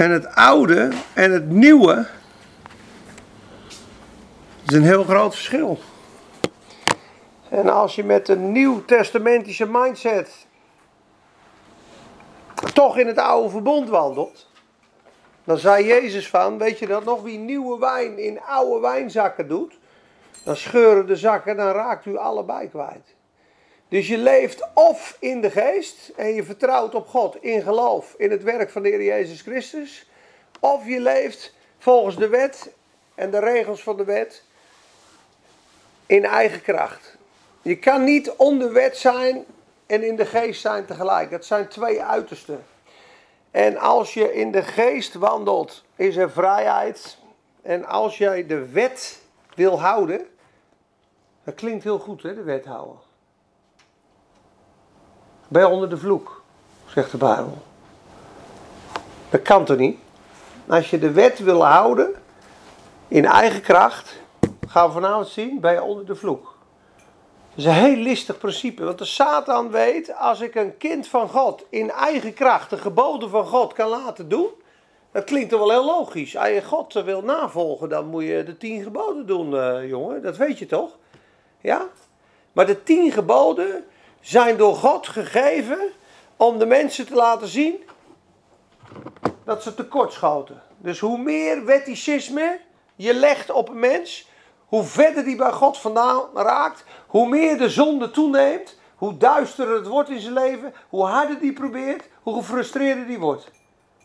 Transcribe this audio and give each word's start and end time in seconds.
En 0.00 0.10
het 0.10 0.34
oude 0.34 0.88
en 1.14 1.32
het 1.32 1.50
nieuwe 1.50 2.06
is 4.66 4.74
een 4.74 4.82
heel 4.82 5.04
groot 5.04 5.34
verschil. 5.34 5.78
En 7.48 7.68
als 7.68 7.94
je 7.94 8.04
met 8.04 8.28
een 8.28 8.52
nieuw-testamentische 8.52 9.66
mindset 9.66 10.46
toch 12.72 12.98
in 12.98 13.06
het 13.06 13.18
oude 13.18 13.50
verbond 13.50 13.88
wandelt, 13.88 14.50
dan 15.44 15.58
zei 15.58 15.86
Jezus 15.86 16.28
van, 16.28 16.58
weet 16.58 16.78
je 16.78 16.86
dat 16.86 17.04
nog, 17.04 17.22
wie 17.22 17.38
nieuwe 17.38 17.78
wijn 17.78 18.18
in 18.18 18.40
oude 18.40 18.80
wijnzakken 18.80 19.48
doet, 19.48 19.78
dan 20.44 20.56
scheuren 20.56 21.06
de 21.06 21.16
zakken, 21.16 21.56
dan 21.56 21.72
raakt 21.72 22.06
u 22.06 22.16
allebei 22.16 22.68
kwijt. 22.68 23.14
Dus 23.90 24.08
je 24.08 24.18
leeft 24.18 24.66
of 24.74 25.16
in 25.18 25.40
de 25.40 25.50
geest 25.50 26.12
en 26.16 26.34
je 26.34 26.44
vertrouwt 26.44 26.94
op 26.94 27.08
God 27.08 27.42
in 27.42 27.62
geloof 27.62 28.14
in 28.18 28.30
het 28.30 28.42
werk 28.42 28.70
van 28.70 28.82
de 28.82 28.88
Heer 28.88 29.02
Jezus 29.02 29.40
Christus, 29.40 30.06
of 30.60 30.86
je 30.86 31.00
leeft 31.00 31.54
volgens 31.78 32.16
de 32.16 32.28
wet 32.28 32.72
en 33.14 33.30
de 33.30 33.38
regels 33.38 33.82
van 33.82 33.96
de 33.96 34.04
wet 34.04 34.42
in 36.06 36.24
eigen 36.24 36.62
kracht. 36.62 37.16
Je 37.62 37.78
kan 37.78 38.04
niet 38.04 38.30
onder 38.30 38.72
wet 38.72 38.96
zijn 38.96 39.44
en 39.86 40.02
in 40.02 40.16
de 40.16 40.26
geest 40.26 40.60
zijn 40.60 40.84
tegelijk. 40.86 41.30
Dat 41.30 41.44
zijn 41.44 41.68
twee 41.68 42.02
uitersten. 42.02 42.64
En 43.50 43.76
als 43.76 44.14
je 44.14 44.34
in 44.34 44.50
de 44.50 44.62
geest 44.62 45.14
wandelt, 45.14 45.84
is 45.96 46.16
er 46.16 46.30
vrijheid. 46.30 47.18
En 47.62 47.84
als 47.84 48.18
jij 48.18 48.46
de 48.46 48.68
wet 48.68 49.20
wil 49.54 49.80
houden, 49.80 50.26
dat 51.44 51.54
klinkt 51.54 51.84
heel 51.84 51.98
goed, 51.98 52.22
hè, 52.22 52.34
de 52.34 52.42
wet 52.42 52.64
houden. 52.64 53.08
Ben 55.50 55.62
je 55.62 55.68
onder 55.68 55.88
de 55.88 55.96
vloek, 55.96 56.42
zegt 56.86 57.10
de 57.10 57.16
Bijbel. 57.16 57.58
Dat 59.30 59.42
kan 59.42 59.64
toch 59.64 59.76
niet? 59.76 59.98
Als 60.68 60.90
je 60.90 60.98
de 60.98 61.10
wet 61.10 61.38
wil 61.38 61.66
houden, 61.66 62.14
in 63.08 63.24
eigen 63.24 63.60
kracht, 63.60 64.20
gaan 64.68 64.86
we 64.86 64.92
vanavond 64.92 65.28
zien, 65.28 65.60
ben 65.60 65.72
je 65.72 65.82
onder 65.82 66.06
de 66.06 66.14
vloek. 66.14 66.56
Dat 67.54 67.58
is 67.58 67.64
een 67.64 67.72
heel 67.72 67.96
listig 67.96 68.38
principe, 68.38 68.84
want 68.84 68.98
de 68.98 69.04
Satan 69.04 69.70
weet, 69.70 70.16
als 70.16 70.40
ik 70.40 70.54
een 70.54 70.76
kind 70.76 71.08
van 71.08 71.28
God 71.28 71.64
in 71.70 71.90
eigen 71.90 72.34
kracht 72.34 72.70
de 72.70 72.78
geboden 72.78 73.30
van 73.30 73.46
God 73.46 73.72
kan 73.72 73.88
laten 73.88 74.28
doen, 74.28 74.48
dat 75.12 75.24
klinkt 75.24 75.50
toch 75.50 75.58
wel 75.60 75.70
heel 75.70 75.84
logisch. 75.84 76.36
Als 76.36 76.48
je 76.48 76.64
God 76.64 76.92
wil 76.92 77.22
navolgen, 77.22 77.88
dan 77.88 78.06
moet 78.06 78.24
je 78.24 78.42
de 78.42 78.56
tien 78.56 78.82
geboden 78.82 79.26
doen, 79.26 79.52
uh, 79.52 79.88
jongen. 79.88 80.22
Dat 80.22 80.36
weet 80.36 80.58
je 80.58 80.66
toch? 80.66 80.96
Ja? 81.60 81.86
Maar 82.52 82.66
de 82.66 82.82
tien 82.82 83.12
geboden 83.12 83.84
zijn 84.20 84.56
door 84.56 84.74
God 84.74 85.08
gegeven 85.08 85.78
om 86.36 86.58
de 86.58 86.66
mensen 86.66 87.06
te 87.06 87.14
laten 87.14 87.48
zien 87.48 87.82
dat 89.44 89.62
ze 89.62 89.74
tekortschoten. 89.74 90.62
Dus 90.76 90.98
hoe 90.98 91.18
meer 91.18 91.64
wetticisme 91.64 92.60
je 92.94 93.14
legt 93.14 93.50
op 93.50 93.68
een 93.68 93.78
mens, 93.78 94.28
hoe 94.66 94.82
verder 94.82 95.24
die 95.24 95.36
bij 95.36 95.52
God 95.52 95.78
vandaan 95.78 96.22
raakt, 96.34 96.84
hoe 97.06 97.28
meer 97.28 97.58
de 97.58 97.68
zonde 97.68 98.10
toeneemt, 98.10 98.78
hoe 98.96 99.16
duisterer 99.16 99.74
het 99.74 99.86
wordt 99.86 100.08
in 100.08 100.20
zijn 100.20 100.32
leven, 100.32 100.74
hoe 100.88 101.04
harder 101.04 101.38
die 101.38 101.52
probeert, 101.52 102.08
hoe 102.22 102.34
gefrustreerder 102.34 103.06
die 103.06 103.18
wordt. 103.18 103.50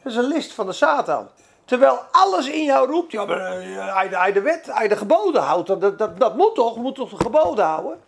Dat 0.03 0.11
is 0.11 0.17
een 0.17 0.27
list 0.27 0.53
van 0.53 0.65
de 0.65 0.73
Satan. 0.73 1.27
Terwijl 1.65 1.99
alles 2.11 2.49
in 2.49 2.63
jou 2.63 2.91
roept, 2.91 3.11
ja, 3.11 3.25
maar 3.25 3.61
hij, 3.95 4.07
hij 4.07 4.31
de 4.31 4.41
wet, 4.41 4.65
hij 4.65 4.87
de 4.87 4.95
geboden 4.95 5.41
houdt, 5.41 5.67
dat, 5.67 5.97
dat, 5.97 6.19
dat 6.19 6.35
moet 6.35 6.55
toch, 6.55 6.75
moet 6.75 6.95
toch 6.95 7.09
de 7.09 7.17
geboden 7.17 7.65
houden? 7.65 8.01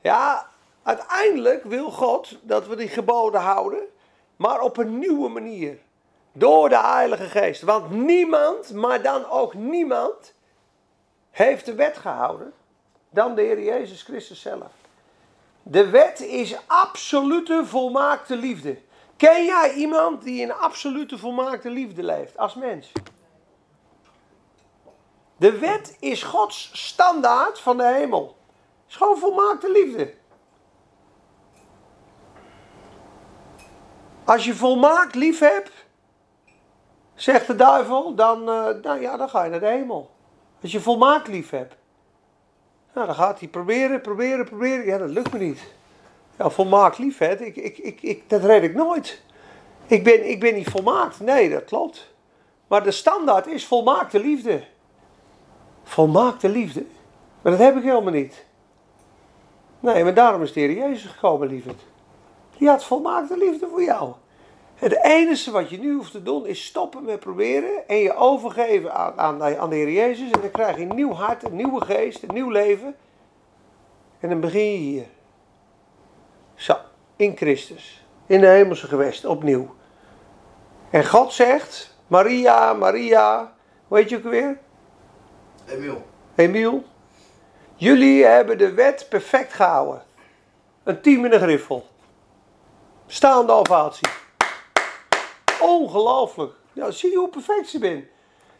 Ja, 0.00 0.46
uiteindelijk 0.82 1.64
wil 1.64 1.90
God 1.90 2.38
dat 2.42 2.66
we 2.66 2.76
die 2.76 2.88
geboden 2.88 3.40
houden, 3.40 3.82
maar 4.36 4.60
op 4.60 4.76
een 4.76 4.98
nieuwe 4.98 5.28
manier. 5.28 5.78
Door 6.32 6.68
de 6.68 6.78
Heilige 6.78 7.24
Geest. 7.24 7.62
Want 7.62 7.90
niemand, 7.90 8.72
maar 8.72 9.02
dan 9.02 9.28
ook 9.30 9.54
niemand, 9.54 10.34
heeft 11.30 11.64
de 11.66 11.74
wet 11.74 11.96
gehouden 11.96 12.52
dan 13.10 13.34
de 13.34 13.42
Heer 13.42 13.62
Jezus 13.62 14.02
Christus 14.02 14.40
zelf. 14.40 14.70
De 15.62 15.90
wet 15.90 16.20
is 16.20 16.56
absolute 16.66 17.62
volmaakte 17.66 18.36
liefde. 18.36 18.78
Ken 19.16 19.44
jij 19.44 19.74
iemand 19.74 20.22
die 20.22 20.40
in 20.40 20.52
absolute 20.52 21.18
volmaakte 21.18 21.70
liefde 21.70 22.02
leeft 22.02 22.38
als 22.38 22.54
mens? 22.54 22.92
De 25.36 25.58
wet 25.58 25.96
is 26.00 26.22
Gods 26.22 26.70
standaard 26.72 27.60
van 27.60 27.76
de 27.76 27.84
hemel. 27.86 28.36
Het 28.82 28.90
is 28.90 28.96
gewoon 28.96 29.18
volmaakte 29.18 29.70
liefde. 29.70 30.14
Als 34.32 34.44
je 34.44 34.54
volmaakt 34.54 35.14
lief 35.14 35.38
hebt, 35.38 35.70
zegt 37.14 37.46
de 37.46 37.54
duivel, 37.54 38.14
dan, 38.14 38.48
uh, 38.48 39.00
ja, 39.00 39.16
dan 39.16 39.28
ga 39.28 39.44
je 39.44 39.50
naar 39.50 39.60
de 39.60 39.66
hemel. 39.66 40.10
Als 40.62 40.72
je 40.72 40.80
volmaakt 40.80 41.28
lief 41.28 41.50
hebt. 41.50 41.74
Nou, 42.94 43.06
dan 43.06 43.14
gaat 43.14 43.38
hij 43.38 43.48
proberen, 43.48 44.00
proberen, 44.00 44.44
proberen. 44.44 44.86
Ja, 44.86 44.98
dat 44.98 45.10
lukt 45.10 45.32
me 45.32 45.38
niet. 45.38 45.60
Ja, 46.38 46.50
volmaakt 46.50 46.98
lief. 46.98 47.20
Ik, 47.20 47.56
ik, 47.56 47.78
ik, 47.78 48.02
ik, 48.02 48.28
dat 48.28 48.44
red 48.44 48.62
ik 48.62 48.74
nooit. 48.74 49.22
Ik 49.86 50.04
ben, 50.04 50.30
ik 50.30 50.40
ben 50.40 50.54
niet 50.54 50.68
volmaakt. 50.70 51.20
Nee, 51.20 51.50
dat 51.50 51.64
klopt. 51.64 52.14
Maar 52.66 52.82
de 52.82 52.90
standaard 52.90 53.46
is 53.46 53.66
volmaakte 53.66 54.20
liefde. 54.20 54.64
Volmaakte 55.82 56.48
liefde. 56.48 56.84
Maar 57.42 57.52
dat 57.52 57.60
heb 57.60 57.76
ik 57.76 57.82
helemaal 57.82 58.12
niet. 58.12 58.44
Nee, 59.80 60.04
maar 60.04 60.14
daarom 60.14 60.42
is 60.42 60.52
de 60.52 60.60
Heer 60.60 60.72
Jezus 60.72 61.10
gekomen, 61.10 61.48
lieverd. 61.48 61.82
Die 62.56 62.68
had 62.68 62.84
volmaakte 62.84 63.36
liefde 63.36 63.68
voor 63.68 63.82
jou. 63.82 64.12
Het 64.82 65.02
enige 65.02 65.50
wat 65.50 65.70
je 65.70 65.78
nu 65.78 65.94
hoeft 65.94 66.10
te 66.10 66.22
doen 66.22 66.46
is 66.46 66.64
stoppen 66.64 67.04
met 67.04 67.20
proberen 67.20 67.88
en 67.88 67.96
je 67.96 68.14
overgeven 68.14 68.94
aan, 68.94 69.18
aan, 69.18 69.58
aan 69.58 69.70
de 69.70 69.76
Heer 69.76 69.90
Jezus. 69.90 70.30
En 70.30 70.40
dan 70.40 70.50
krijg 70.50 70.76
je 70.76 70.82
een 70.82 70.94
nieuw 70.94 71.12
hart, 71.12 71.44
een 71.44 71.56
nieuwe 71.56 71.84
geest, 71.84 72.22
een 72.22 72.34
nieuw 72.34 72.50
leven. 72.50 72.96
En 74.20 74.28
dan 74.28 74.40
begin 74.40 74.72
je 74.72 74.78
hier. 74.78 75.06
Zo, 76.54 76.76
in 77.16 77.36
Christus. 77.36 78.04
In 78.26 78.40
de 78.40 78.46
hemelse 78.46 78.86
gewest, 78.86 79.24
opnieuw. 79.24 79.74
En 80.90 81.06
God 81.06 81.32
zegt, 81.32 81.96
Maria, 82.06 82.72
Maria, 82.72 83.52
hoe 83.88 83.98
heet 83.98 84.08
je 84.08 84.16
ook 84.16 84.22
weer? 84.22 84.58
Emiel. 85.66 86.06
Emiel. 86.34 86.84
Jullie 87.74 88.24
hebben 88.24 88.58
de 88.58 88.72
wet 88.72 89.06
perfect 89.08 89.52
gehouden. 89.52 90.02
Een 90.82 91.00
team 91.00 91.24
in 91.24 91.32
een 91.32 91.40
griffel. 91.40 91.86
Staande 93.06 93.52
ovatie. 93.52 94.08
Ongelooflijk. 95.62 96.54
Ja, 96.72 96.90
zie 96.90 97.10
je 97.10 97.16
hoe 97.16 97.28
perfect 97.28 97.68
ze 97.68 97.78
ben. 97.78 98.08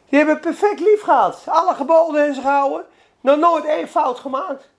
Die 0.08 0.18
hebben 0.18 0.40
perfect 0.40 0.80
lief 0.80 1.02
gehad. 1.02 1.42
Alle 1.46 1.74
geboden 1.74 2.26
en 2.26 2.34
ze 2.34 2.40
gehouden. 2.40 2.86
Nog 3.20 3.38
nooit 3.38 3.64
één 3.64 3.88
fout 3.88 4.18
gemaakt. 4.18 4.70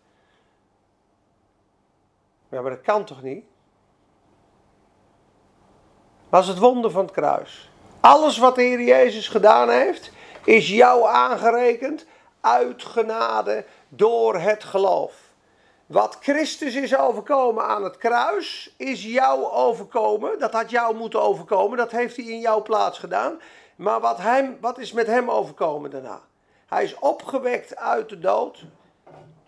Ja, 2.50 2.62
maar 2.62 2.72
dat 2.72 2.82
kan 2.82 3.04
toch 3.04 3.22
niet? 3.22 3.46
Was 6.30 6.48
het 6.48 6.58
wonder 6.58 6.92
van 6.92 7.04
het 7.04 7.14
kruis. 7.14 7.70
Alles 8.00 8.38
wat 8.38 8.56
de 8.56 8.62
Heer 8.62 8.82
Jezus 8.82 9.28
gedaan 9.28 9.70
heeft, 9.70 10.12
is 10.44 10.70
jou 10.70 11.08
aangerekend 11.08 12.06
uit 12.42 12.84
genade 12.84 13.66
door 13.90 14.36
het 14.36 14.64
geloof. 14.64 15.23
Wat 15.94 16.18
Christus 16.22 16.76
is 16.76 16.98
overkomen 16.98 17.64
aan 17.64 17.84
het 17.84 17.98
kruis, 17.98 18.74
is 18.78 19.04
jou 19.04 19.44
overkomen. 19.44 20.40
Dat 20.40 20.54
had 20.54 20.70
jou 20.70 20.96
moeten 20.96 21.22
overkomen. 21.22 21.78
Dat 21.78 21.92
heeft 21.92 22.16
hij 22.16 22.26
in 22.26 22.40
jouw 22.40 22.62
plaats 22.62 23.00
gedaan. 23.00 23.40
Maar 23.76 24.00
wat, 24.00 24.18
hem, 24.18 24.58
wat 24.62 24.78
is 24.78 24.92
met 24.92 25.08
hem 25.08 25.32
overkomen 25.32 25.90
daarna? 25.90 26.22
Hij 26.66 26.84
is 26.84 27.00
opgewekt 27.00 27.76
uit 27.76 28.10
de 28.10 28.20
dood. 28.20 28.66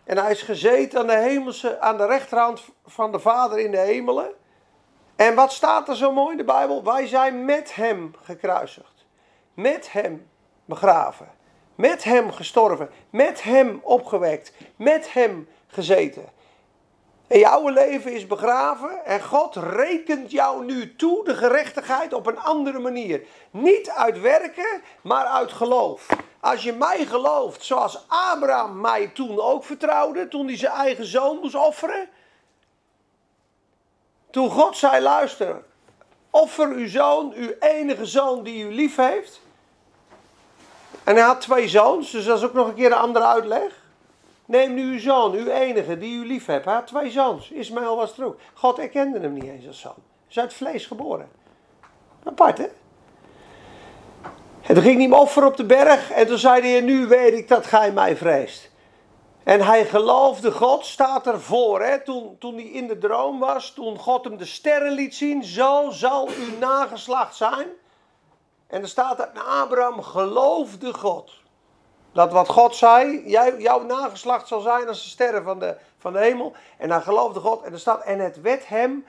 En 0.03 0.17
hij 0.17 0.31
is 0.31 0.41
gezeten 0.41 0.99
aan 0.99 1.07
de, 1.07 1.17
hemelse, 1.17 1.79
aan 1.79 1.97
de 1.97 2.05
rechterhand 2.05 2.61
van 2.85 3.11
de 3.11 3.19
Vader 3.19 3.59
in 3.59 3.71
de 3.71 3.77
hemelen. 3.77 4.29
En 5.15 5.35
wat 5.35 5.51
staat 5.51 5.89
er 5.89 5.95
zo 5.95 6.11
mooi 6.11 6.31
in 6.31 6.37
de 6.37 6.43
Bijbel? 6.43 6.83
Wij 6.83 7.07
zijn 7.07 7.45
met 7.45 7.75
hem 7.75 8.15
gekruisigd. 8.21 9.05
Met 9.53 9.91
hem 9.91 10.27
begraven. 10.65 11.27
Met 11.75 12.03
hem 12.03 12.31
gestorven. 12.31 12.89
Met 13.09 13.43
hem 13.43 13.79
opgewekt. 13.83 14.53
Met 14.75 15.13
hem 15.13 15.47
gezeten. 15.67 16.33
En 17.27 17.39
jouw 17.39 17.69
leven 17.69 18.13
is 18.13 18.27
begraven 18.27 19.05
en 19.05 19.23
God 19.23 19.55
rekent 19.55 20.31
jou 20.31 20.65
nu 20.65 20.95
toe 20.95 21.23
de 21.23 21.35
gerechtigheid 21.35 22.13
op 22.13 22.25
een 22.25 22.39
andere 22.39 22.79
manier. 22.79 23.21
Niet 23.51 23.89
uit 23.89 24.21
werken, 24.21 24.81
maar 25.01 25.25
uit 25.25 25.51
geloof. 25.51 26.07
Als 26.39 26.63
je 26.63 26.73
mij 26.73 27.05
gelooft, 27.05 27.63
zoals 27.63 28.03
Abraham 28.07 28.81
mij 28.81 29.07
toen 29.07 29.39
ook 29.39 29.63
vertrouwde, 29.63 30.27
toen 30.27 30.47
hij 30.47 30.57
zijn 30.57 30.71
eigen 30.71 31.05
zoon 31.05 31.39
moest 31.41 31.55
offeren. 31.55 32.09
Toen 34.29 34.49
God 34.49 34.77
zei, 34.77 35.01
luister, 35.01 35.63
offer 36.29 36.67
uw 36.67 36.87
zoon, 36.87 37.33
uw 37.35 37.51
enige 37.59 38.05
zoon 38.05 38.43
die 38.43 38.63
u 38.63 38.73
lief 38.73 38.95
heeft. 38.95 39.41
En 41.03 41.15
hij 41.15 41.25
had 41.25 41.41
twee 41.41 41.67
zoons, 41.67 42.11
dus 42.11 42.25
dat 42.25 42.37
is 42.37 42.43
ook 42.43 42.53
nog 42.53 42.67
een 42.67 42.75
keer 42.75 42.85
een 42.85 42.93
andere 42.93 43.25
uitleg. 43.25 43.83
Neem 44.45 44.73
nu 44.73 44.91
uw 44.91 44.99
zoon, 44.99 45.33
uw 45.33 45.47
enige, 45.47 45.97
die 45.97 46.23
u 46.23 46.27
lief 46.27 46.45
hebt. 46.45 46.65
Had 46.65 46.87
twee 46.87 47.11
zoons. 47.11 47.51
Ismaël 47.51 47.95
was 47.95 48.17
er 48.17 48.25
ook. 48.25 48.39
God 48.53 48.79
erkende 48.79 49.19
hem 49.19 49.33
niet 49.33 49.43
eens 49.43 49.67
als 49.67 49.79
zoon. 49.79 49.93
Hij 49.95 50.27
is 50.29 50.39
uit 50.39 50.53
vlees 50.53 50.85
geboren. 50.85 51.29
Apart, 52.23 52.57
hè? 52.57 52.67
En 54.61 54.73
toen 54.73 54.83
ging 54.83 54.95
hij 54.95 55.03
hem 55.03 55.13
offeren 55.13 55.47
op 55.47 55.57
de 55.57 55.65
berg. 55.65 56.11
En 56.11 56.27
toen 56.27 56.37
zei 56.37 56.61
hij, 56.61 56.81
nu 56.81 57.07
weet 57.07 57.33
ik 57.33 57.47
dat 57.47 57.65
gij 57.65 57.91
mij 57.91 58.17
vreest. 58.17 58.71
En 59.43 59.61
hij 59.61 59.85
geloofde 59.85 60.51
God, 60.51 60.85
staat 60.85 61.27
ervoor. 61.27 61.81
Hè? 61.81 62.03
Toen, 62.03 62.35
toen 62.39 62.55
hij 62.55 62.63
in 62.63 62.87
de 62.87 62.97
droom 62.97 63.39
was, 63.39 63.71
toen 63.71 63.97
God 63.97 64.23
hem 64.23 64.37
de 64.37 64.45
sterren 64.45 64.91
liet 64.91 65.15
zien. 65.15 65.43
Zo 65.43 65.89
zal 65.89 66.27
uw 66.27 66.57
nageslacht 66.59 67.35
zijn. 67.35 67.67
En 68.67 68.81
er 68.81 68.87
staat 68.87 69.17
dat 69.17 69.29
Abraham 69.47 70.01
geloofde 70.01 70.93
God. 70.93 71.31
Dat 72.15 72.31
wat 72.31 72.49
God 72.49 72.75
zei, 72.75 73.29
jouw 73.57 73.83
nageslacht 73.83 74.47
zal 74.47 74.59
zijn 74.59 74.87
als 74.87 75.03
de 75.03 75.09
sterren 75.09 75.43
van 75.43 75.59
de, 75.59 75.75
van 75.97 76.13
de 76.13 76.19
hemel. 76.19 76.53
En 76.77 76.89
dan 76.89 77.01
geloofde 77.01 77.39
God. 77.39 77.63
En 77.63 77.73
er 77.73 77.79
staat, 77.79 78.03
en 78.03 78.19
het 78.19 78.41
werd 78.41 78.67
hem 78.67 79.05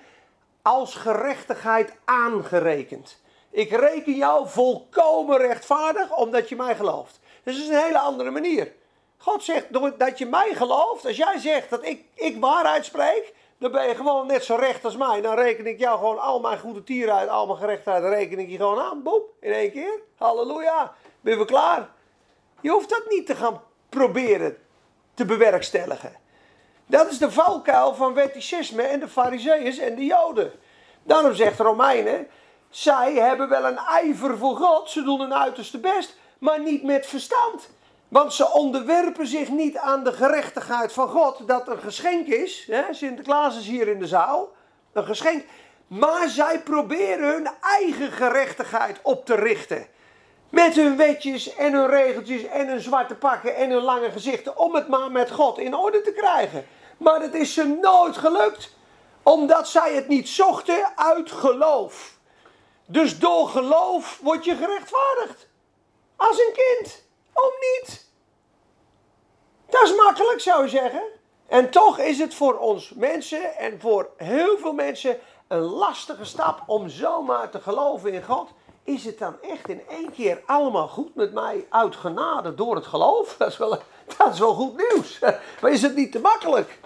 als 0.62 0.94
gerechtigheid 0.94 1.92
aangerekend. 2.04 3.20
Ik 3.50 3.70
reken 3.70 4.12
jou 4.12 4.48
volkomen 4.48 5.38
rechtvaardig 5.38 6.16
omdat 6.16 6.48
je 6.48 6.56
mij 6.56 6.76
gelooft. 6.76 7.20
Dus 7.42 7.54
dat 7.54 7.64
is 7.64 7.70
een 7.70 7.84
hele 7.84 7.98
andere 7.98 8.30
manier. 8.30 8.72
God 9.16 9.44
zegt 9.44 9.98
dat 9.98 10.18
je 10.18 10.26
mij 10.26 10.54
gelooft. 10.54 11.06
Als 11.06 11.16
jij 11.16 11.38
zegt 11.38 11.70
dat 11.70 11.84
ik, 11.84 12.04
ik 12.14 12.40
waarheid 12.40 12.84
spreek, 12.84 13.34
dan 13.58 13.72
ben 13.72 13.88
je 13.88 13.94
gewoon 13.94 14.26
net 14.26 14.44
zo 14.44 14.54
recht 14.54 14.84
als 14.84 14.96
mij. 14.96 15.20
Dan 15.20 15.34
reken 15.34 15.66
ik 15.66 15.78
jou 15.78 15.98
gewoon 15.98 16.18
al 16.18 16.40
mijn 16.40 16.58
goede 16.58 16.84
tieren 16.84 17.14
uit, 17.14 17.28
al 17.28 17.46
mijn 17.46 17.58
gerechtheid, 17.58 18.02
reken 18.02 18.38
ik 18.38 18.50
je 18.50 18.56
gewoon 18.56 18.80
aan. 18.80 19.02
Boem, 19.02 19.22
in 19.40 19.52
één 19.52 19.72
keer. 19.72 20.00
Halleluja. 20.16 20.94
Ben 21.20 21.38
we 21.38 21.44
klaar? 21.44 21.94
Je 22.60 22.70
hoeft 22.70 22.88
dat 22.88 23.02
niet 23.08 23.26
te 23.26 23.34
gaan 23.34 23.62
proberen 23.88 24.56
te 25.14 25.24
bewerkstelligen. 25.24 26.12
Dat 26.86 27.10
is 27.10 27.18
de 27.18 27.30
valkuil 27.30 27.94
van 27.94 28.14
wetticisme 28.14 28.82
en 28.82 29.00
de 29.00 29.08
fariseeërs 29.08 29.78
en 29.78 29.94
de 29.94 30.04
joden. 30.04 30.52
Daarom 31.02 31.34
zegt 31.34 31.58
Romeinen, 31.58 32.28
zij 32.70 33.12
hebben 33.12 33.48
wel 33.48 33.64
een 33.64 33.78
ijver 33.78 34.38
voor 34.38 34.56
God, 34.56 34.90
ze 34.90 35.02
doen 35.02 35.20
hun 35.20 35.34
uiterste 35.34 35.78
best, 35.78 36.16
maar 36.38 36.60
niet 36.60 36.82
met 36.82 37.06
verstand. 37.06 37.68
Want 38.08 38.32
ze 38.32 38.52
onderwerpen 38.52 39.26
zich 39.26 39.48
niet 39.48 39.76
aan 39.76 40.04
de 40.04 40.12
gerechtigheid 40.12 40.92
van 40.92 41.08
God, 41.08 41.48
dat 41.48 41.68
een 41.68 41.78
geschenk 41.78 42.26
is. 42.26 42.70
Sinterklaas 42.90 43.58
is 43.58 43.66
hier 43.66 43.88
in 43.88 43.98
de 43.98 44.06
zaal, 44.06 44.48
een 44.92 45.04
geschenk. 45.04 45.44
Maar 45.86 46.28
zij 46.28 46.60
proberen 46.60 47.28
hun 47.32 47.48
eigen 47.60 48.12
gerechtigheid 48.12 48.98
op 49.02 49.26
te 49.26 49.34
richten. 49.34 49.86
Met 50.56 50.74
hun 50.74 50.96
wetjes 50.96 51.54
en 51.54 51.72
hun 51.72 51.86
regeltjes 51.86 52.44
en 52.44 52.68
hun 52.68 52.80
zwarte 52.80 53.14
pakken 53.14 53.56
en 53.56 53.70
hun 53.70 53.82
lange 53.82 54.10
gezichten. 54.10 54.58
Om 54.58 54.74
het 54.74 54.88
maar 54.88 55.10
met 55.10 55.30
God 55.30 55.58
in 55.58 55.74
orde 55.74 56.00
te 56.00 56.12
krijgen. 56.12 56.66
Maar 56.96 57.20
het 57.20 57.34
is 57.34 57.54
ze 57.54 57.64
nooit 57.64 58.16
gelukt. 58.16 58.74
Omdat 59.22 59.68
zij 59.68 59.94
het 59.94 60.08
niet 60.08 60.28
zochten 60.28 60.96
uit 60.96 61.32
geloof. 61.32 62.18
Dus 62.86 63.18
door 63.18 63.48
geloof 63.48 64.18
word 64.22 64.44
je 64.44 64.56
gerechtvaardigd. 64.56 65.48
Als 66.16 66.38
een 66.38 66.52
kind. 66.54 67.04
Om 67.32 67.52
niet. 67.60 68.06
Dat 69.68 69.82
is 69.82 69.94
makkelijk 69.94 70.40
zou 70.40 70.62
je 70.62 70.68
zeggen. 70.68 71.02
En 71.46 71.70
toch 71.70 71.98
is 71.98 72.18
het 72.18 72.34
voor 72.34 72.58
ons 72.58 72.92
mensen 72.94 73.56
en 73.56 73.80
voor 73.80 74.10
heel 74.16 74.58
veel 74.58 74.72
mensen 74.72 75.18
een 75.48 75.62
lastige 75.62 76.24
stap 76.24 76.62
om 76.66 76.88
zomaar 76.88 77.50
te 77.50 77.60
geloven 77.60 78.12
in 78.12 78.22
God. 78.22 78.50
Is 78.86 79.04
het 79.04 79.18
dan 79.18 79.36
echt 79.42 79.68
in 79.68 79.80
één 79.88 80.12
keer 80.12 80.42
allemaal 80.46 80.88
goed 80.88 81.14
met 81.14 81.32
mij 81.32 81.66
uit 81.68 81.96
genade 81.96 82.54
door 82.54 82.74
het 82.74 82.86
geloof? 82.86 83.34
Dat 83.38 83.48
is 83.48 83.56
wel, 83.56 83.78
dat 84.16 84.32
is 84.32 84.40
goed 84.40 84.76
nieuws. 84.76 85.18
Maar 85.60 85.70
is 85.70 85.82
het 85.82 85.94
niet 85.94 86.12
te 86.12 86.20
makkelijk? 86.20 86.78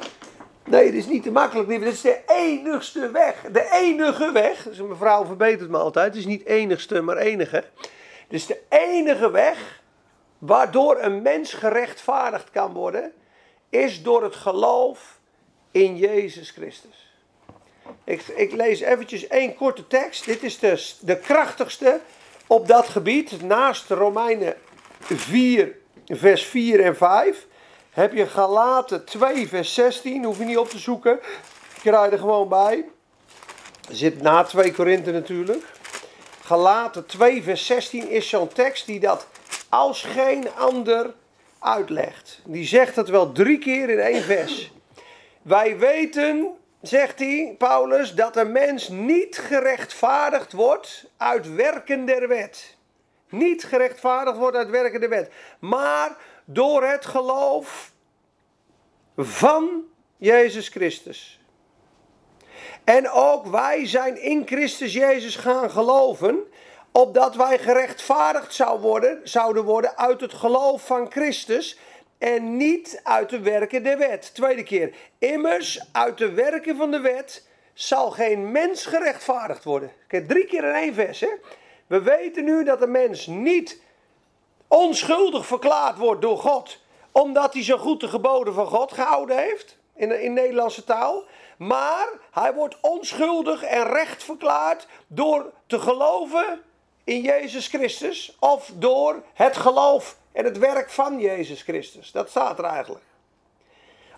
Nee, 0.64 0.87
het 0.87 0.94
is 0.94 1.06
niet 1.06 1.23
te 1.23 1.31
makkelijk. 1.31 1.69
Dit 1.69 1.82
is 1.82 2.00
de 2.00 2.20
enigste 2.26 3.11
weg. 3.11 3.41
De 3.52 3.70
enige 3.73 4.32
weg. 4.32 4.62
Dus 4.62 4.81
mevrouw 4.81 5.25
verbetert 5.25 5.70
me 5.70 5.79
altijd. 5.79 6.06
Het 6.06 6.17
is 6.17 6.26
niet 6.26 6.44
enigste, 6.44 7.00
maar 7.00 7.17
enige. 7.17 7.64
Is 8.29 8.46
de 8.46 8.61
enige 8.69 9.31
weg 9.31 9.82
waardoor 10.38 11.00
een 11.00 11.23
mens 11.23 11.53
gerechtvaardigd 11.53 12.50
kan 12.50 12.73
worden. 12.73 13.12
Is 13.69 14.03
door 14.03 14.23
het 14.23 14.37
geloof 14.37 15.19
in 15.70 15.96
Jezus 15.96 16.50
Christus. 16.50 17.10
Ik, 18.05 18.23
ik 18.23 18.53
lees 18.53 18.81
eventjes 18.81 19.27
één 19.27 19.55
korte 19.55 19.87
tekst. 19.87 20.25
Dit 20.25 20.43
is 20.43 20.59
de, 20.59 20.91
de 21.01 21.17
krachtigste 21.17 22.01
op 22.47 22.69
dat 22.69 22.89
gebied. 22.89 23.43
Naast 23.43 23.91
Romeinen 23.91 24.55
4, 25.01 25.77
vers 26.07 26.45
4 26.45 26.85
en 26.85 26.97
5 26.97 27.47
heb 27.91 28.13
je 28.13 28.27
Galaten 28.27 29.05
2, 29.05 29.49
vers 29.49 29.75
16. 29.75 30.25
Hoef 30.25 30.39
je 30.39 30.45
niet 30.45 30.59
op 30.59 30.69
te 30.69 30.79
zoeken. 30.79 31.13
Ik 31.75 31.81
krijg 31.81 32.13
er 32.13 32.19
gewoon 32.19 32.49
bij. 32.49 32.85
Zit 33.91 34.23
na 34.23 34.43
2 34.43 34.73
Korinthe 34.73 35.13
natuurlijk. 35.13 35.65
Galaten 36.45 37.07
2, 37.07 37.43
vers 37.43 37.67
16 37.67 38.09
is 38.09 38.29
zo'n 38.29 38.49
tekst 38.49 38.87
die 38.87 39.01
dat 39.01 39.27
als 39.69 40.03
geen 40.03 40.49
ander 40.57 41.15
uitlegt. 41.59 42.41
Die 42.45 42.67
zegt 42.67 42.97
het 42.97 43.09
wel 43.09 43.33
drie 43.33 43.59
keer 43.59 43.91
in 43.91 43.99
één 43.99 44.23
vers. 44.23 44.73
Wij 45.43 45.79
weten, 45.79 46.49
zegt 46.82 47.19
hij, 47.19 47.55
Paulus, 47.59 48.15
dat 48.15 48.37
een 48.37 48.53
mens 48.53 48.88
niet 48.88 49.38
gerechtvaardigd 49.38 50.53
wordt 50.53 51.11
uit 51.17 51.55
werken 51.55 52.05
der 52.05 52.29
wet. 52.29 52.77
Niet 53.29 53.65
gerechtvaardigd 53.65 54.37
wordt 54.37 54.56
uit 54.56 54.71
werken 54.71 55.00
der 55.00 55.09
wet. 55.09 55.31
Maar 55.59 56.17
door 56.44 56.85
het 56.85 57.06
geloof 57.06 57.93
van 59.17 59.85
Jezus 60.17 60.69
Christus. 60.69 61.41
En 62.85 63.11
ook 63.11 63.47
wij 63.47 63.87
zijn 63.87 64.23
in 64.23 64.47
Christus 64.47 64.93
Jezus 64.93 65.37
gaan 65.37 65.71
geloven, 65.71 66.38
opdat 66.93 67.35
wij 67.35 67.59
gerechtvaardigd 67.59 68.55
zou 68.55 68.81
worden, 68.81 69.21
zouden 69.23 69.65
worden 69.65 69.97
uit 69.97 70.21
het 70.21 70.35
geloof 70.35 70.87
van 70.87 71.11
Christus 71.11 71.79
en 72.20 72.56
niet 72.56 73.00
uit 73.02 73.28
de 73.28 73.40
werken 73.40 73.82
der 73.82 73.99
wet. 73.99 74.34
Tweede 74.34 74.62
keer, 74.62 74.94
immers 75.19 75.81
uit 75.93 76.19
de 76.19 76.32
werken 76.32 76.76
van 76.76 76.90
de 76.90 77.00
wet 77.00 77.46
zal 77.75 78.11
geen 78.11 78.52
mens 78.52 78.87
gerechtvaardigd 78.87 79.64
worden. 79.64 79.93
Kijk, 80.06 80.28
drie 80.28 80.46
keer 80.46 80.64
in 80.64 80.75
één 80.75 80.94
vers. 80.94 81.20
Hè? 81.20 81.28
We 81.87 82.02
weten 82.02 82.44
nu 82.44 82.64
dat 82.64 82.82
een 82.82 82.90
mens 82.90 83.26
niet 83.26 83.82
onschuldig 84.69 85.46
verklaard 85.46 85.99
wordt 85.99 86.22
door 86.22 86.38
God, 86.38 86.82
omdat 87.12 87.52
hij 87.52 87.62
zo 87.62 87.76
goed 87.76 88.00
de 88.00 88.08
geboden 88.08 88.55
van 88.55 88.67
God 88.67 88.93
gehouden 88.93 89.37
heeft, 89.37 89.78
in, 89.94 90.22
in 90.22 90.32
Nederlandse 90.32 90.84
taal. 90.84 91.25
Maar 91.58 92.08
hij 92.31 92.55
wordt 92.55 92.76
onschuldig 92.81 93.62
en 93.62 93.87
recht 93.87 94.25
verklaard 94.25 94.87
door 95.06 95.52
te 95.67 95.78
geloven 95.78 96.62
in 97.05 97.20
Jezus 97.20 97.69
Christus 97.69 98.37
of 98.40 98.72
door 98.75 99.22
het 99.34 99.56
geloof 99.56 100.17
en 100.32 100.44
het 100.44 100.58
werk 100.58 100.91
van 100.91 101.20
Jezus 101.20 101.63
Christus. 101.63 102.13
Dat 102.13 102.29
staat 102.29 102.58
er 102.58 102.65
eigenlijk. 102.65 103.05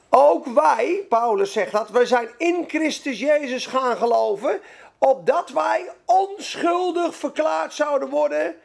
Ook 0.09 0.47
wij, 0.47 1.07
Paulus 1.09 1.53
zegt 1.53 1.73
dat, 1.73 1.91
wij 1.91 2.07
zijn 2.07 2.29
in 2.39 2.65
Christus 2.69 3.19
Jezus 3.19 3.67
gaan 3.67 3.97
geloven, 3.97 4.61
opdat 4.99 5.51
wij 5.51 5.91
onschuldig 6.05 7.15
verklaard 7.15 7.73
zouden 7.73 8.09
worden 8.09 8.57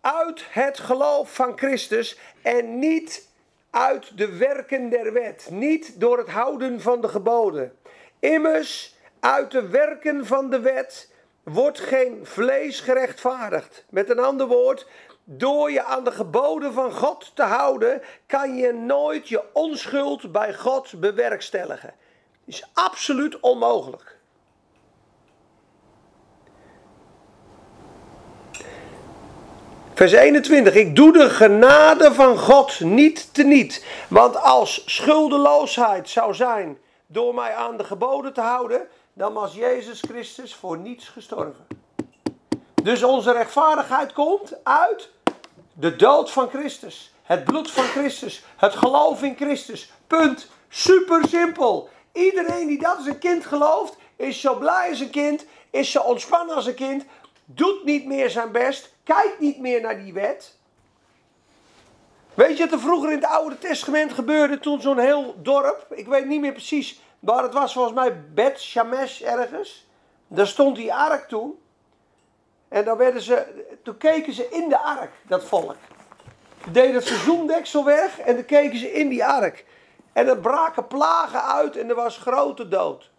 uit 0.00 0.44
het 0.50 0.78
geloof 0.78 1.34
van 1.34 1.58
Christus 1.58 2.18
en 2.42 2.78
niet 2.78 3.28
uit 3.70 4.18
de 4.18 4.36
werken 4.36 4.88
der 4.88 5.12
wet, 5.12 5.46
niet 5.50 6.00
door 6.00 6.18
het 6.18 6.28
houden 6.28 6.80
van 6.80 7.00
de 7.00 7.08
geboden. 7.08 7.78
Immers, 8.18 8.96
uit 9.20 9.50
de 9.50 9.68
werken 9.68 10.26
van 10.26 10.50
de 10.50 10.60
wet 10.60 11.12
wordt 11.42 11.80
geen 11.80 12.20
vlees 12.22 12.80
gerechtvaardigd. 12.80 13.84
Met 13.88 14.10
een 14.10 14.18
ander 14.18 14.46
woord, 14.46 14.86
door 15.24 15.70
je 15.70 15.82
aan 15.82 16.04
de 16.04 16.12
geboden 16.12 16.72
van 16.72 16.92
God 16.92 17.30
te 17.34 17.42
houden, 17.42 18.02
kan 18.26 18.56
je 18.56 18.72
nooit 18.72 19.28
je 19.28 19.42
onschuld 19.52 20.32
bij 20.32 20.54
God 20.54 21.00
bewerkstelligen. 21.00 21.94
Is 22.44 22.64
absoluut 22.72 23.40
onmogelijk. 23.40 24.18
Vers 29.94 30.12
21. 30.12 30.74
Ik 30.74 30.96
doe 30.96 31.12
de 31.12 31.30
genade 31.30 32.14
van 32.14 32.38
God 32.38 32.80
niet 32.80 33.34
teniet. 33.34 33.84
Want 34.08 34.36
als 34.36 34.82
schuldeloosheid 34.86 36.08
zou 36.08 36.34
zijn 36.34 36.78
door 37.06 37.34
mij 37.34 37.54
aan 37.54 37.76
de 37.76 37.84
geboden 37.84 38.32
te 38.32 38.40
houden, 38.40 38.88
dan 39.12 39.32
was 39.32 39.54
Jezus 39.54 40.00
Christus 40.00 40.54
voor 40.54 40.78
niets 40.78 41.08
gestorven. 41.08 41.83
Dus 42.84 43.02
onze 43.02 43.32
rechtvaardigheid 43.32 44.12
komt 44.12 44.64
uit 44.64 45.10
de 45.72 45.96
dood 45.96 46.30
van 46.30 46.48
Christus. 46.48 47.12
Het 47.22 47.44
bloed 47.44 47.70
van 47.70 47.84
Christus. 47.84 48.44
Het 48.56 48.74
geloof 48.74 49.22
in 49.22 49.36
Christus. 49.36 49.92
Punt. 50.06 50.50
Super 50.68 51.28
simpel. 51.28 51.88
Iedereen 52.12 52.66
die 52.66 52.78
dat 52.78 52.96
als 52.96 53.06
een 53.06 53.18
kind 53.18 53.46
gelooft, 53.46 53.96
is 54.16 54.40
zo 54.40 54.58
blij 54.58 54.88
als 54.90 55.00
een 55.00 55.10
kind, 55.10 55.44
is 55.70 55.90
zo 55.90 56.00
ontspannen 56.00 56.54
als 56.54 56.66
een 56.66 56.74
kind, 56.74 57.04
doet 57.44 57.84
niet 57.84 58.06
meer 58.06 58.30
zijn 58.30 58.52
best, 58.52 58.94
kijkt 59.04 59.40
niet 59.40 59.58
meer 59.58 59.80
naar 59.80 59.98
die 59.98 60.12
wet. 60.12 60.56
Weet 62.34 62.56
je 62.56 62.64
wat 62.64 62.72
er 62.72 62.80
vroeger 62.80 63.10
in 63.10 63.16
het 63.16 63.26
Oude 63.26 63.58
Testament 63.58 64.12
gebeurde 64.12 64.58
toen 64.58 64.80
zo'n 64.80 64.98
heel 64.98 65.34
dorp, 65.42 65.86
ik 65.90 66.06
weet 66.06 66.26
niet 66.26 66.40
meer 66.40 66.52
precies 66.52 67.00
waar 67.18 67.42
het 67.42 67.54
was, 67.54 67.72
volgens 67.72 67.94
mij 67.94 68.24
Bet 68.34 68.60
Shamesh 68.60 69.20
ergens. 69.20 69.86
Daar 70.26 70.46
stond 70.46 70.76
die 70.76 70.94
ark 70.94 71.28
toen. 71.28 71.62
En 72.74 72.84
dan 72.84 72.96
werden 72.96 73.22
ze, 73.22 73.64
toen 73.82 73.96
keken 73.96 74.32
ze 74.32 74.48
in 74.48 74.68
de 74.68 74.78
ark, 74.78 75.12
dat 75.22 75.44
volk. 75.44 75.76
Deden 76.70 76.94
het 76.94 77.06
seizoendeksel 77.06 77.84
weg 77.84 78.18
en 78.18 78.34
dan 78.34 78.44
keken 78.44 78.78
ze 78.78 78.92
in 78.92 79.08
die 79.08 79.24
ark. 79.24 79.64
En 80.12 80.28
er 80.28 80.38
braken 80.38 80.86
plagen 80.86 81.44
uit 81.44 81.76
en 81.76 81.88
er 81.88 81.94
was 81.94 82.18
grote 82.18 82.68
dood. 82.68 83.10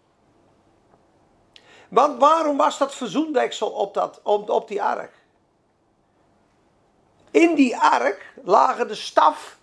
Want 1.90 2.20
waarom 2.20 2.58
was 2.58 2.78
dat 2.78 2.96
verzoendeksel 2.96 3.70
op, 3.70 3.94
dat, 3.94 4.20
op, 4.24 4.50
op 4.50 4.68
die 4.68 4.84
ark? 4.84 5.14
In 7.32 7.56
die 7.56 7.78
ark 7.78 8.34
lagen 8.44 8.88
de 8.88 8.96
staf 8.96 9.58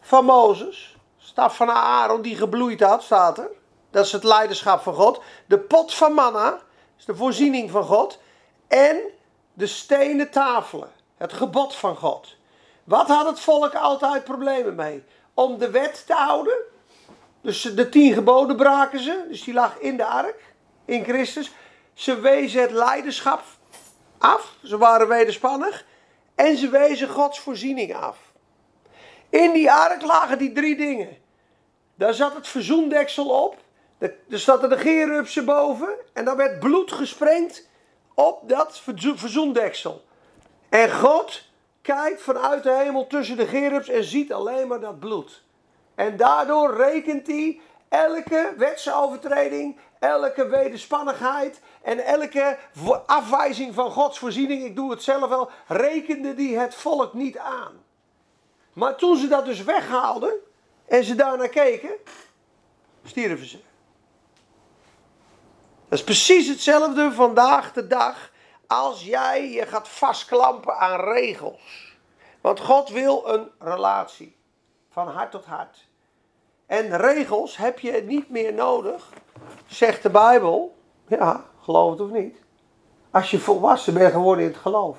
van 0.00 0.24
Mozes, 0.24 0.96
staf 1.18 1.56
van 1.56 1.70
Aaron 1.70 2.22
die 2.22 2.36
gebloeid 2.36 2.80
had, 2.80 3.02
staat 3.02 3.38
er. 3.38 3.50
Dat 3.90 4.04
is 4.04 4.12
het 4.12 4.24
leiderschap 4.24 4.82
van 4.82 4.94
God. 4.94 5.22
De 5.46 5.58
pot 5.58 5.94
van 5.94 6.12
manna, 6.12 6.60
is 6.98 7.04
de 7.04 7.16
voorziening 7.16 7.70
van 7.70 7.84
God. 7.84 8.18
En 8.68 9.12
de 9.54 9.66
stenen 9.66 10.30
tafelen, 10.30 10.90
het 11.16 11.32
gebod 11.32 11.74
van 11.76 11.96
God. 11.96 12.36
Wat 12.84 13.08
had 13.08 13.26
het 13.26 13.40
volk 13.40 13.74
altijd 13.74 14.24
problemen 14.24 14.74
mee? 14.74 15.04
Om 15.34 15.58
de 15.58 15.70
wet 15.70 16.06
te 16.06 16.12
houden. 16.12 16.56
Dus 17.40 17.62
de 17.62 17.88
tien 17.88 18.12
geboden 18.12 18.56
braken 18.56 19.00
ze, 19.00 19.24
dus 19.28 19.44
die 19.44 19.54
lag 19.54 19.78
in 19.78 19.96
de 19.96 20.04
ark, 20.04 20.54
in 20.84 21.04
Christus. 21.04 21.52
Ze 21.92 22.20
wezen 22.20 22.60
het 22.60 22.70
leiderschap 22.70 23.42
af, 24.18 24.54
ze 24.62 24.78
waren 24.78 25.08
wederspannig. 25.08 25.84
En 26.34 26.56
ze 26.56 26.68
wezen 26.68 27.08
Gods 27.08 27.40
voorziening 27.40 27.94
af. 27.94 28.18
In 29.28 29.52
die 29.52 29.72
ark 29.72 30.02
lagen 30.02 30.38
die 30.38 30.52
drie 30.52 30.76
dingen. 30.76 31.16
Daar 31.94 32.14
zat 32.14 32.34
het 32.34 32.48
verzoendeksel 32.48 33.28
op. 33.44 33.56
Er 33.98 34.38
zat 34.38 34.60
de 34.60 34.78
gerupsen 34.78 35.44
boven. 35.44 35.94
En 36.12 36.24
daar 36.24 36.36
werd 36.36 36.60
bloed 36.60 36.92
gesprengd 36.92 37.68
op 38.14 38.48
dat 38.48 38.82
verzoendeksel. 39.14 40.04
En 40.68 40.92
God 40.92 41.42
kijkt 41.82 42.22
vanuit 42.22 42.62
de 42.62 42.72
hemel 42.72 43.06
tussen 43.06 43.36
de 43.36 43.46
gerubs 43.46 43.88
en 43.88 44.04
ziet 44.04 44.32
alleen 44.32 44.68
maar 44.68 44.80
dat 44.80 44.98
bloed. 44.98 45.42
En 45.94 46.16
daardoor 46.16 46.76
rekent 46.76 47.26
hij 47.26 47.60
elke 47.88 48.54
wetsovertreding, 48.56 49.76
elke 49.98 50.48
wederspannigheid 50.48 51.60
en 51.82 52.04
elke 52.04 52.58
afwijzing 53.06 53.74
van 53.74 53.90
Gods 53.90 54.18
voorziening, 54.18 54.64
ik 54.64 54.76
doe 54.76 54.90
het 54.90 55.02
zelf 55.02 55.28
wel, 55.28 55.50
rekende 55.66 56.34
die 56.34 56.58
het 56.58 56.74
volk 56.74 57.14
niet 57.14 57.38
aan. 57.38 57.82
Maar 58.72 58.96
toen 58.96 59.16
ze 59.16 59.28
dat 59.28 59.44
dus 59.44 59.64
weghaalden 59.64 60.34
en 60.86 61.04
ze 61.04 61.14
daarnaar 61.14 61.48
keken, 61.48 61.96
stierven 63.04 63.46
ze. 63.46 63.58
Dat 65.94 66.02
is 66.02 66.08
precies 66.08 66.48
hetzelfde 66.48 67.12
vandaag 67.12 67.72
de 67.72 67.86
dag 67.86 68.30
als 68.66 69.04
jij 69.04 69.50
je 69.50 69.66
gaat 69.66 69.88
vastklampen 69.88 70.78
aan 70.78 71.00
regels. 71.00 71.96
Want 72.40 72.60
God 72.60 72.88
wil 72.88 73.28
een 73.28 73.50
relatie 73.58 74.36
van 74.90 75.08
hart 75.08 75.30
tot 75.30 75.44
hart. 75.44 75.88
En 76.66 76.96
regels 76.96 77.56
heb 77.56 77.78
je 77.78 78.02
niet 78.06 78.30
meer 78.30 78.54
nodig, 78.54 79.08
zegt 79.66 80.02
de 80.02 80.10
Bijbel. 80.10 80.76
Ja, 81.08 81.44
geloof 81.62 81.90
het 81.90 82.00
of 82.00 82.10
niet. 82.10 82.36
Als 83.10 83.30
je 83.30 83.38
volwassen 83.38 83.94
bent 83.94 84.12
geworden 84.12 84.44
in 84.44 84.50
het 84.50 84.60
geloof. 84.60 84.98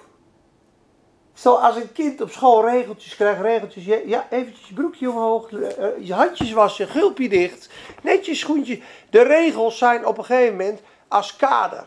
Zo 1.35 1.53
als 1.53 1.75
een 1.75 1.91
kind 1.91 2.21
op 2.21 2.31
school 2.31 2.65
regeltjes 2.65 3.15
krijgt, 3.15 3.41
regeltjes. 3.41 3.85
Ja, 4.05 4.27
eventjes 4.29 4.67
je 4.67 4.73
broekje 4.73 5.09
omhoog, 5.09 5.51
eh, 5.51 5.87
je 5.99 6.13
handjes 6.13 6.51
wassen, 6.51 6.87
gulpje 6.87 7.29
dicht, 7.29 7.69
netjes 8.01 8.39
schoentje. 8.39 8.79
De 9.09 9.21
regels 9.21 9.77
zijn 9.77 10.05
op 10.05 10.17
een 10.17 10.25
gegeven 10.25 10.55
moment 10.55 10.79
als 11.07 11.35
kader. 11.35 11.85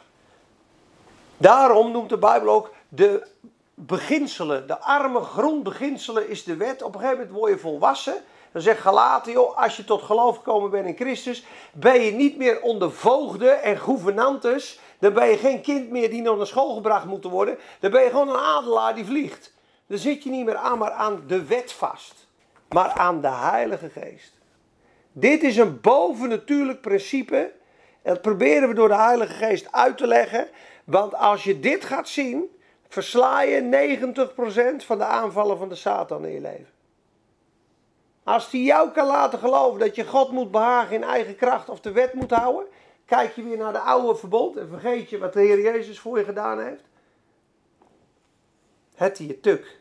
Daarom 1.36 1.90
noemt 1.90 2.08
de 2.08 2.18
Bijbel 2.18 2.54
ook 2.54 2.70
de 2.88 3.26
beginselen, 3.74 4.66
de 4.66 4.78
arme 4.78 5.20
grondbeginselen 5.20 6.28
is 6.28 6.44
de 6.44 6.56
wet. 6.56 6.82
Op 6.82 6.94
een 6.94 7.00
gegeven 7.00 7.20
moment 7.20 7.38
word 7.38 7.52
je 7.52 7.58
volwassen. 7.58 8.14
Dan 8.52 8.62
zegt 8.62 8.80
Galaten, 8.80 9.32
joh, 9.32 9.56
als 9.56 9.76
je 9.76 9.84
tot 9.84 10.02
geloof 10.02 10.36
gekomen 10.36 10.70
bent 10.70 10.86
in 10.86 10.96
Christus, 10.96 11.44
ben 11.72 12.00
je 12.00 12.12
niet 12.12 12.36
meer 12.36 12.60
onder 12.60 12.92
voogden 12.92 13.62
en 13.62 13.78
gouvernantes. 13.78 14.78
Dan 14.98 15.12
ben 15.12 15.28
je 15.28 15.36
geen 15.36 15.60
kind 15.60 15.90
meer 15.90 16.10
die 16.10 16.22
nog 16.22 16.36
naar 16.36 16.46
school 16.46 16.74
gebracht 16.74 17.04
moet 17.04 17.24
worden. 17.24 17.58
Dan 17.80 17.90
ben 17.90 18.02
je 18.02 18.10
gewoon 18.10 18.28
een 18.28 18.36
adelaar 18.36 18.94
die 18.94 19.04
vliegt. 19.04 19.54
Dan 19.86 19.98
zit 19.98 20.22
je 20.22 20.30
niet 20.30 20.44
meer 20.44 20.56
aan, 20.56 20.78
maar 20.78 20.90
aan 20.90 21.22
de 21.26 21.44
wet 21.44 21.72
vast. 21.72 22.26
Maar 22.68 22.92
aan 22.92 23.20
de 23.20 23.30
Heilige 23.30 23.90
Geest. 23.90 24.32
Dit 25.12 25.42
is 25.42 25.56
een 25.56 25.80
bovennatuurlijk 25.80 26.80
principe. 26.80 27.52
Dat 28.02 28.22
proberen 28.22 28.68
we 28.68 28.74
door 28.74 28.88
de 28.88 28.96
Heilige 28.96 29.32
Geest 29.32 29.72
uit 29.72 29.98
te 29.98 30.06
leggen. 30.06 30.48
Want 30.84 31.14
als 31.14 31.44
je 31.44 31.60
dit 31.60 31.84
gaat 31.84 32.08
zien, 32.08 32.56
versla 32.88 33.42
je 33.42 33.60
90% 34.82 34.84
van 34.84 34.98
de 34.98 35.04
aanvallen 35.04 35.58
van 35.58 35.68
de 35.68 35.74
Satan 35.74 36.24
in 36.24 36.32
je 36.32 36.40
leven. 36.40 36.76
Als 38.24 38.50
die 38.50 38.64
jou 38.64 38.90
kan 38.90 39.06
laten 39.06 39.38
geloven 39.38 39.80
dat 39.80 39.94
je 39.94 40.06
God 40.06 40.30
moet 40.30 40.50
behagen 40.50 40.94
in 40.94 41.04
eigen 41.04 41.36
kracht 41.36 41.68
of 41.68 41.80
de 41.80 41.92
wet 41.92 42.14
moet 42.14 42.30
houden, 42.30 42.66
kijk 43.08 43.34
je 43.34 43.42
weer 43.42 43.56
naar 43.56 43.72
de 43.72 43.78
oude 43.78 44.18
verbond 44.18 44.56
en 44.56 44.68
vergeet 44.68 45.10
je 45.10 45.18
wat 45.18 45.32
de 45.32 45.40
Heer 45.40 45.60
Jezus 45.60 46.00
voor 46.00 46.18
je 46.18 46.24
gedaan 46.24 46.60
heeft. 46.60 46.82
Het 48.94 49.18
je 49.18 49.40
tuk. 49.40 49.78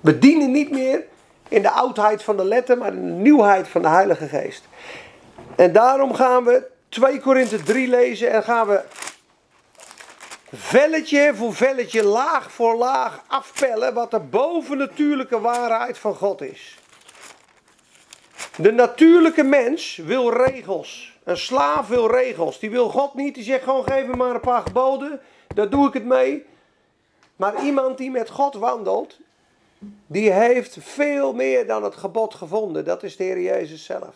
We 0.00 0.18
dienen 0.18 0.50
niet 0.50 0.70
meer 0.70 1.06
in 1.48 1.62
de 1.62 1.70
oudheid 1.70 2.22
van 2.22 2.36
de 2.36 2.44
letter, 2.44 2.78
maar 2.78 2.92
in 2.92 3.06
de 3.06 3.12
nieuwheid 3.12 3.68
van 3.68 3.82
de 3.82 3.88
Heilige 3.88 4.28
Geest. 4.28 4.64
En 5.56 5.72
daarom 5.72 6.14
gaan 6.14 6.44
we 6.44 6.70
2 6.88 7.20
Korinthe 7.20 7.62
3 7.62 7.88
lezen 7.88 8.30
en 8.30 8.42
gaan 8.42 8.66
we 8.66 8.82
velletje 10.52 11.32
voor 11.34 11.54
velletje, 11.54 12.04
laag 12.04 12.52
voor 12.52 12.74
laag 12.76 13.24
afpellen 13.26 13.94
wat 13.94 14.10
de 14.10 14.20
bovennatuurlijke 14.20 15.40
waarheid 15.40 15.98
van 15.98 16.14
God 16.14 16.40
is. 16.40 16.78
De 18.56 18.72
natuurlijke 18.72 19.42
mens 19.42 19.96
wil 19.96 20.32
regels. 20.32 21.11
Een 21.24 21.36
slaaf 21.36 21.88
wil 21.88 22.10
regels. 22.10 22.58
Die 22.58 22.70
wil 22.70 22.88
God 22.88 23.14
niet. 23.14 23.34
Die 23.34 23.44
zegt 23.44 23.64
gewoon 23.64 23.84
geef 23.84 24.06
me 24.06 24.16
maar 24.16 24.34
een 24.34 24.40
paar 24.40 24.62
geboden. 24.62 25.20
Daar 25.54 25.70
doe 25.70 25.86
ik 25.86 25.94
het 25.94 26.04
mee. 26.04 26.44
Maar 27.36 27.64
iemand 27.64 27.98
die 27.98 28.10
met 28.10 28.30
God 28.30 28.54
wandelt, 28.54 29.18
die 30.06 30.32
heeft 30.32 30.76
veel 30.80 31.32
meer 31.32 31.66
dan 31.66 31.84
het 31.84 31.94
gebod 31.94 32.34
gevonden. 32.34 32.84
Dat 32.84 33.02
is 33.02 33.16
de 33.16 33.24
Heer 33.24 33.40
Jezus 33.40 33.84
zelf. 33.84 34.14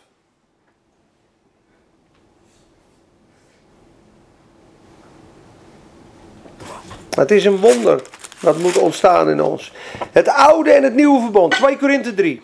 Het 7.11 7.31
is 7.31 7.45
een 7.45 7.61
wonder 7.61 8.03
dat 8.41 8.59
moet 8.59 8.79
ontstaan 8.79 9.31
in 9.31 9.43
ons. 9.43 9.73
Het 10.13 10.29
oude 10.29 10.73
en 10.73 10.83
het 10.83 10.95
nieuwe 10.95 11.21
verbond. 11.21 11.53
2 11.53 11.79
Korinthe 11.79 12.15
3. 12.15 12.43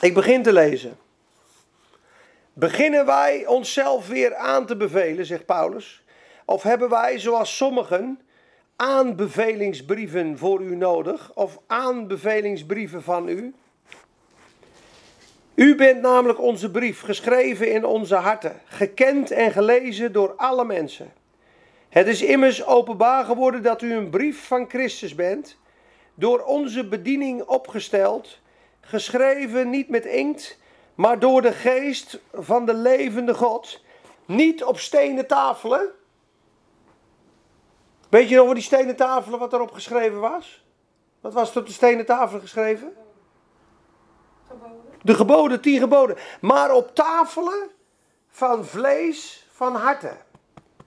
Ik 0.00 0.14
begin 0.14 0.42
te 0.42 0.52
lezen. 0.52 0.98
Beginnen 2.52 3.06
wij 3.06 3.46
onszelf 3.46 4.08
weer 4.08 4.34
aan 4.34 4.66
te 4.66 4.76
bevelen, 4.76 5.26
zegt 5.26 5.46
Paulus? 5.46 6.04
Of 6.44 6.62
hebben 6.62 6.88
wij, 6.88 7.18
zoals 7.18 7.56
sommigen, 7.56 8.20
aanbevelingsbrieven 8.76 10.38
voor 10.38 10.60
u 10.62 10.76
nodig? 10.76 11.30
Of 11.34 11.58
aanbevelingsbrieven 11.66 13.02
van 13.02 13.28
u? 13.28 13.54
U 15.54 15.74
bent 15.74 16.00
namelijk 16.00 16.40
onze 16.40 16.70
brief, 16.70 17.00
geschreven 17.00 17.72
in 17.72 17.84
onze 17.84 18.14
harten, 18.14 18.60
gekend 18.64 19.30
en 19.30 19.52
gelezen 19.52 20.12
door 20.12 20.34
alle 20.36 20.64
mensen. 20.64 21.12
Het 21.88 22.06
is 22.06 22.22
immers 22.22 22.64
openbaar 22.64 23.24
geworden 23.24 23.62
dat 23.62 23.82
u 23.82 23.94
een 23.94 24.10
brief 24.10 24.46
van 24.46 24.68
Christus 24.68 25.14
bent, 25.14 25.56
door 26.14 26.42
onze 26.42 26.88
bediening 26.88 27.42
opgesteld, 27.42 28.38
geschreven 28.80 29.70
niet 29.70 29.88
met 29.88 30.04
inkt, 30.04 30.58
maar 31.00 31.18
door 31.18 31.42
de 31.42 31.52
geest 31.52 32.18
van 32.32 32.64
de 32.66 32.74
levende 32.74 33.34
God, 33.34 33.80
niet 34.24 34.64
op 34.64 34.78
stenen 34.78 35.26
tafelen. 35.26 35.90
Weet 38.08 38.28
je 38.28 38.36
nog 38.36 38.46
wat 38.46 38.54
die 38.54 38.64
stenen 38.64 38.96
tafelen 38.96 39.38
wat 39.38 39.52
erop 39.52 39.72
geschreven 39.72 40.20
was? 40.20 40.64
Wat 41.20 41.32
was 41.32 41.50
er 41.50 41.60
op 41.60 41.66
de 41.66 41.72
stenen 41.72 42.06
tafelen 42.06 42.40
geschreven? 42.40 42.92
Geboden. 44.48 44.80
De 45.02 45.14
geboden, 45.14 45.60
tien 45.60 45.78
geboden. 45.78 46.16
Maar 46.40 46.72
op 46.72 46.94
tafelen 46.94 47.70
van 48.28 48.64
vlees 48.64 49.46
van 49.52 49.74
harten. 49.74 50.16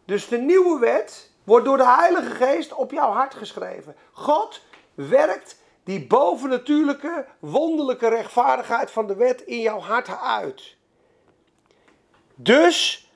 Dus 0.05 0.27
de 0.27 0.37
nieuwe 0.37 0.79
wet 0.79 1.31
wordt 1.43 1.65
door 1.65 1.77
de 1.77 1.87
Heilige 1.87 2.35
Geest 2.35 2.73
op 2.73 2.91
jouw 2.91 3.11
hart 3.11 3.33
geschreven. 3.33 3.95
God 4.11 4.61
werkt 4.93 5.61
die 5.83 6.07
bovennatuurlijke, 6.07 7.25
wonderlijke 7.39 8.09
rechtvaardigheid 8.09 8.91
van 8.91 9.07
de 9.07 9.15
wet 9.15 9.41
in 9.41 9.59
jouw 9.59 9.79
hart 9.79 10.17
uit. 10.19 10.75
Dus 12.35 13.07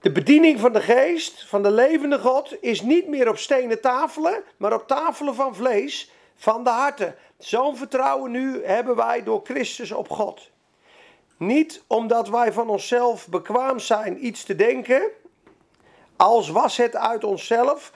de 0.00 0.12
bediening 0.12 0.60
van 0.60 0.72
de 0.72 0.80
geest, 0.80 1.48
van 1.48 1.62
de 1.62 1.70
levende 1.70 2.18
God, 2.18 2.62
is 2.62 2.80
niet 2.80 3.08
meer 3.08 3.28
op 3.28 3.38
stenen 3.38 3.80
tafelen, 3.80 4.42
maar 4.56 4.74
op 4.74 4.86
tafelen 4.86 5.34
van 5.34 5.54
vlees, 5.54 6.10
van 6.36 6.64
de 6.64 6.70
harten. 6.70 7.16
Zo'n 7.38 7.76
vertrouwen 7.76 8.30
nu 8.30 8.64
hebben 8.64 8.96
wij 8.96 9.22
door 9.22 9.40
Christus 9.44 9.92
op 9.92 10.10
God. 10.10 10.50
Niet 11.36 11.82
omdat 11.86 12.28
wij 12.28 12.52
van 12.52 12.68
onszelf 12.68 13.28
bekwaam 13.28 13.78
zijn 13.78 14.26
iets 14.26 14.44
te 14.44 14.56
denken, 14.56 15.02
als 16.16 16.48
was 16.48 16.76
het 16.76 16.96
uit 16.96 17.24
onszelf, 17.24 17.92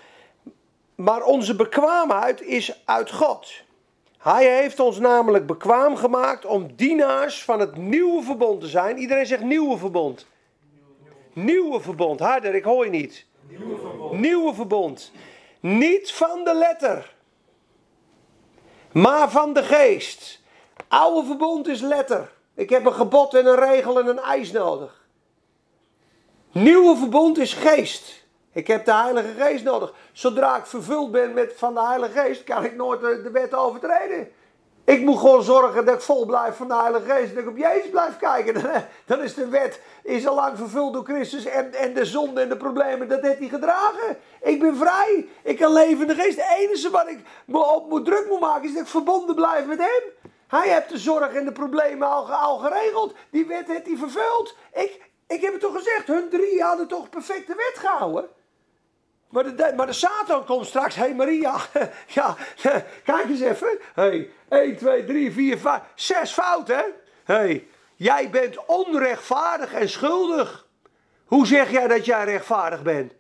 maar 0.94 1.22
onze 1.22 1.56
bekwaamheid 1.56 2.40
is 2.40 2.82
uit 2.84 3.10
God. 3.10 3.66
Hij 4.18 4.60
heeft 4.60 4.80
ons 4.80 4.98
namelijk 4.98 5.46
bekwaam 5.46 5.96
gemaakt 5.96 6.44
om 6.44 6.76
dienaars 6.76 7.44
van 7.44 7.60
het 7.60 7.76
nieuwe 7.76 8.22
verbond 8.22 8.60
te 8.60 8.66
zijn. 8.66 8.98
Iedereen 8.98 9.26
zegt 9.26 9.42
nieuwe 9.42 9.78
verbond. 9.78 10.26
Nieuwe 11.32 11.80
verbond. 11.80 12.20
Harder, 12.20 12.54
ik 12.54 12.64
hoor 12.64 12.84
je 12.84 12.90
niet. 12.90 13.26
Nieuwe 13.48 13.78
verbond. 13.78 14.20
Nieuwe 14.20 14.54
verbond. 14.54 15.12
Niet 15.60 16.12
van 16.12 16.44
de 16.44 16.54
letter, 16.54 17.14
maar 18.92 19.30
van 19.30 19.52
de 19.52 19.62
geest. 19.62 20.42
Oude 20.88 21.26
verbond 21.26 21.68
is 21.68 21.80
letter. 21.80 22.32
Ik 22.54 22.70
heb 22.70 22.84
een 22.86 22.94
gebod 22.94 23.34
en 23.34 23.46
een 23.46 23.58
regel 23.58 24.00
en 24.00 24.06
een 24.06 24.18
eis 24.18 24.52
nodig. 24.52 25.06
Nieuwe 26.52 26.96
verbond 26.96 27.38
is 27.38 27.52
geest. 27.52 28.17
Ik 28.58 28.66
heb 28.66 28.84
de 28.84 28.92
Heilige 28.92 29.32
Geest 29.38 29.64
nodig. 29.64 29.92
Zodra 30.12 30.56
ik 30.56 30.66
vervuld 30.66 31.10
ben 31.10 31.32
met, 31.32 31.52
van 31.56 31.74
de 31.74 31.86
Heilige 31.86 32.20
Geest, 32.20 32.44
kan 32.44 32.64
ik 32.64 32.76
nooit 32.76 33.00
de, 33.00 33.30
wet 33.32 33.54
overtreden. 33.54 34.32
Ik 34.84 35.00
moet 35.00 35.18
gewoon 35.18 35.42
zorgen 35.42 35.84
dat 35.84 35.94
ik 35.94 36.00
vol 36.00 36.26
blijf 36.26 36.56
van 36.56 36.68
de 36.68 36.74
Heilige 36.74 37.10
Geest. 37.10 37.34
Dat 37.34 37.42
ik 37.42 37.48
op 37.48 37.56
Jezus 37.56 37.90
blijf 37.90 38.16
kijken. 38.16 38.62
Dan 39.06 39.22
is 39.22 39.34
de 39.34 39.48
wet 39.48 39.80
is 40.02 40.26
al 40.26 40.34
lang 40.34 40.56
vervuld 40.56 40.92
door 40.92 41.04
Christus. 41.04 41.44
En, 41.44 41.74
en 41.74 41.94
de 41.94 42.04
zonde 42.04 42.40
en 42.40 42.48
de 42.48 42.56
problemen, 42.56 43.08
dat 43.08 43.20
heeft 43.20 43.38
hij 43.38 43.48
gedragen. 43.48 44.16
Ik 44.42 44.60
ben 44.60 44.76
vrij. 44.76 45.28
Ik 45.42 45.58
kan 45.58 45.72
leven 45.72 46.00
in 46.00 46.06
de 46.06 46.22
geest. 46.22 46.36
Het 46.36 46.58
enige 46.58 46.90
wat 46.90 47.08
ik 47.08 47.18
me 47.44 47.74
op 47.74 47.88
moet 47.88 48.04
druk 48.04 48.26
moet 48.28 48.40
maken 48.40 48.68
is 48.68 48.74
dat 48.74 48.82
ik 48.82 48.88
verbonden 48.88 49.34
blijf 49.34 49.66
met 49.66 49.78
hem. 49.78 50.32
Hij 50.48 50.68
heeft 50.68 50.88
de 50.88 50.98
zorg 50.98 51.32
en 51.32 51.44
de 51.44 51.52
problemen 51.52 52.08
al, 52.08 52.32
al 52.32 52.58
geregeld. 52.58 53.14
Die 53.30 53.46
wet 53.46 53.66
heeft 53.66 53.86
hij 53.86 53.96
vervuld. 53.96 54.56
Ik, 54.72 55.10
ik 55.26 55.40
heb 55.40 55.52
het 55.52 55.60
toch 55.60 55.76
gezegd. 55.76 56.06
Hun 56.06 56.28
drie 56.28 56.62
hadden 56.62 56.88
toch 56.88 57.08
perfecte 57.08 57.54
wet 57.54 57.78
gehouden. 57.78 58.36
Maar 59.28 59.56
de, 59.56 59.72
maar 59.76 59.86
de 59.86 59.92
Satan 59.92 60.44
komt 60.44 60.66
straks. 60.66 60.94
Hé 60.94 61.02
hey 61.02 61.14
Maria, 61.14 61.56
ja, 62.06 62.36
kijk 63.04 63.28
eens 63.28 63.40
even. 63.40 63.78
Hey, 63.94 64.30
1, 64.48 64.76
2, 64.76 65.04
3, 65.04 65.32
4, 65.32 65.58
5, 65.58 65.80
6 65.94 66.32
fouten. 66.32 66.76
hè? 66.76 66.84
Hey, 67.24 67.66
jij 67.96 68.30
bent 68.30 68.66
onrechtvaardig 68.66 69.72
en 69.72 69.88
schuldig. 69.88 70.66
Hoe 71.26 71.46
zeg 71.46 71.70
jij 71.70 71.88
dat 71.88 72.04
jij 72.04 72.24
rechtvaardig 72.24 72.82
bent? 72.82 73.12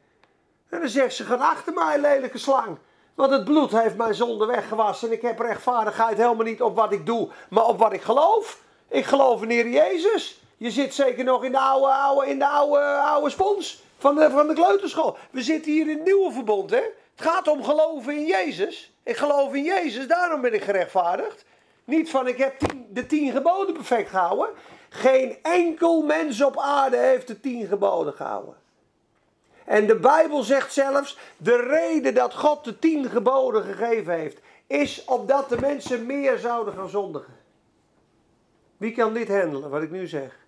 En 0.68 0.80
dan 0.80 0.88
zegt 0.88 1.14
ze, 1.14 1.24
ga 1.24 1.34
achter 1.34 1.72
mij, 1.72 2.00
lelijke 2.00 2.38
slang. 2.38 2.78
Want 3.14 3.30
het 3.30 3.44
bloed 3.44 3.70
heeft 3.70 3.96
mijn 3.96 4.14
zonde 4.14 4.46
weggewassen. 4.46 5.08
En 5.08 5.14
ik 5.14 5.22
heb 5.22 5.38
rechtvaardigheid 5.38 6.16
helemaal 6.16 6.44
niet 6.44 6.62
op 6.62 6.76
wat 6.76 6.92
ik 6.92 7.06
doe, 7.06 7.28
maar 7.50 7.64
op 7.64 7.78
wat 7.78 7.92
ik 7.92 8.02
geloof. 8.02 8.60
Ik 8.88 9.04
geloof 9.04 9.42
in 9.42 9.50
Heer 9.50 9.68
Jezus. 9.68 10.40
Je 10.56 10.70
zit 10.70 10.94
zeker 10.94 11.24
nog 11.24 11.44
in 11.44 11.52
de 11.52 11.58
oude, 11.58 11.86
oude, 11.86 12.30
in 12.30 12.38
de 12.38 12.46
oude, 12.46 12.80
oude 12.96 13.30
spons 13.30 13.82
van 13.98 14.14
de, 14.14 14.30
van 14.30 14.48
de 14.48 14.54
kleuterschool. 14.54 15.16
We 15.30 15.42
zitten 15.42 15.72
hier 15.72 15.88
in 15.88 15.96
het 15.96 16.04
nieuwe 16.04 16.32
verbond, 16.32 16.70
hè? 16.70 16.82
Het 17.14 17.26
gaat 17.26 17.48
om 17.48 17.64
geloven 17.64 18.16
in 18.16 18.26
Jezus. 18.26 18.92
Ik 19.02 19.16
geloof 19.16 19.54
in 19.54 19.64
Jezus, 19.64 20.06
daarom 20.06 20.40
ben 20.40 20.54
ik 20.54 20.62
gerechtvaardigd. 20.62 21.44
Niet 21.84 22.10
van 22.10 22.26
ik 22.26 22.36
heb 22.36 22.54
de 22.90 23.06
tien 23.06 23.32
geboden 23.32 23.74
perfect 23.74 24.10
gehouden. 24.10 24.48
Geen 24.88 25.38
enkel 25.42 26.02
mens 26.02 26.42
op 26.42 26.58
aarde 26.58 26.96
heeft 26.96 27.26
de 27.26 27.40
tien 27.40 27.66
geboden 27.66 28.12
gehouden. 28.12 28.54
En 29.64 29.86
de 29.86 29.96
Bijbel 29.96 30.42
zegt 30.42 30.72
zelfs, 30.72 31.18
de 31.36 31.56
reden 31.56 32.14
dat 32.14 32.34
God 32.34 32.64
de 32.64 32.78
tien 32.78 33.10
geboden 33.10 33.62
gegeven 33.62 34.14
heeft, 34.14 34.40
is 34.66 35.04
opdat 35.04 35.48
de 35.48 35.60
mensen 35.60 36.06
meer 36.06 36.38
zouden 36.38 36.74
gaan 36.74 36.88
zondigen. 36.88 37.36
Wie 38.76 38.92
kan 38.92 39.12
dit 39.12 39.28
handelen, 39.28 39.70
wat 39.70 39.82
ik 39.82 39.90
nu 39.90 40.06
zeg? 40.06 40.46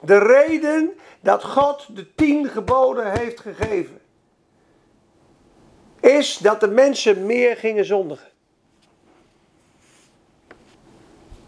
De 0.00 0.18
reden 0.18 0.90
dat 1.20 1.44
God 1.44 1.96
de 1.96 2.14
tien 2.14 2.48
geboden 2.48 3.12
heeft 3.12 3.40
gegeven, 3.40 4.00
is 6.00 6.38
dat 6.38 6.60
de 6.60 6.68
mensen 6.68 7.26
meer 7.26 7.56
gingen 7.56 7.84
zondigen. 7.84 8.28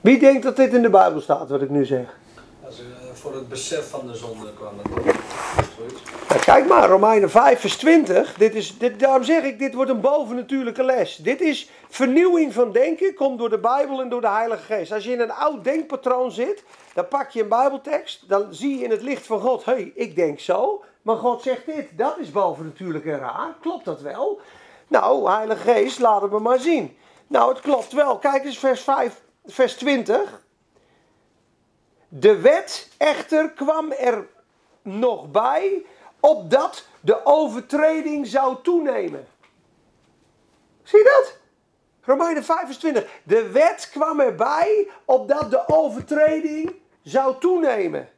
Wie 0.00 0.18
denkt 0.18 0.42
dat 0.42 0.56
dit 0.56 0.74
in 0.74 0.82
de 0.82 0.90
Bijbel 0.90 1.20
staat, 1.20 1.48
wat 1.48 1.62
ik 1.62 1.70
nu 1.70 1.84
zeg? 1.84 2.18
Uh, 2.62 3.01
voor 3.22 3.34
het 3.34 3.48
besef 3.48 3.90
van 3.90 4.06
de 4.06 4.14
zonde 4.14 4.52
kwam 4.54 4.78
het. 4.78 5.14
Nou, 6.28 6.40
kijk 6.40 6.68
maar, 6.68 6.88
Romeinen 6.88 7.30
5 7.30 7.60
vers 7.60 7.76
20. 7.76 8.34
Dit 8.34 8.54
is, 8.54 8.78
dit, 8.78 9.00
daarom 9.00 9.22
zeg 9.22 9.42
ik, 9.42 9.58
dit 9.58 9.74
wordt 9.74 9.90
een 9.90 10.00
bovennatuurlijke 10.00 10.84
les. 10.84 11.16
Dit 11.16 11.40
is 11.40 11.70
vernieuwing 11.88 12.52
van 12.52 12.72
denken, 12.72 13.14
komt 13.14 13.38
door 13.38 13.50
de 13.50 13.58
Bijbel 13.58 14.00
en 14.00 14.08
door 14.08 14.20
de 14.20 14.28
Heilige 14.28 14.62
Geest. 14.62 14.92
Als 14.92 15.04
je 15.04 15.12
in 15.12 15.20
een 15.20 15.32
oud 15.32 15.64
denkpatroon 15.64 16.32
zit, 16.32 16.64
dan 16.94 17.08
pak 17.08 17.30
je 17.30 17.42
een 17.42 17.48
Bijbeltekst, 17.48 18.28
dan 18.28 18.46
zie 18.50 18.78
je 18.78 18.84
in 18.84 18.90
het 18.90 19.02
licht 19.02 19.26
van 19.26 19.40
God, 19.40 19.64
hé, 19.64 19.72
hey, 19.72 19.92
ik 19.94 20.16
denk 20.16 20.40
zo, 20.40 20.84
maar 21.02 21.16
God 21.16 21.42
zegt 21.42 21.66
dit, 21.66 21.88
dat 21.96 22.18
is 22.18 22.30
bovennatuurlijk 22.30 23.04
en 23.06 23.18
raar. 23.18 23.54
Klopt 23.60 23.84
dat 23.84 24.00
wel? 24.00 24.40
Nou, 24.88 25.30
Heilige 25.30 25.72
Geest, 25.72 25.98
laat 25.98 26.22
het 26.22 26.30
me 26.30 26.38
maar 26.38 26.58
zien. 26.58 26.96
Nou, 27.26 27.52
het 27.52 27.60
klopt 27.60 27.92
wel. 27.92 28.18
Kijk 28.18 28.44
eens 28.44 28.58
vers 28.58 28.80
5, 28.80 29.22
vers 29.46 29.74
20. 29.74 30.40
De 32.14 32.40
wet 32.40 32.88
echter 32.96 33.50
kwam 33.50 33.92
er 33.92 34.26
nog 34.82 35.30
bij, 35.30 35.86
opdat 36.20 36.86
de 37.00 37.26
overtreding 37.26 38.26
zou 38.26 38.56
toenemen. 38.62 39.26
Zie 40.82 40.98
je 40.98 41.04
dat? 41.04 41.38
Romeinen 42.00 42.44
25. 42.44 43.20
De 43.22 43.50
wet 43.50 43.90
kwam 43.90 44.20
erbij 44.20 44.88
opdat 45.04 45.50
de 45.50 45.68
overtreding 45.68 46.74
zou 47.02 47.38
toenemen. 47.38 48.08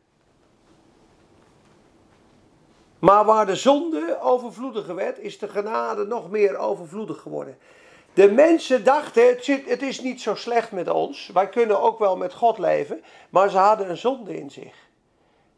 Maar 2.99 3.25
waar 3.25 3.47
de 3.47 3.57
zonde 3.57 4.21
overvloediger 4.21 4.95
werd, 4.95 5.19
is 5.19 5.39
de 5.39 5.49
genade 5.49 6.07
nog 6.07 6.31
meer 6.31 6.57
overvloedig 6.57 7.21
geworden. 7.21 7.59
De 8.15 8.31
mensen 8.31 8.85
dachten, 8.85 9.29
het, 9.29 9.45
zit, 9.45 9.69
het 9.69 9.83
is 9.83 10.01
niet 10.01 10.21
zo 10.21 10.35
slecht 10.35 10.73
met 10.73 10.91
ons. 10.91 11.31
Wij 11.33 11.49
kunnen 11.49 11.81
ook 11.81 11.99
wel 11.99 12.17
met 12.17 12.35
God 12.35 12.59
leven. 12.59 13.05
Maar 13.31 13.51
ze 13.51 13.59
hadden 13.59 13.91
een 13.91 13.97
zonde 13.97 14.37
in 14.37 14.51
zich. 14.51 14.75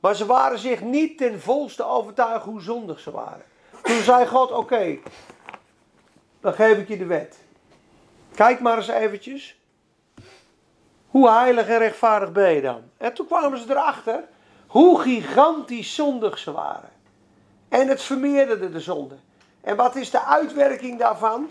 Maar 0.01 0.15
ze 0.15 0.27
waren 0.27 0.59
zich 0.59 0.81
niet 0.81 1.19
ten 1.19 1.41
volste 1.41 1.85
overtuigd 1.85 2.45
hoe 2.45 2.61
zondig 2.61 3.01
ze 3.01 3.11
waren. 3.11 3.45
Toen 3.83 4.03
zei 4.03 4.27
God, 4.27 4.53
oké, 4.53 4.99
dan 6.41 6.55
geef 6.55 6.79
ik 6.79 6.89
je 6.89 6.97
de 6.97 7.07
wet. 7.07 7.39
Kijk 8.35 8.61
maar 8.61 8.77
eens 8.77 8.89
eventjes. 8.89 9.61
Hoe 11.07 11.31
heilig 11.31 11.69
en 11.69 11.79
rechtvaardig 11.79 12.33
ben 12.33 12.51
je 12.51 12.61
dan? 12.61 12.83
En 12.97 13.15
toen 13.15 13.27
kwamen 13.27 13.59
ze 13.59 13.71
erachter 13.71 14.25
hoe 14.67 15.01
gigantisch 15.01 15.95
zondig 15.95 16.39
ze 16.39 16.53
waren. 16.53 16.91
En 17.69 17.89
het 17.89 18.03
vermeerderde 18.03 18.71
de 18.71 18.81
zonde. 18.81 19.17
En 19.61 19.77
wat 19.77 19.97
is 19.97 20.11
de 20.11 20.25
uitwerking 20.25 20.99
daarvan? 20.99 21.49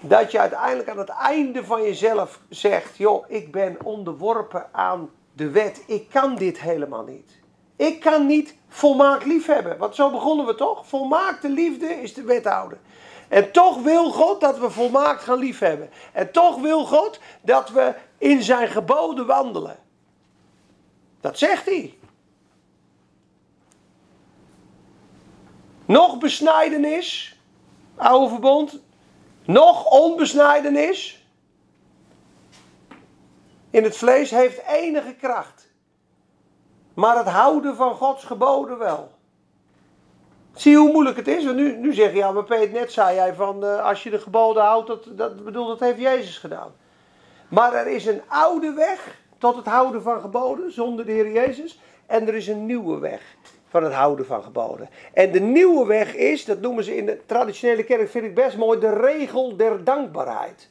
Dat 0.00 0.30
je 0.30 0.40
uiteindelijk 0.40 0.88
aan 0.88 0.98
het 0.98 1.08
einde 1.08 1.64
van 1.64 1.82
jezelf 1.82 2.40
zegt: 2.48 2.96
joh, 2.96 3.24
ik 3.28 3.52
ben 3.52 3.76
onderworpen 3.84 4.68
aan 4.72 5.10
de 5.32 5.50
wet. 5.50 5.84
Ik 5.86 6.08
kan 6.08 6.34
dit 6.34 6.60
helemaal 6.60 7.04
niet. 7.04 7.38
Ik 7.76 8.00
kan 8.00 8.26
niet 8.26 8.56
volmaakt 8.68 9.24
lief 9.24 9.46
hebben. 9.46 9.78
Want 9.78 9.94
zo 9.94 10.10
begonnen 10.10 10.46
we 10.46 10.54
toch? 10.54 10.86
Volmaakte 10.86 11.48
liefde 11.48 11.86
is 11.86 12.14
de 12.14 12.22
wethouder. 12.22 12.78
En 13.28 13.52
toch 13.52 13.82
wil 13.82 14.10
God 14.10 14.40
dat 14.40 14.58
we 14.58 14.70
volmaakt 14.70 15.22
gaan 15.22 15.38
liefhebben. 15.38 15.90
En 16.12 16.32
toch 16.32 16.60
wil 16.60 16.84
God 16.84 17.20
dat 17.42 17.70
we 17.70 17.94
in 18.18 18.42
zijn 18.42 18.68
geboden 18.68 19.26
wandelen. 19.26 19.76
Dat 21.20 21.38
zegt 21.38 21.66
hij. 21.66 21.98
Nog 25.84 26.18
besnijdenis, 26.18 27.38
oude 27.96 28.28
verbond, 28.28 28.80
nog 29.46 29.90
onbesnijdenis 29.90 31.26
in 33.70 33.84
het 33.84 33.96
vlees 33.96 34.30
heeft 34.30 34.62
enige 34.66 35.14
kracht. 35.14 35.68
Maar 36.94 37.16
het 37.16 37.28
houden 37.28 37.76
van 37.76 37.94
Gods 37.94 38.24
geboden 38.24 38.78
wel. 38.78 39.10
Zie 40.54 40.70
je 40.70 40.78
hoe 40.78 40.92
moeilijk 40.92 41.16
het 41.16 41.28
is? 41.28 41.44
Want 41.44 41.56
nu, 41.56 41.76
nu 41.76 41.94
zeg 41.94 42.10
je, 42.10 42.16
ja, 42.16 42.32
maar 42.32 42.44
Peter, 42.44 42.72
net 42.72 42.92
zei 42.92 43.14
jij 43.14 43.34
van 43.34 43.64
uh, 43.64 43.84
als 43.84 44.02
je 44.02 44.10
de 44.10 44.18
geboden 44.18 44.62
houdt, 44.62 44.86
dat, 44.86 45.04
dat, 45.10 45.44
bedoel, 45.44 45.66
dat 45.66 45.80
heeft 45.80 45.98
Jezus 45.98 46.38
gedaan. 46.38 46.72
Maar 47.48 47.74
er 47.74 47.86
is 47.86 48.06
een 48.06 48.22
oude 48.26 48.72
weg 48.72 49.18
tot 49.38 49.56
het 49.56 49.66
houden 49.66 50.02
van 50.02 50.20
geboden, 50.20 50.72
zonder 50.72 51.04
de 51.04 51.12
Heer 51.12 51.32
Jezus. 51.32 51.80
En 52.06 52.28
er 52.28 52.34
is 52.34 52.48
een 52.48 52.66
nieuwe 52.66 52.98
weg 52.98 53.22
van 53.68 53.84
het 53.84 53.92
houden 53.92 54.26
van 54.26 54.42
geboden. 54.42 54.88
En 55.12 55.32
de 55.32 55.40
nieuwe 55.40 55.86
weg 55.86 56.14
is, 56.14 56.44
dat 56.44 56.60
noemen 56.60 56.84
ze 56.84 56.96
in 56.96 57.06
de 57.06 57.20
traditionele 57.26 57.84
kerk, 57.84 58.10
vind 58.10 58.24
ik 58.24 58.34
best 58.34 58.56
mooi, 58.56 58.78
de 58.78 58.94
regel 58.94 59.56
der 59.56 59.84
dankbaarheid. 59.84 60.68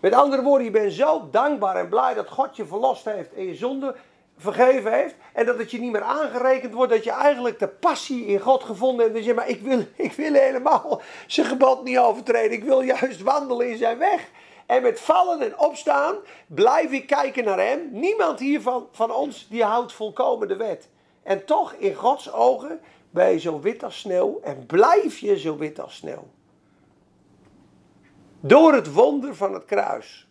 Met 0.00 0.14
andere 0.14 0.42
woorden, 0.42 0.64
je 0.64 0.70
bent 0.70 0.92
zo 0.92 1.28
dankbaar 1.30 1.76
en 1.76 1.88
blij 1.88 2.14
dat 2.14 2.28
God 2.28 2.56
je 2.56 2.66
verlost 2.66 3.04
heeft 3.04 3.34
en 3.34 3.46
je 3.46 3.54
zonde 3.54 3.94
vergeven 4.36 4.92
heeft. 4.92 5.14
En 5.32 5.46
dat 5.46 5.58
het 5.58 5.70
je 5.70 5.78
niet 5.78 5.92
meer 5.92 6.02
aangerekend 6.02 6.74
wordt. 6.74 6.92
Dat 6.92 7.04
je 7.04 7.10
eigenlijk 7.10 7.58
de 7.58 7.68
passie 7.68 8.26
in 8.26 8.40
God 8.40 8.64
gevonden 8.64 9.04
hebt. 9.04 9.16
Dus 9.16 9.26
je 9.26 9.34
maar 9.34 9.48
ik 9.48 9.60
wil, 9.60 9.78
ik 9.96 10.12
wil 10.12 10.32
helemaal 10.32 11.00
zijn 11.26 11.46
gebod 11.46 11.84
niet 11.84 11.98
overtreden. 11.98 12.52
Ik 12.52 12.64
wil 12.64 12.80
juist 12.80 13.22
wandelen 13.22 13.70
in 13.70 13.76
zijn 13.76 13.98
weg. 13.98 14.28
En 14.66 14.82
met 14.82 15.00
vallen 15.00 15.40
en 15.40 15.58
opstaan 15.58 16.16
blijf 16.46 16.90
ik 16.90 17.06
kijken 17.06 17.44
naar 17.44 17.58
hem. 17.58 17.88
Niemand 17.90 18.38
hier 18.38 18.60
van, 18.60 18.88
van 18.92 19.10
ons 19.10 19.48
die 19.48 19.64
houdt 19.64 19.92
volkomen 19.92 20.48
de 20.48 20.56
wet. 20.56 20.88
En 21.24 21.44
toch 21.44 21.72
in 21.72 21.94
Gods 21.94 22.32
ogen 22.32 22.80
ben 23.10 23.30
je 23.30 23.38
zo 23.38 23.60
wit 23.60 23.84
als 23.84 23.98
sneeuw. 23.98 24.40
En 24.42 24.66
blijf 24.66 25.18
je 25.18 25.38
zo 25.38 25.56
wit 25.56 25.80
als 25.80 25.96
sneeuw. 25.96 26.26
Door 28.40 28.72
het 28.72 28.92
wonder 28.92 29.36
van 29.36 29.54
het 29.54 29.64
kruis. 29.64 30.26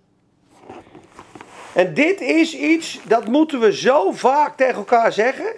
En 1.74 1.94
dit 1.94 2.22
is 2.22 2.56
iets, 2.56 3.00
dat 3.08 3.28
moeten 3.28 3.60
we 3.60 3.76
zo 3.76 4.12
vaak 4.12 4.58
tegen 4.58 4.76
elkaar 4.76 5.12
zeggen. 5.12 5.54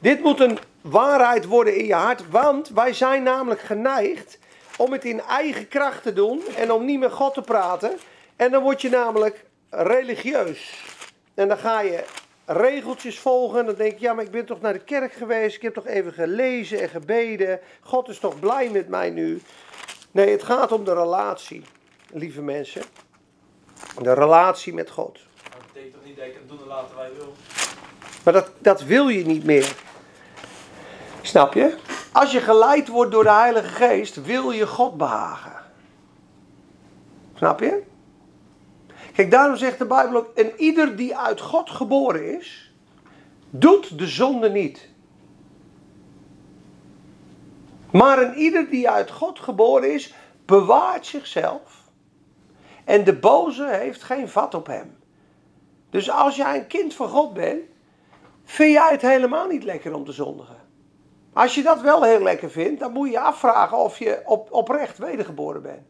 Dit 0.00 0.22
moet 0.22 0.40
een 0.40 0.58
waarheid 0.80 1.44
worden 1.44 1.76
in 1.76 1.86
je 1.86 1.94
hart, 1.94 2.30
want 2.30 2.68
wij 2.68 2.92
zijn 2.92 3.22
namelijk 3.22 3.60
geneigd 3.60 4.38
om 4.76 4.92
het 4.92 5.04
in 5.04 5.20
eigen 5.20 5.68
kracht 5.68 6.02
te 6.02 6.12
doen 6.12 6.42
en 6.56 6.72
om 6.72 6.84
niet 6.84 6.98
met 6.98 7.12
God 7.12 7.34
te 7.34 7.40
praten. 7.40 7.98
En 8.36 8.50
dan 8.50 8.62
word 8.62 8.82
je 8.82 8.88
namelijk 8.88 9.44
religieus. 9.70 10.84
En 11.34 11.48
dan 11.48 11.58
ga 11.58 11.80
je 11.80 12.04
regeltjes 12.44 13.18
volgen. 13.18 13.66
Dan 13.66 13.74
denk 13.74 13.92
je, 13.92 14.00
ja, 14.00 14.12
maar 14.12 14.24
ik 14.24 14.30
ben 14.30 14.46
toch 14.46 14.60
naar 14.60 14.72
de 14.72 14.84
kerk 14.84 15.12
geweest. 15.12 15.56
Ik 15.56 15.62
heb 15.62 15.74
toch 15.74 15.86
even 15.86 16.12
gelezen 16.12 16.80
en 16.80 16.88
gebeden. 16.88 17.60
God 17.80 18.08
is 18.08 18.18
toch 18.18 18.38
blij 18.38 18.70
met 18.70 18.88
mij 18.88 19.10
nu. 19.10 19.42
Nee, 20.10 20.30
het 20.30 20.42
gaat 20.42 20.72
om 20.72 20.84
de 20.84 20.94
relatie, 20.94 21.62
lieve 22.12 22.42
mensen. 22.42 22.82
De 24.02 24.12
relatie 24.12 24.74
met 24.74 24.90
God. 24.90 25.18
Maar 25.42 25.58
dat 25.58 25.66
betekent 25.72 25.92
toch 25.92 26.04
niet 26.04 26.16
dat 26.16 26.26
ik 26.26 26.34
het 26.34 26.48
doen 26.48 26.60
en 26.60 26.66
laten 26.66 26.96
wij 26.96 27.10
wil? 27.16 27.34
Maar 28.24 28.32
dat, 28.32 28.50
dat 28.58 28.82
wil 28.82 29.08
je 29.08 29.26
niet 29.26 29.44
meer. 29.44 29.74
Snap 31.22 31.54
je? 31.54 31.76
Als 32.12 32.32
je 32.32 32.40
geleid 32.40 32.88
wordt 32.88 33.10
door 33.10 33.22
de 33.22 33.32
Heilige 33.32 33.68
Geest, 33.68 34.22
wil 34.22 34.50
je 34.50 34.66
God 34.66 34.96
behagen. 34.96 35.62
Snap 37.34 37.60
je? 37.60 37.82
Kijk, 39.12 39.30
daarom 39.30 39.56
zegt 39.56 39.78
de 39.78 39.86
Bijbel 39.86 40.16
ook: 40.16 40.34
en 40.34 40.52
ieder 40.56 40.96
die 40.96 41.16
uit 41.16 41.40
God 41.40 41.70
geboren 41.70 42.38
is, 42.38 42.72
doet 43.50 43.98
de 43.98 44.06
zonde 44.06 44.50
niet. 44.50 44.88
Maar 47.92 48.22
een 48.22 48.34
ieder 48.34 48.70
die 48.70 48.90
uit 48.90 49.10
God 49.10 49.38
geboren 49.38 49.92
is, 49.92 50.14
bewaart 50.44 51.06
zichzelf. 51.06 51.84
En 52.84 53.04
de 53.04 53.14
boze 53.14 53.66
heeft 53.66 54.02
geen 54.02 54.28
vat 54.28 54.54
op 54.54 54.66
hem. 54.66 54.98
Dus 55.90 56.10
als 56.10 56.36
jij 56.36 56.56
een 56.58 56.66
kind 56.66 56.94
van 56.94 57.08
God 57.08 57.34
bent, 57.34 57.60
vind 58.44 58.72
jij 58.72 58.90
het 58.90 59.02
helemaal 59.02 59.46
niet 59.46 59.64
lekker 59.64 59.94
om 59.94 60.04
te 60.04 60.12
zondigen. 60.12 60.56
Als 61.32 61.54
je 61.54 61.62
dat 61.62 61.80
wel 61.80 62.02
heel 62.02 62.22
lekker 62.22 62.50
vindt, 62.50 62.80
dan 62.80 62.92
moet 62.92 63.06
je 63.06 63.12
je 63.12 63.20
afvragen 63.20 63.78
of 63.78 63.98
je 63.98 64.22
op, 64.24 64.52
oprecht 64.52 64.98
wedergeboren 64.98 65.62
bent. 65.62 65.82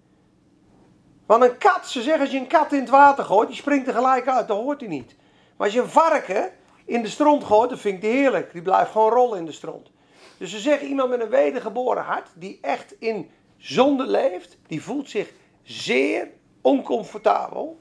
Want 1.31 1.43
een 1.43 1.59
kat, 1.59 1.88
ze 1.88 2.03
zeggen 2.03 2.21
als 2.21 2.31
je 2.31 2.38
een 2.38 2.47
kat 2.47 2.73
in 2.73 2.81
het 2.81 2.88
water 2.88 3.25
gooit, 3.25 3.49
die 3.49 3.57
springt 3.57 3.87
er 3.87 3.95
gelijk 3.95 4.29
uit, 4.29 4.49
dat 4.49 4.57
hoort 4.57 4.81
hij 4.81 4.88
niet. 4.88 5.16
Maar 5.57 5.66
als 5.66 5.77
je 5.77 5.83
een 5.83 5.88
varken 5.88 6.51
in 6.85 7.03
de 7.03 7.09
stront 7.09 7.45
gooit, 7.45 7.69
dan 7.69 7.79
vind 7.79 7.95
ik 7.95 8.01
die 8.01 8.11
heerlijk. 8.11 8.53
Die 8.53 8.62
blijft 8.62 8.90
gewoon 8.90 9.12
rollen 9.12 9.38
in 9.38 9.45
de 9.45 9.53
stront. 9.53 9.90
Dus 10.38 10.51
ze 10.51 10.59
zeggen 10.59 10.88
iemand 10.88 11.11
met 11.11 11.21
een 11.21 11.29
wedergeboren 11.29 12.03
hart, 12.03 12.29
die 12.35 12.59
echt 12.61 12.95
in 12.99 13.31
zonde 13.57 14.07
leeft, 14.07 14.59
die 14.66 14.83
voelt 14.83 15.11
zich 15.11 15.33
zeer 15.62 16.29
oncomfortabel. 16.61 17.79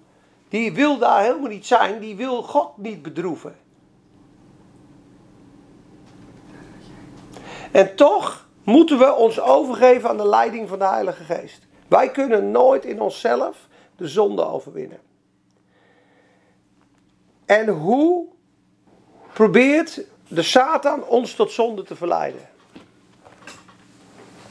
Die 0.50 0.74
wil 0.74 0.98
daar 0.98 1.22
helemaal 1.22 1.50
niet 1.50 1.66
zijn, 1.66 2.00
die 2.00 2.16
wil 2.16 2.44
God 2.44 2.78
niet 2.78 3.02
bedroeven. 3.02 3.56
En 7.72 7.96
toch 7.96 8.48
moeten 8.64 8.98
we 8.98 9.14
ons 9.14 9.40
overgeven 9.40 10.10
aan 10.10 10.18
de 10.18 10.28
leiding 10.28 10.70
van 10.70 10.80
de 10.80 10.88
Heilige 10.88 11.24
Geest. 11.24 11.68
Wij 11.90 12.10
kunnen 12.12 12.52
nooit 12.52 12.86
in 12.86 13.02
onszelf 13.02 13.68
de 13.96 14.08
zonde 14.08 14.46
overwinnen. 14.46 15.00
En 17.46 17.68
hoe 17.68 18.28
probeert 19.34 20.02
de 20.28 20.42
Satan 20.42 21.04
ons 21.04 21.36
tot 21.36 21.52
zonde 21.52 21.84
te 21.84 21.96
verleiden? 21.96 22.50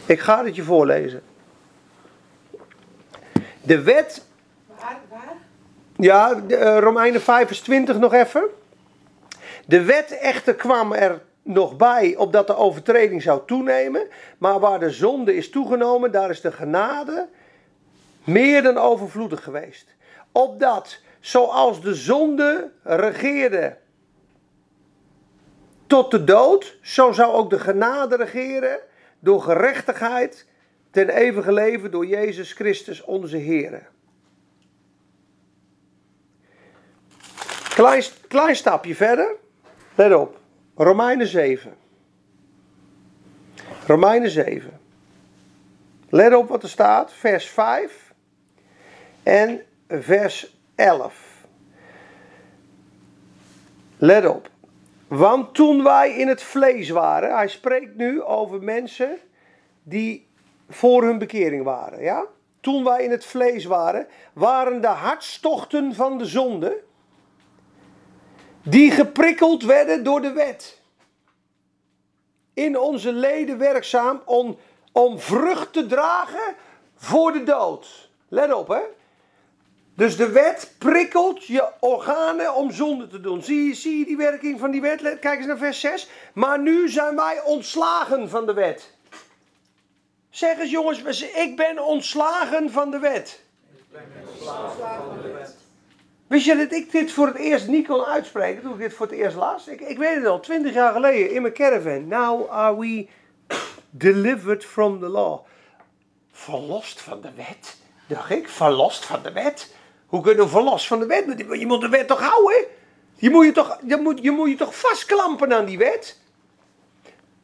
Ik 0.07 0.20
ga 0.20 0.44
het 0.44 0.57
je 0.57 0.62
voorlezen. 0.62 1.22
De 3.62 3.83
wet. 3.83 4.24
Waar? 4.66 5.01
Waar? 5.09 5.37
Ja, 5.96 6.42
eh, 6.48 6.79
Romeinen 6.79 7.20
5 7.20 7.46
vers 7.46 7.61
20 7.61 7.98
nog 7.98 8.12
even. 8.12 8.44
De 9.66 9.83
wet 9.83 10.11
echter 10.11 10.55
kwam 10.55 10.92
er 10.92 11.22
nog 11.48 11.76
bij 11.76 12.16
opdat 12.16 12.46
de 12.46 12.56
overtreding 12.56 13.22
zou 13.22 13.40
toenemen. 13.46 14.08
Maar 14.38 14.61
waar 14.61 14.78
de 14.78 14.90
zonde 14.90 15.37
is 15.37 15.50
toegenomen, 15.50 16.12
daar 16.12 16.30
is 16.30 16.40
de 16.40 16.52
genade 16.52 17.28
meer 18.24 18.62
dan 18.62 18.76
overvloedig 18.76 19.42
geweest. 19.42 19.94
Opdat, 20.32 21.00
zoals 21.20 21.82
de 21.82 21.94
zonde 21.94 22.70
regeerde 22.82 23.76
tot 25.87 26.11
de 26.11 26.24
dood, 26.24 26.78
zo 26.82 27.12
zou 27.12 27.32
ook 27.32 27.50
de 27.50 27.58
genade 27.58 28.16
regeren 28.16 28.78
door 29.18 29.42
gerechtigheid 29.42 30.46
ten 30.90 31.08
eeuwige 31.08 31.52
leven 31.52 31.90
door 31.90 32.06
Jezus 32.06 32.52
Christus 32.52 33.02
onze 33.02 33.37
Heer. 33.37 33.88
Klein, 37.74 38.02
klein 38.28 38.56
stapje 38.56 38.94
verder. 38.94 39.34
Let 39.94 40.14
op. 40.14 40.38
Romeinen 40.80 41.26
7. 41.26 41.74
Romeinen 43.86 44.30
7. 44.30 44.80
Let 46.08 46.34
op 46.34 46.48
wat 46.48 46.62
er 46.62 46.68
staat, 46.68 47.12
vers 47.12 47.48
5 47.48 48.12
en 49.22 49.60
vers 49.88 50.56
11. 50.74 51.46
Let 53.96 54.26
op. 54.26 54.50
Want 55.08 55.54
toen 55.54 55.82
wij 55.82 56.14
in 56.14 56.28
het 56.28 56.42
vlees 56.42 56.88
waren, 56.88 57.36
hij 57.36 57.48
spreekt 57.48 57.96
nu 57.96 58.22
over 58.22 58.62
mensen 58.62 59.18
die 59.82 60.26
voor 60.68 61.04
hun 61.04 61.18
bekering 61.18 61.64
waren, 61.64 62.02
ja? 62.02 62.24
Toen 62.60 62.84
wij 62.84 63.04
in 63.04 63.10
het 63.10 63.24
vlees 63.24 63.64
waren, 63.64 64.06
waren 64.32 64.80
de 64.80 64.86
hartstochten 64.86 65.94
van 65.94 66.18
de 66.18 66.24
zonde 66.24 66.82
die 68.70 68.90
geprikkeld 68.90 69.62
werden 69.62 70.04
door 70.04 70.20
de 70.20 70.33
wet. 70.33 70.81
In 72.54 72.78
onze 72.78 73.12
leden 73.12 73.59
werkzaam 73.59 74.22
om, 74.24 74.59
om 74.92 75.18
vrucht 75.18 75.72
te 75.72 75.87
dragen 75.87 76.54
voor 76.96 77.33
de 77.33 77.42
dood. 77.42 78.11
Let 78.28 78.52
op 78.52 78.68
hè. 78.68 78.81
Dus 79.94 80.16
de 80.16 80.28
wet 80.28 80.74
prikkelt 80.78 81.44
je 81.44 81.68
organen 81.81 82.54
om 82.54 82.72
zonde 82.72 83.07
te 83.07 83.20
doen. 83.20 83.42
Zie 83.42 83.68
je, 83.68 83.74
zie 83.74 83.98
je 83.98 84.04
die 84.04 84.16
werking 84.16 84.59
van 84.59 84.70
die 84.70 84.81
wet? 84.81 85.18
Kijk 85.20 85.38
eens 85.38 85.46
naar 85.46 85.59
vers 85.59 85.81
6. 85.81 86.09
Maar 86.33 86.61
nu 86.61 86.88
zijn 86.88 87.16
wij 87.16 87.42
ontslagen 87.42 88.28
van 88.28 88.46
de 88.46 88.52
wet. 88.52 88.96
Zeg 90.31 90.59
eens 90.59 90.70
jongens, 90.70 91.22
ik 91.22 91.57
ben 91.57 91.85
ontslagen 91.85 92.70
van 92.70 92.90
de 92.90 92.98
wet. 92.98 93.40
Wist 96.28 96.44
je 96.44 96.56
dat 96.56 96.72
ik 96.72 96.92
dit 96.92 97.12
voor 97.12 97.26
het 97.26 97.36
eerst 97.36 97.68
niet 97.68 97.86
kon 97.86 98.04
uitspreken 98.04 98.62
toen 98.62 98.72
ik 98.72 98.78
dit 98.78 98.94
voor 98.94 99.06
het 99.06 99.14
eerst 99.14 99.36
las? 99.36 99.66
Ik, 99.66 99.80
ik 99.80 99.98
weet 99.98 100.14
het 100.14 100.26
al, 100.26 100.40
twintig 100.40 100.74
jaar 100.74 100.92
geleden 100.92 101.30
in 101.30 101.42
mijn 101.42 101.54
caravan. 101.54 102.08
Now 102.08 102.50
are 102.50 102.78
we 102.78 103.08
delivered 103.90 104.64
from 104.64 105.00
the 105.00 105.08
law. 105.08 105.38
Verlost 106.32 107.00
van 107.00 107.20
de 107.20 107.32
wet? 107.36 107.76
Dacht 108.06 108.30
ik, 108.30 108.48
verlost 108.48 109.04
van 109.04 109.22
de 109.22 109.32
wet? 109.32 109.74
Hoe 110.06 110.20
kunnen 110.20 110.44
we 110.44 110.50
verlost 110.50 110.86
van 110.86 110.98
de 110.98 111.06
wet? 111.06 111.44
Je 111.60 111.66
moet 111.66 111.80
de 111.80 111.88
wet 111.88 112.08
toch 112.08 112.20
houden? 112.20 112.64
Je 113.14 113.30
moet 113.30 113.44
je 113.44 113.52
toch, 113.52 113.78
je 113.86 113.96
moet, 113.96 114.22
je 114.22 114.30
moet 114.30 114.48
je 114.48 114.56
toch 114.56 114.78
vastklampen 114.78 115.52
aan 115.52 115.64
die 115.64 115.78
wet? 115.78 116.20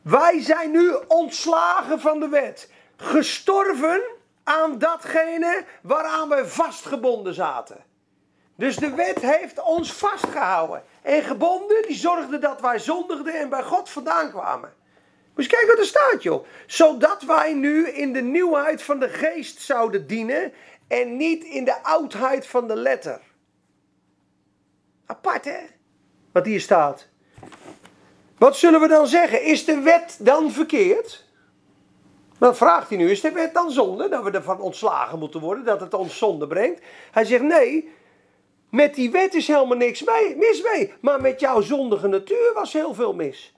Wij 0.03 0.41
zijn 0.41 0.71
nu 0.71 0.95
ontslagen 1.09 2.01
van 2.01 2.21
de 2.21 2.29
wet. 2.29 2.71
Gestorven 2.97 4.03
aan 4.45 4.79
datgene 4.79 5.65
waaraan 5.83 6.29
wij 6.29 6.45
vastgebonden 6.45 7.35
zaten. 7.35 7.85
Dus 8.57 8.77
de 8.77 8.95
wet 8.95 9.21
heeft 9.21 9.63
ons 9.63 9.93
vastgehouden 9.93 10.83
en 11.03 11.23
gebonden. 11.23 11.83
Die 11.87 11.97
zorgde 11.97 12.39
dat 12.39 12.61
wij 12.61 12.79
zondigden 12.79 13.35
en 13.35 13.49
bij 13.49 13.63
God 13.63 13.91
vandaan 13.91 14.31
kwamen. 14.31 14.73
Moet 15.35 15.45
je 15.45 15.51
kijken 15.51 15.69
wat 15.69 15.79
er 15.79 15.85
staat, 15.85 16.23
joh. 16.23 16.47
Zodat 16.67 17.23
wij 17.23 17.55
nu 17.55 17.89
in 17.89 18.13
de 18.13 18.23
nieuwheid 18.23 18.83
van 18.83 18.99
de 18.99 19.09
geest 19.09 19.61
zouden 19.61 20.07
dienen 20.07 20.53
en 20.89 21.17
niet 21.17 21.45
in 21.45 21.65
de 21.65 21.83
oudheid 21.83 22.47
van 22.47 22.69
de 22.69 22.77
letter. 22.77 23.21
Apart, 25.07 25.45
hè? 25.45 25.61
Wat 26.33 26.47
hier 26.47 26.61
staat. 26.61 27.09
Wat 28.39 28.57
zullen 28.57 28.81
we 28.81 28.89
dan 28.89 29.07
zeggen? 29.07 29.43
Is 29.43 29.65
de 29.65 29.81
wet 29.81 30.17
dan 30.21 30.51
verkeerd? 30.51 31.25
Dan 32.39 32.57
vraagt 32.57 32.89
hij 32.89 32.99
nu, 32.99 33.11
is 33.11 33.21
de 33.21 33.33
wet 33.33 33.55
dan 33.55 33.71
zonde? 33.71 34.09
Dat 34.09 34.25
we 34.25 34.31
ervan 34.31 34.61
ontslagen 34.61 35.19
moeten 35.19 35.41
worden, 35.41 35.65
dat 35.65 35.81
het 35.81 35.95
ons 35.95 36.19
zonde 36.19 36.47
brengt. 36.47 36.83
Hij 37.11 37.25
zegt, 37.25 37.43
nee, 37.43 37.93
met 38.75 38.95
die 38.95 39.11
wet 39.11 39.35
is 39.35 39.47
helemaal 39.47 39.77
niks 39.77 40.05
mis 40.37 40.63
mee. 40.63 40.93
Maar 41.01 41.21
met 41.21 41.41
jouw 41.41 41.61
zondige 41.61 42.07
natuur 42.07 42.53
was 42.55 42.73
heel 42.73 42.95
veel 42.95 43.15
mis. 43.15 43.55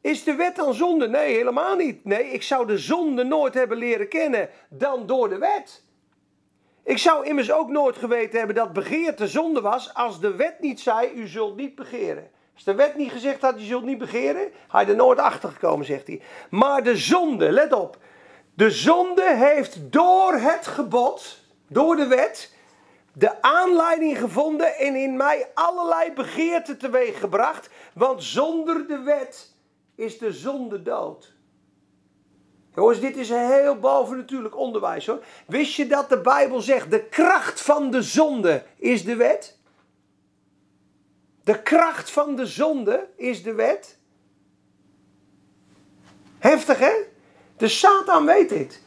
Is 0.00 0.24
de 0.24 0.34
wet 0.34 0.56
dan 0.56 0.74
zonde? 0.74 1.08
Nee, 1.08 1.34
helemaal 1.34 1.76
niet. 1.76 2.04
Nee, 2.04 2.24
ik 2.24 2.42
zou 2.42 2.66
de 2.66 2.78
zonde 2.78 3.24
nooit 3.24 3.54
hebben 3.54 3.76
leren 3.76 4.08
kennen 4.08 4.48
dan 4.68 5.06
door 5.06 5.28
de 5.28 5.38
wet. 5.38 5.82
Ik 6.84 6.98
zou 6.98 7.26
immers 7.26 7.52
ook 7.52 7.68
nooit 7.68 7.96
geweten 7.96 8.38
hebben 8.38 8.56
dat 8.56 8.72
begeerte 8.72 9.28
zonde 9.28 9.60
was 9.60 9.94
als 9.94 10.20
de 10.20 10.36
wet 10.36 10.60
niet 10.60 10.80
zei, 10.80 11.12
u 11.14 11.26
zult 11.26 11.56
niet 11.56 11.74
begeren. 11.74 12.30
Als 12.54 12.64
de 12.64 12.74
wet 12.74 12.96
niet 12.96 13.10
gezegd 13.10 13.40
had, 13.40 13.60
je 13.60 13.66
zult 13.66 13.84
niet 13.84 13.98
begeren, 13.98 14.50
je 14.72 14.78
er 14.78 14.96
nooit 14.96 15.18
achter 15.18 15.48
gekomen, 15.48 15.86
zegt 15.86 16.06
hij. 16.06 16.20
Maar 16.50 16.82
de 16.82 16.96
zonde, 16.96 17.50
let 17.50 17.72
op. 17.72 17.98
De 18.54 18.70
zonde 18.70 19.34
heeft 19.34 19.92
door 19.92 20.32
het 20.32 20.66
gebod 20.66 21.38
door 21.68 21.96
de 21.96 22.06
wet 22.06 22.50
de 23.12 23.42
aanleiding 23.42 24.18
gevonden 24.18 24.76
en 24.76 24.94
in 24.94 25.16
mij 25.16 25.50
allerlei 25.54 26.12
begeerten 26.12 26.78
teweeggebracht. 26.78 27.70
Want 27.94 28.22
zonder 28.22 28.86
de 28.86 28.98
wet 28.98 29.54
is 29.94 30.18
de 30.18 30.32
zonde 30.32 30.82
dood. 30.82 31.34
Jongens, 32.74 33.00
dit 33.00 33.16
is 33.16 33.30
een 33.30 33.50
heel 33.50 33.78
bovennatuurlijk 33.78 34.56
onderwijs 34.56 35.06
hoor. 35.06 35.24
Wist 35.46 35.74
je 35.74 35.86
dat 35.86 36.08
de 36.08 36.20
Bijbel 36.20 36.60
zegt, 36.60 36.90
de 36.90 37.04
kracht 37.04 37.60
van 37.60 37.90
de 37.90 38.02
zonde 38.02 38.64
is 38.76 39.04
de 39.04 39.16
wet? 39.16 39.58
De 41.44 41.62
kracht 41.62 42.10
van 42.10 42.36
de 42.36 42.46
zonde 42.46 43.08
is 43.16 43.42
de 43.42 43.54
wet. 43.54 43.98
Heftig 46.38 46.78
hè? 46.78 46.92
De 47.56 47.68
Satan 47.68 48.26
weet 48.26 48.48
dit. 48.48 48.82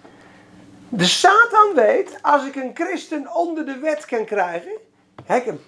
De 0.96 1.06
Satan 1.06 1.74
weet, 1.74 2.18
als 2.22 2.46
ik 2.46 2.56
een 2.56 2.72
christen 2.74 3.34
onder 3.34 3.66
de 3.66 3.78
wet 3.78 4.06
kan 4.06 4.26
krijgen, 4.26 4.72
hek 5.26 5.46
hem. 5.46 5.62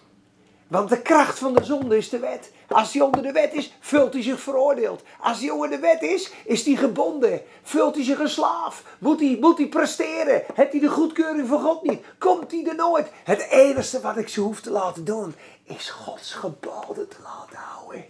Want 0.68 0.90
de 0.90 1.02
kracht 1.02 1.40
van 1.40 1.54
de 1.54 1.64
zonde 1.64 1.98
is 1.98 2.10
de 2.10 2.20
wet. 2.20 2.52
Als 2.68 2.94
hij 2.94 3.02
onder 3.02 3.22
de 3.22 3.32
wet 3.32 3.54
is, 3.54 3.74
vult 3.80 4.14
hij 4.14 4.22
zich 4.22 4.40
veroordeeld. 4.40 5.04
Als 5.20 5.40
hij 5.40 5.50
onder 5.50 5.70
de 5.70 5.80
wet 5.80 6.02
is, 6.02 6.32
is 6.46 6.66
hij 6.66 6.76
gebonden. 6.76 7.42
Vult 7.64 7.96
hij 7.96 8.04
zich 8.04 8.20
een 8.20 8.30
slaaf. 8.30 8.84
Moet 9.00 9.20
hij, 9.20 9.38
moet 9.42 9.58
hij 9.58 9.68
presteren. 9.68 10.44
Heeft 10.54 10.72
hij 10.72 10.82
de 10.82 10.88
goedkeuring 10.88 11.48
van 11.48 11.62
God 11.62 11.84
niet? 11.84 12.04
Komt 12.18 12.52
hij 12.52 12.66
er 12.66 12.76
nooit? 12.76 13.12
Het 13.24 13.48
enige 13.50 14.02
wat 14.02 14.18
ik 14.18 14.30
ze 14.30 14.42
hoef 14.42 14.62
te 14.62 14.72
laten 14.72 15.06
doen, 15.06 15.36
is 15.64 15.90
Gods 15.90 16.34
geboden 16.34 17.08
te 17.08 17.18
laten 17.24 17.58
houden. 17.58 18.06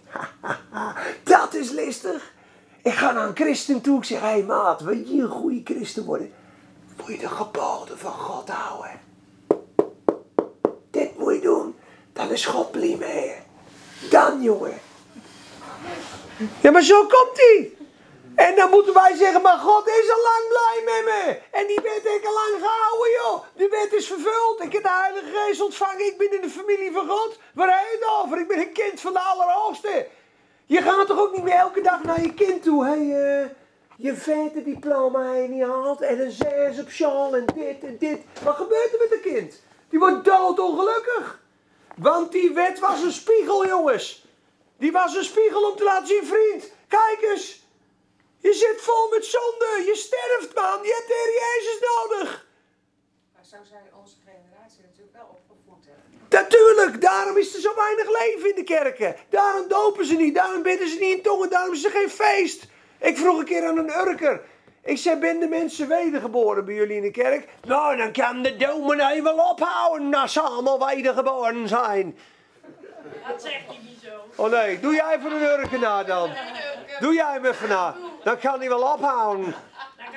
Dat 1.34 1.54
is 1.54 1.70
listig. 1.70 2.32
Ik 2.82 2.92
ga 2.92 3.12
naar 3.12 3.26
een 3.26 3.36
christen 3.36 3.80
toe. 3.80 3.98
Ik 3.98 4.04
zeg, 4.04 4.20
hé 4.20 4.26
hey 4.26 4.42
maat, 4.42 4.80
wil 4.80 4.96
je 4.96 5.22
een 5.22 5.28
goede 5.28 5.60
christen 5.64 6.04
worden? 6.04 6.32
Moet 7.08 7.20
je 7.20 7.28
de 7.28 7.34
geboden 7.34 7.98
van 7.98 8.12
God 8.12 8.48
houden. 8.48 9.00
Dit 10.90 11.18
moet 11.18 11.34
je 11.34 11.40
doen. 11.40 11.76
Dan 12.12 12.30
is 12.30 12.46
God 12.46 12.70
blij 12.70 12.96
mee. 12.98 13.34
Dan, 14.10 14.42
jongen. 14.42 14.80
Ja, 16.60 16.70
maar 16.70 16.82
zo 16.82 17.00
komt 17.00 17.36
hij. 17.36 17.76
En 18.34 18.56
dan 18.56 18.70
moeten 18.70 18.94
wij 18.94 19.16
zeggen, 19.16 19.42
maar 19.42 19.58
God 19.58 19.88
is 19.88 20.10
al 20.10 20.22
lang 20.22 20.48
blij 20.48 20.82
met 20.84 21.04
me. 21.04 21.40
En 21.50 21.66
die 21.66 21.80
wet 21.82 22.04
ik 22.04 22.26
al 22.26 22.34
lang 22.34 22.64
gehouden, 22.64 23.10
joh. 23.10 23.44
Die 23.54 23.68
wet 23.68 23.92
is 23.92 24.06
vervuld. 24.06 24.62
Ik 24.62 24.72
heb 24.72 24.82
de 24.82 24.90
Heilige 24.90 25.36
Geest 25.36 25.60
ontvangen. 25.60 26.06
Ik 26.06 26.18
ben 26.18 26.32
in 26.32 26.40
de 26.40 26.50
familie 26.50 26.92
van 26.92 27.08
God. 27.08 27.38
Waar 27.54 27.68
heet 27.68 27.98
het 28.00 28.08
over? 28.08 28.38
Ik 28.38 28.48
ben 28.48 28.58
een 28.58 28.72
kind 28.72 29.00
van 29.00 29.12
de 29.12 29.20
Allerhoogste. 29.20 30.06
Je 30.66 30.82
gaat 30.82 31.06
toch 31.06 31.20
ook 31.20 31.34
niet 31.34 31.44
meer 31.44 31.54
elke 31.54 31.80
dag 31.80 32.02
naar 32.02 32.22
je 32.22 32.34
kind 32.34 32.62
toe. 32.62 32.84
Hé, 32.84 32.90
hey, 32.90 33.42
uh, 33.42 33.48
je 34.00 34.14
vette 34.14 34.62
diploma 34.62 35.34
je 35.34 35.48
niet 35.48 35.62
haalt. 35.62 36.00
En 36.00 36.20
een 36.20 36.30
zes 36.30 36.78
op 36.78 36.90
school 36.90 37.36
en 37.36 37.46
dit 37.54 37.84
en 37.84 37.98
dit. 37.98 38.20
Wat 38.42 38.56
gebeurt 38.56 38.92
er 38.92 38.98
met 38.98 39.12
een 39.12 39.32
kind? 39.32 39.62
Die 39.88 39.98
wordt 39.98 40.24
doodongelukkig. 40.24 41.40
Want 41.96 42.32
die 42.32 42.54
wet 42.54 42.78
was 42.78 43.02
een 43.02 43.12
spiegel, 43.12 43.66
jongens. 43.66 44.26
Die 44.76 44.92
was 44.92 45.16
een 45.16 45.24
spiegel 45.24 45.70
om 45.70 45.76
te 45.76 45.84
laten 45.84 46.06
zien, 46.06 46.26
vriend. 46.26 46.72
Kijk 46.88 47.18
eens. 47.22 47.66
Je 48.38 48.52
zit 48.52 48.80
vol 48.80 49.08
met 49.10 49.24
zonde. 49.24 49.82
Je 49.86 49.94
sterft, 49.94 50.54
man. 50.54 50.82
Je 50.82 50.94
hebt 50.96 51.08
de 51.08 51.14
Heer 51.22 51.34
Jezus 51.42 51.80
nodig. 51.96 52.46
Maar 53.34 53.44
zo 53.44 53.56
zijn 53.68 53.84
onze 54.00 54.16
generatie 54.24 54.82
natuurlijk 54.82 55.12
wel 55.12 55.28
opgevoed. 55.38 55.84
Hè? 55.86 55.92
Natuurlijk, 56.28 57.00
daarom 57.00 57.36
is 57.36 57.54
er 57.54 57.60
zo 57.60 57.74
weinig 57.74 58.08
leven 58.20 58.50
in 58.50 58.54
de 58.54 58.64
kerken. 58.64 59.16
Daarom 59.28 59.68
dopen 59.68 60.06
ze 60.06 60.14
niet, 60.14 60.34
daarom 60.34 60.62
bidden 60.62 60.88
ze 60.88 60.98
niet 60.98 61.16
in 61.16 61.22
tongen, 61.22 61.50
daarom 61.50 61.74
is 61.74 61.84
er 61.84 61.90
geen 61.90 62.10
feest. 62.10 62.66
Ik 62.98 63.16
vroeg 63.16 63.38
een 63.38 63.44
keer 63.44 63.66
aan 63.66 63.78
een 63.78 64.08
urker. 64.08 64.40
Ik 64.82 64.98
zei, 64.98 65.16
ben 65.16 65.40
de 65.40 65.46
mensen 65.46 65.88
wedergeboren 65.88 66.64
bij 66.64 66.74
jullie 66.74 66.96
in 66.96 67.02
de 67.02 67.10
kerk? 67.10 67.48
Nou, 67.66 67.96
dan 67.96 68.12
kan 68.12 68.42
de 68.42 68.56
dominee 68.56 69.22
wel 69.22 69.38
ophouden 69.38 70.14
als 70.14 70.32
ze 70.32 70.40
allemaal 70.40 70.86
wedergeboren 70.86 71.68
zijn. 71.68 72.18
Dat 73.28 73.42
zegt 73.42 73.66
hij 73.66 73.78
niet 73.82 73.98
zo. 74.04 74.42
Oh 74.42 74.50
nee, 74.50 74.80
doe 74.80 74.94
jij 74.94 75.16
even 75.16 75.32
een 75.32 75.42
urker 75.42 75.78
na 75.78 76.04
dan. 76.04 76.30
Doe 77.00 77.14
jij 77.14 77.32
hem 77.32 77.44
even 77.44 77.68
na. 77.68 77.94
Dan 78.24 78.38
kan 78.38 78.58
hij 78.58 78.68
wel 78.68 78.92
ophouden. 78.92 79.54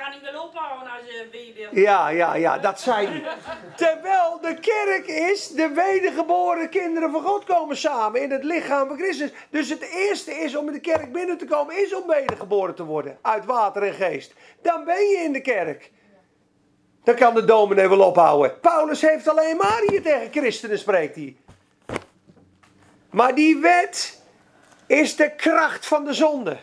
Kan 0.02 0.10
hij 0.10 0.32
wel 0.32 0.42
ophouden 0.42 0.88
als 0.88 1.06
je 1.06 1.26
weer 1.30 1.82
Ja, 1.82 2.08
ja, 2.08 2.34
ja, 2.34 2.58
dat 2.58 2.80
zijn. 2.80 3.22
Terwijl 3.76 4.40
de 4.40 4.54
kerk 4.60 5.06
is, 5.06 5.48
de 5.48 5.68
wedergeboren 5.68 6.68
kinderen 6.68 7.10
van 7.10 7.22
God 7.22 7.44
komen 7.44 7.76
samen 7.76 8.22
in 8.22 8.30
het 8.30 8.44
lichaam 8.44 8.88
van 8.88 8.96
Christus. 8.96 9.30
Dus 9.50 9.68
het 9.68 9.80
eerste 9.80 10.34
is 10.34 10.56
om 10.56 10.66
in 10.66 10.72
de 10.72 10.80
kerk 10.80 11.12
binnen 11.12 11.38
te 11.38 11.44
komen, 11.44 11.82
is 11.82 11.94
om 11.94 12.06
wedergeboren 12.06 12.74
te 12.74 12.84
worden. 12.84 13.18
Uit 13.20 13.44
water 13.44 13.82
en 13.82 13.92
geest. 13.92 14.34
Dan 14.62 14.84
ben 14.84 15.08
je 15.08 15.16
in 15.16 15.32
de 15.32 15.40
kerk. 15.40 15.90
Dan 17.04 17.14
kan 17.14 17.34
de 17.34 17.44
dominee 17.44 17.88
wel 17.88 18.00
ophouden. 18.00 18.60
Paulus 18.60 19.00
heeft 19.00 19.28
alleen 19.28 19.56
maar 19.56 19.82
hier 19.86 20.02
tegen 20.02 20.30
christenen 20.30 20.78
spreekt 20.78 21.14
hij. 21.14 21.36
Maar 23.10 23.34
die 23.34 23.56
wet 23.56 24.22
is 24.86 25.16
de 25.16 25.34
kracht 25.36 25.86
van 25.86 26.04
de 26.04 26.12
zonde. 26.12 26.58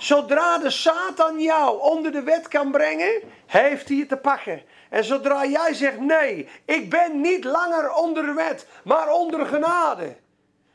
Zodra 0.00 0.58
de 0.58 0.70
Satan 0.70 1.40
jou 1.40 1.80
onder 1.80 2.12
de 2.12 2.22
wet 2.22 2.48
kan 2.48 2.70
brengen, 2.70 3.22
heeft 3.46 3.88
hij 3.88 3.96
je 3.96 4.06
te 4.06 4.16
pakken. 4.16 4.62
En 4.88 5.04
zodra 5.04 5.44
jij 5.44 5.74
zegt: 5.74 6.00
nee, 6.00 6.48
ik 6.64 6.90
ben 6.90 7.20
niet 7.20 7.44
langer 7.44 7.92
onder 7.92 8.26
de 8.26 8.32
wet, 8.32 8.66
maar 8.84 9.12
onder 9.12 9.46
genade. 9.46 10.16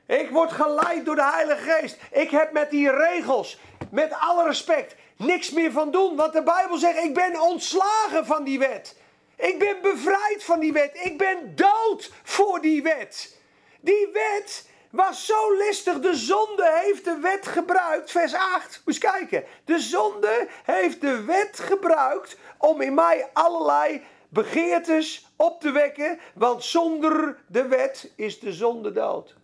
Ik 0.06 0.30
word 0.30 0.52
geleid 0.52 1.06
door 1.06 1.16
de 1.16 1.32
Heilige 1.32 1.72
Geest. 1.72 1.98
Ik 2.12 2.30
heb 2.30 2.52
met 2.52 2.70
die 2.70 2.92
regels, 2.92 3.60
met 3.92 4.14
alle 4.20 4.44
respect, 4.44 4.96
niks 5.18 5.52
meer 5.52 5.72
van 5.72 5.92
doen. 5.92 6.16
Want 6.16 6.34
de 6.34 6.44
Bijbel 6.44 6.78
zegt: 6.78 6.98
ik 6.98 7.14
ben 7.14 7.42
ontslagen 7.42 8.26
van 8.26 8.44
die 8.44 8.60
wet. 8.60 8.96
Ik 9.36 9.60
ben 9.60 9.78
bevrijd 9.82 10.44
van 10.44 10.60
die 10.60 10.74
wet. 10.74 11.00
Ik 11.04 11.18
ben 11.18 11.56
dood 11.56 12.12
voor 12.24 12.62
die 12.62 12.84
wet. 12.84 13.38
Die 13.82 14.10
wet 14.14 14.68
was 14.96 15.26
zo 15.26 15.58
listig. 15.58 16.00
De 16.00 16.16
zonde 16.16 16.82
heeft 16.84 17.06
de 17.06 17.18
wet 17.22 17.48
gebruikt. 17.48 18.12
Vers 18.12 18.34
8. 18.34 18.82
Moet 18.86 18.96
eens 18.96 18.98
kijken. 18.98 19.44
De 19.66 19.80
zonde 19.80 20.48
heeft 20.64 21.02
de 21.02 21.24
wet 21.24 21.60
gebruikt 21.60 22.38
om 22.58 22.82
in 22.82 22.94
mij 22.94 23.30
allerlei 23.34 24.02
begeertes 24.30 25.28
op 25.36 25.62
te 25.62 25.72
wekken. 25.72 26.20
Want 26.34 26.64
zonder 26.64 27.38
de 27.48 27.68
wet 27.68 28.12
is 28.16 28.40
de 28.40 28.54
zonde 28.54 28.92
dood. 28.92 29.36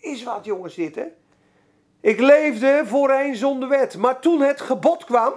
Is 0.00 0.22
wat 0.22 0.44
jongens 0.44 0.74
dit 0.74 0.94
hè. 0.94 1.06
Ik 2.00 2.20
leefde 2.20 2.82
voorheen 2.84 3.36
zonder 3.36 3.68
wet. 3.68 3.96
Maar 3.96 4.20
toen 4.20 4.40
het 4.40 4.60
gebod 4.60 5.04
kwam, 5.04 5.32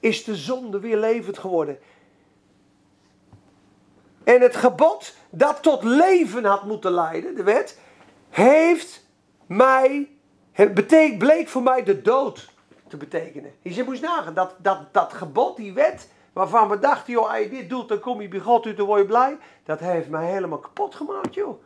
is 0.00 0.24
de 0.24 0.36
zonde 0.36 0.80
weer 0.80 0.96
levend 0.96 1.38
geworden. 1.38 1.78
En 4.24 4.40
het 4.40 4.56
gebod 4.56 5.14
dat 5.30 5.62
tot 5.62 5.82
leven 5.82 6.44
had 6.44 6.64
moeten 6.64 6.92
leiden, 6.92 7.34
de 7.34 7.42
wet, 7.42 7.78
heeft 8.34 9.06
mij, 9.46 10.08
betek, 10.54 11.18
bleek 11.18 11.48
voor 11.48 11.62
mij 11.62 11.82
de 11.82 12.02
dood 12.02 12.50
te 12.88 12.96
betekenen. 12.96 13.52
Je 13.62 13.84
moet 13.84 13.92
eens 13.92 14.00
nagaan, 14.00 14.34
dat, 14.34 14.54
dat, 14.58 14.78
dat 14.92 15.12
gebod, 15.12 15.56
die 15.56 15.72
wet, 15.72 16.08
waarvan 16.32 16.68
we 16.68 16.78
dachten, 16.78 17.12
joh, 17.12 17.28
als 17.28 17.38
je 17.38 17.48
dit 17.48 17.68
doet, 17.68 17.88
dan 17.88 18.00
kom 18.00 18.20
je 18.20 18.28
bij 18.28 18.40
God 18.40 18.76
dan 18.76 18.86
word 18.86 19.00
je 19.00 19.06
blij. 19.06 19.38
Dat 19.64 19.80
heeft 19.80 20.08
mij 20.08 20.26
helemaal 20.26 20.58
kapot 20.58 20.94
gemaakt, 20.94 21.34
joh. 21.34 21.62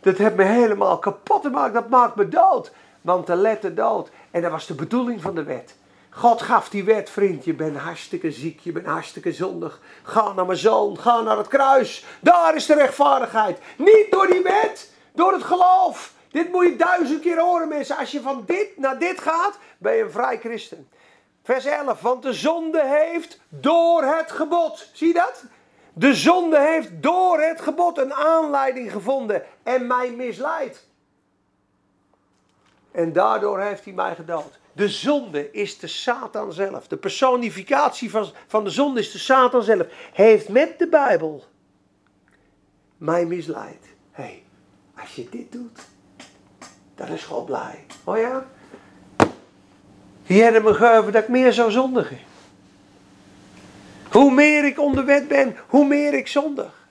Dat 0.00 0.16
heeft 0.16 0.34
me 0.34 0.44
helemaal 0.44 0.98
kapot 0.98 1.42
gemaakt, 1.42 1.74
dat 1.74 1.88
maakt 1.88 2.16
me 2.16 2.28
dood. 2.28 2.72
Want 3.00 3.26
de 3.26 3.36
letter 3.36 3.74
dood. 3.74 4.10
En 4.30 4.42
dat 4.42 4.50
was 4.50 4.66
de 4.66 4.74
bedoeling 4.74 5.22
van 5.22 5.34
de 5.34 5.42
wet. 5.42 5.74
God 6.10 6.42
gaf 6.42 6.68
die 6.68 6.84
wet, 6.84 7.10
vriend. 7.10 7.44
Je 7.44 7.54
bent 7.54 7.76
hartstikke 7.76 8.30
ziek, 8.30 8.60
je 8.60 8.72
bent 8.72 8.86
hartstikke 8.86 9.32
zondig. 9.32 9.80
Ga 10.02 10.32
naar 10.32 10.46
mijn 10.46 10.58
zoon, 10.58 10.98
ga 10.98 11.20
naar 11.20 11.36
het 11.36 11.48
kruis. 11.48 12.04
Daar 12.20 12.54
is 12.54 12.66
de 12.66 12.74
rechtvaardigheid. 12.74 13.58
Niet 13.76 14.06
door 14.10 14.26
die 14.26 14.42
wet, 14.42 14.91
door 15.12 15.32
het 15.32 15.42
geloof. 15.42 16.14
Dit 16.30 16.52
moet 16.52 16.64
je 16.64 16.76
duizend 16.76 17.20
keer 17.20 17.40
horen, 17.40 17.68
mensen. 17.68 17.96
Als 17.96 18.10
je 18.10 18.20
van 18.20 18.42
dit 18.46 18.68
naar 18.76 18.98
dit 18.98 19.20
gaat, 19.20 19.58
ben 19.78 19.94
je 19.94 20.02
een 20.02 20.10
vrij 20.10 20.38
christen. 20.38 20.88
Vers 21.42 21.64
11. 21.64 22.00
Want 22.00 22.22
de 22.22 22.32
zonde 22.32 22.86
heeft 22.86 23.40
door 23.48 24.02
het 24.02 24.32
gebod. 24.32 24.88
Zie 24.92 25.06
je 25.06 25.14
dat? 25.14 25.44
De 25.92 26.14
zonde 26.14 26.60
heeft 26.60 26.90
door 27.02 27.40
het 27.40 27.60
gebod 27.60 27.98
een 27.98 28.14
aanleiding 28.14 28.92
gevonden 28.92 29.42
en 29.62 29.86
mij 29.86 30.10
misleid. 30.10 30.86
En 32.92 33.12
daardoor 33.12 33.60
heeft 33.60 33.84
hij 33.84 33.92
mij 33.92 34.14
gedood. 34.14 34.60
De 34.72 34.88
zonde 34.88 35.50
is 35.50 35.78
de 35.78 35.86
Satan 35.86 36.52
zelf. 36.52 36.88
De 36.88 36.96
personificatie 36.96 38.10
van, 38.10 38.30
van 38.46 38.64
de 38.64 38.70
zonde 38.70 39.00
is 39.00 39.12
de 39.12 39.18
Satan 39.18 39.62
zelf. 39.62 39.86
Heeft 40.12 40.48
met 40.48 40.78
de 40.78 40.88
Bijbel 40.88 41.44
mij 42.96 43.26
misleid. 43.26 43.94
Hey, 44.10 44.41
als 45.02 45.14
je 45.14 45.28
dit 45.30 45.52
doet, 45.52 45.78
dan 46.94 47.08
is 47.08 47.24
God 47.24 47.46
blij. 47.46 47.86
Oh 48.04 48.18
ja? 48.18 48.46
Die 50.26 50.42
hebben 50.42 50.62
me 50.62 50.74
gegeven 50.74 51.12
dat 51.12 51.22
ik 51.22 51.28
meer 51.28 51.52
zou 51.52 51.70
zondigen. 51.70 52.18
Hoe 54.10 54.30
meer 54.30 54.64
ik 54.64 54.80
onder 54.80 55.04
wet 55.04 55.28
ben, 55.28 55.56
hoe 55.68 55.86
meer 55.86 56.14
ik 56.14 56.28
zondig. 56.28 56.88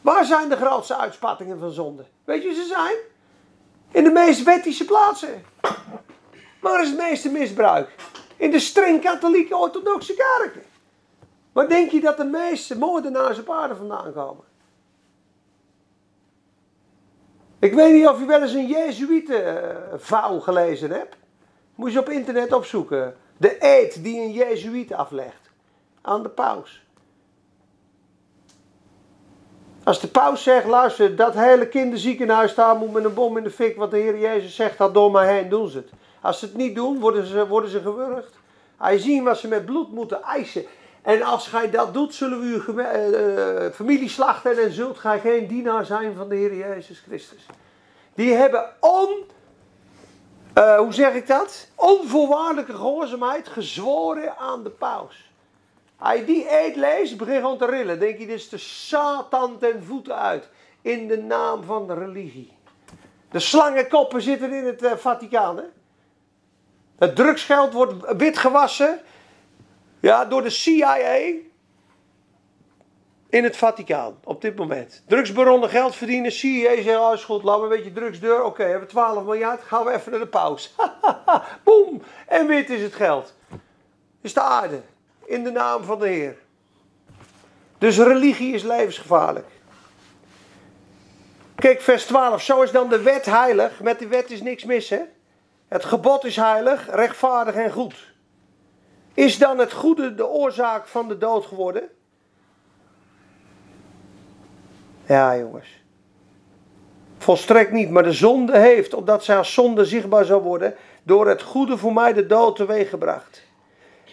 Waar 0.00 0.24
zijn 0.24 0.48
de 0.48 0.56
grootste 0.56 0.96
uitspattingen 0.96 1.58
van 1.58 1.70
zonde? 1.70 2.04
Weet 2.24 2.42
je 2.42 2.54
ze 2.54 2.64
zijn? 2.64 2.96
In 3.90 4.04
de 4.04 4.10
meest 4.10 4.42
wettische 4.42 4.84
plaatsen. 4.84 5.44
Waar 6.60 6.82
is 6.82 6.88
het 6.88 6.98
meeste 6.98 7.30
misbruik? 7.30 7.94
In 8.36 8.50
de 8.50 8.60
streng 8.60 9.00
katholieke 9.00 9.56
orthodoxe 9.56 10.14
kerken. 10.14 10.62
Waar 11.52 11.68
denk 11.68 11.90
je 11.90 12.00
dat 12.00 12.16
de 12.16 12.24
meeste 12.24 12.78
moordenaars 12.78 13.38
op 13.38 13.50
aarde 13.50 13.76
vandaan 13.76 14.12
komen? 14.12 14.44
Ik 17.64 17.74
weet 17.74 17.92
niet 17.92 18.08
of 18.08 18.18
je 18.18 18.26
wel 18.26 18.42
eens 18.42 18.52
een 18.52 18.66
Jezuïetenvouw 18.66 20.40
gelezen 20.40 20.90
hebt. 20.90 21.16
Moet 21.74 21.92
je 21.92 21.98
op 21.98 22.08
internet 22.08 22.52
opzoeken. 22.52 23.16
De 23.36 23.56
eed 23.64 24.02
die 24.02 24.20
een 24.20 24.32
Jezuïet 24.32 24.92
aflegt 24.92 25.50
aan 26.02 26.22
de 26.22 26.28
paus. 26.28 26.84
Als 29.84 30.00
de 30.00 30.08
paus 30.08 30.42
zegt, 30.42 30.66
luister, 30.66 31.16
dat 31.16 31.34
hele 31.34 31.68
kinderziekenhuis 31.68 32.54
daar 32.54 32.76
moet 32.76 32.92
met 32.92 33.04
een 33.04 33.14
bom 33.14 33.36
in 33.36 33.44
de 33.44 33.50
fik, 33.50 33.76
wat 33.76 33.90
de 33.90 33.98
Heer 33.98 34.18
Jezus 34.18 34.54
zegt, 34.54 34.78
dat 34.78 34.94
door 34.94 35.10
mij 35.10 35.36
heen 35.36 35.48
doen 35.48 35.68
ze 35.68 35.76
het. 35.76 35.90
Als 36.20 36.38
ze 36.38 36.44
het 36.44 36.56
niet 36.56 36.74
doen, 36.74 37.00
worden 37.00 37.26
ze, 37.26 37.46
worden 37.46 37.70
ze 37.70 37.80
gewurgd. 37.80 38.38
Hij 38.76 38.98
ziet 38.98 39.22
wat 39.22 39.38
ze 39.38 39.48
met 39.48 39.64
bloed 39.64 39.92
moeten 39.92 40.22
eisen. 40.22 40.64
En 41.04 41.22
als 41.22 41.46
gij 41.46 41.70
dat 41.70 41.94
doet, 41.94 42.14
zullen 42.14 42.40
we 42.40 42.46
uw 42.46 42.78
eh, 42.78 43.72
familie 43.72 44.08
slachten 44.08 44.62
en 44.62 44.72
zult 44.72 44.98
gij 44.98 45.20
geen 45.20 45.46
dienaar 45.46 45.86
zijn 45.86 46.14
van 46.14 46.28
de 46.28 46.34
Heer 46.34 46.54
Jezus 46.54 47.02
Christus. 47.06 47.46
Die 48.14 48.34
hebben 48.34 48.70
on, 48.80 49.24
eh, 50.54 50.76
hoe 50.78 50.92
zeg 50.92 51.14
ik 51.14 51.26
dat? 51.26 51.68
Onvoorwaardelijke 51.74 52.72
gehoorzaamheid 52.72 53.48
gezworen 53.48 54.36
aan 54.36 54.62
de 54.62 54.70
paus. 54.70 55.32
Je 56.14 56.24
die 56.24 56.46
eed 56.50 56.76
leest, 56.76 57.16
begin 57.16 57.34
gewoon 57.34 57.58
te 57.58 57.66
rillen. 57.66 57.98
Denk 57.98 58.18
je, 58.18 58.26
dit 58.26 58.36
is 58.36 58.48
de 58.48 58.58
Satan 58.58 59.58
ten 59.58 59.84
voeten 59.84 60.18
uit. 60.18 60.48
In 60.82 61.08
de 61.08 61.18
naam 61.18 61.62
van 61.62 61.86
de 61.86 61.94
religie. 61.94 62.52
De 63.30 63.38
slangenkoppen 63.38 64.22
zitten 64.22 64.52
in 64.52 64.64
het 64.64 64.82
eh, 64.82 64.92
Vaticaan. 64.92 65.56
Hè? 65.56 65.64
Het 66.98 67.16
drugsgeld 67.16 67.72
wordt 67.72 68.16
witgewassen 68.16 69.00
ja, 70.04 70.24
door 70.24 70.42
de 70.42 70.50
CIA 70.50 71.06
in 73.28 73.44
het 73.44 73.56
Vaticaan 73.56 74.18
op 74.24 74.40
dit 74.40 74.56
moment. 74.56 75.02
Drugsbaronnen 75.06 75.68
geld 75.68 75.96
verdienen. 75.96 76.32
CIA 76.32 76.82
zegt, 76.82 76.98
oh 76.98 77.12
is 77.12 77.24
goed, 77.24 77.42
laten 77.42 77.68
we 77.68 77.68
een 77.68 77.82
beetje 77.82 78.00
drugs 78.00 78.20
deur. 78.20 78.44
Oké, 78.44 78.62
hebben 78.62 78.80
we 78.80 78.86
12 78.86 79.24
miljard, 79.24 79.62
gaan 79.62 79.84
we 79.84 79.92
even 79.92 80.10
naar 80.10 80.20
de 80.20 80.26
paus. 80.26 80.74
Boom, 81.64 82.02
en 82.26 82.46
wit 82.46 82.70
is 82.70 82.82
het 82.82 82.94
geld. 82.94 83.34
Is 84.20 84.34
de 84.34 84.40
aarde, 84.40 84.80
in 85.24 85.44
de 85.44 85.50
naam 85.50 85.84
van 85.84 85.98
de 85.98 86.08
Heer. 86.08 86.36
Dus 87.78 87.98
religie 87.98 88.54
is 88.54 88.62
levensgevaarlijk. 88.62 89.48
Kijk, 91.54 91.80
vers 91.80 92.04
12. 92.04 92.42
Zo 92.42 92.62
is 92.62 92.70
dan 92.70 92.88
de 92.88 93.02
wet 93.02 93.24
heilig. 93.24 93.80
Met 93.80 93.98
de 93.98 94.06
wet 94.06 94.30
is 94.30 94.42
niks 94.42 94.64
mis, 94.64 94.88
hè? 94.88 95.00
Het 95.68 95.84
gebod 95.84 96.24
is 96.24 96.36
heilig, 96.36 96.90
rechtvaardig 96.90 97.54
en 97.54 97.72
goed. 97.72 98.13
Is 99.14 99.38
dan 99.38 99.58
het 99.58 99.72
goede 99.72 100.14
de 100.14 100.28
oorzaak 100.28 100.86
van 100.86 101.08
de 101.08 101.18
dood 101.18 101.46
geworden? 101.46 101.88
Ja, 105.06 105.36
jongens. 105.36 105.82
Volstrekt 107.18 107.72
niet, 107.72 107.90
maar 107.90 108.02
de 108.02 108.12
zonde 108.12 108.58
heeft, 108.58 108.94
opdat 108.94 109.24
zij 109.24 109.44
zonde 109.44 109.84
zichtbaar 109.84 110.24
zou 110.24 110.42
worden, 110.42 110.74
door 111.02 111.28
het 111.28 111.42
goede 111.42 111.78
voor 111.78 111.92
mij 111.92 112.12
de 112.12 112.26
dood 112.26 112.56
teweeggebracht. 112.56 113.42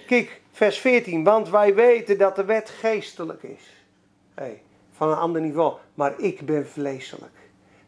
Kijk, 0.08 0.42
vers 0.52 0.78
14. 0.78 1.24
Want 1.24 1.50
wij 1.50 1.76
weten 1.76 2.18
dat 2.18 2.36
de 2.36 2.46
wet 2.46 2.70
geestelijk 2.70 3.44
is. 3.44 3.86
Hey, 4.34 4.62
van 4.92 5.10
een 5.10 5.18
ander 5.18 5.42
niveau. 5.42 5.74
Maar 5.94 6.14
ik 6.18 6.46
ben 6.46 6.68
vleeselijk. 6.68 7.36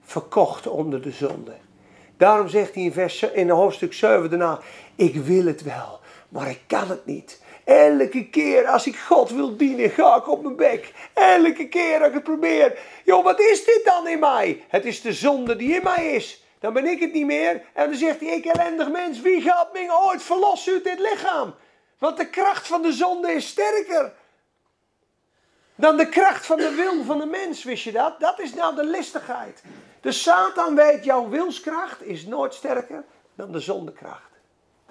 Verkocht 0.02 0.68
onder 0.68 1.02
de 1.02 1.12
zonde. 1.12 1.54
Daarom 2.18 2.48
zegt 2.48 2.74
hij 2.74 2.84
in, 2.84 2.94
vers, 2.94 3.24
in 3.24 3.50
hoofdstuk 3.50 3.94
7 3.94 4.30
daarna. 4.30 4.60
Ik 4.96 5.16
wil 5.16 5.46
het 5.46 5.64
wel, 5.64 6.00
maar 6.34 6.50
ik 6.50 6.62
kan 6.68 6.90
het 6.90 7.06
niet. 7.06 7.42
Elke 7.64 8.30
keer 8.30 8.68
als 8.68 8.88
ik 8.88 8.96
God 8.96 9.30
wil 9.30 9.58
dienen, 9.58 9.90
ga 9.90 10.16
ik 10.16 10.28
op 10.28 10.44
mijn 10.44 10.56
bek. 10.56 10.94
Elke 11.14 11.68
keer 11.70 11.98
als 11.98 12.08
ik 12.08 12.14
het 12.14 12.24
probeer. 12.24 12.80
Joh, 13.06 13.24
wat 13.24 13.40
is 13.40 13.66
dit 13.66 13.82
dan 13.84 14.08
in 14.08 14.20
mij? 14.20 14.64
Het 14.68 14.86
is 14.86 15.02
de 15.02 15.14
zonde 15.14 15.56
die 15.56 15.76
in 15.76 15.84
mij 15.84 16.14
is. 16.14 16.44
Dan 16.60 16.74
ben 16.74 16.86
ik 16.86 17.00
het 17.00 17.14
niet 17.14 17.26
meer. 17.26 17.62
En 17.74 17.90
dan 17.90 17.98
zegt 17.98 18.20
hij, 18.20 18.30
ik 18.30 18.46
ellendig 18.46 18.92
mens, 18.92 19.22
wie 19.22 19.42
gaat 19.42 19.74
mij 19.74 19.92
ooit 19.92 20.24
verlossen 20.24 20.74
uit 20.74 20.84
dit 20.84 21.00
lichaam? 21.00 21.56
Want 21.98 22.18
de 22.18 22.30
kracht 22.30 22.68
van 22.68 22.82
de 22.82 22.92
zonde 22.92 23.32
is 23.32 23.48
sterker 23.48 24.14
dan 25.76 25.98
de 25.98 26.10
kracht 26.10 26.46
van 26.46 26.58
de 26.58 26.74
wil 26.74 27.04
van 27.04 27.18
de 27.18 27.26
mens, 27.26 27.64
wist 27.64 27.84
je 27.84 27.92
dat? 27.92 28.20
Dat 28.20 28.40
is 28.40 28.54
nou 28.54 28.76
de 28.76 28.86
listigheid. 28.86 29.64
De 30.02 30.12
Satan 30.12 30.76
weet, 30.76 31.04
jouw 31.04 31.30
wilskracht 31.30 32.02
is 32.02 32.26
nooit 32.26 32.54
sterker 32.54 33.04
dan 33.36 33.52
de 33.52 33.60
zondekracht. 33.60 34.33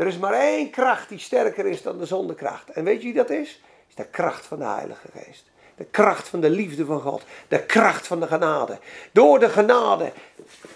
Er 0.03 0.09
is 0.09 0.19
maar 0.19 0.33
één 0.33 0.71
kracht 0.71 1.09
die 1.09 1.19
sterker 1.19 1.67
is 1.67 1.83
dan 1.83 1.99
de 1.99 2.07
zondekracht. 2.07 2.71
En 2.71 2.85
weet 2.85 3.01
je 3.01 3.05
wie 3.05 3.15
dat 3.15 3.31
is? 3.31 3.61
is 3.89 3.95
de 3.95 4.05
kracht 4.05 4.47
van 4.47 4.59
de 4.59 4.65
Heilige 4.65 5.09
Geest. 5.13 5.45
De 5.75 5.85
kracht 5.85 6.29
van 6.29 6.41
de 6.41 6.51
liefde 6.51 6.85
van 6.85 7.01
God. 7.01 7.23
De 7.49 7.63
kracht 7.63 8.07
van 8.07 8.21
de 8.21 8.27
genade. 8.27 8.79
Door 9.13 9.39
de 9.39 9.49
genade 9.49 10.13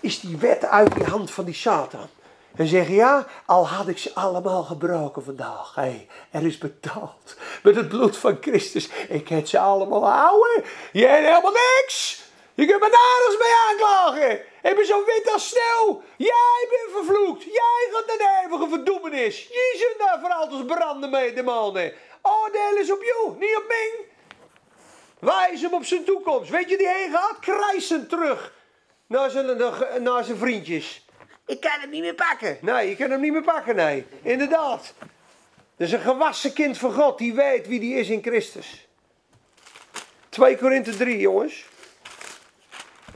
is 0.00 0.20
die 0.20 0.36
wet 0.36 0.64
uit 0.64 0.94
die 0.94 1.04
hand 1.04 1.30
van 1.30 1.44
die 1.44 1.54
Satan. 1.54 2.08
En 2.56 2.66
zeggen, 2.66 2.94
ja, 2.94 3.26
al 3.46 3.68
had 3.68 3.88
ik 3.88 3.98
ze 3.98 4.14
allemaal 4.14 4.62
gebroken 4.62 5.24
vandaag. 5.24 5.74
Hé, 5.74 6.06
er 6.30 6.46
is 6.46 6.58
betaald. 6.58 7.36
Met 7.62 7.76
het 7.76 7.88
bloed 7.88 8.16
van 8.16 8.38
Christus. 8.40 8.88
Ik 9.08 9.28
heb 9.28 9.46
ze 9.46 9.58
allemaal 9.58 10.10
houden. 10.10 10.64
Je 10.92 11.06
hebt 11.06 11.26
helemaal 11.26 11.52
niks. 11.80 12.24
Je 12.56 12.66
kunt 12.66 12.80
me 12.80 12.88
nergens 12.88 13.38
mee 13.38 13.54
aanklagen. 13.68 14.44
Ik 14.62 14.76
ben 14.76 14.86
zo 14.86 15.04
wit 15.04 15.32
als 15.32 15.48
sneeuw. 15.48 16.02
Jij 16.16 16.66
bent 16.70 17.06
vervloekt. 17.06 17.42
Jij 17.42 17.88
gaat 17.92 18.06
naar 18.06 18.16
de 18.16 18.42
eeuwige 18.42 18.68
verdoemenis. 18.68 19.42
Je 19.42 19.74
zult 19.78 20.08
daar 20.08 20.20
voor 20.20 20.30
altijd 20.30 20.66
branden 20.66 21.10
mee, 21.10 21.32
demonen. 21.32 21.92
Oordeel 22.22 22.76
is 22.76 22.92
op 22.92 23.02
jou, 23.02 23.38
niet 23.38 23.56
op 23.56 23.64
mij. 23.68 23.90
Wijs 25.18 25.60
hem 25.60 25.74
op 25.74 25.84
zijn 25.84 26.04
toekomst. 26.04 26.50
Weet 26.50 26.70
je 26.70 26.76
die 26.76 26.88
heen 26.88 27.10
gaat? 27.10 27.38
Krijsend 27.40 28.08
terug. 28.08 28.52
Naar 29.06 29.30
zijn, 29.30 29.56
naar 30.02 30.24
zijn 30.24 30.36
vriendjes. 30.36 31.04
Ik 31.46 31.60
kan 31.60 31.80
hem 31.80 31.90
niet 31.90 32.02
meer 32.02 32.14
pakken. 32.14 32.58
Nee, 32.60 32.88
je 32.88 32.96
kan 32.96 33.10
hem 33.10 33.20
niet 33.20 33.32
meer 33.32 33.42
pakken, 33.42 33.76
nee. 33.76 34.06
Inderdaad. 34.22 34.94
Dat 35.76 35.86
is 35.86 35.92
een 35.92 36.00
gewassen 36.00 36.52
kind 36.52 36.78
van 36.78 36.92
God 36.92 37.18
die 37.18 37.34
weet 37.34 37.66
wie 37.66 37.80
die 37.80 37.94
is 37.94 38.08
in 38.08 38.22
Christus. 38.22 38.86
2 40.28 40.56
Korinthe 40.56 40.96
3, 40.96 41.18
jongens. 41.18 41.64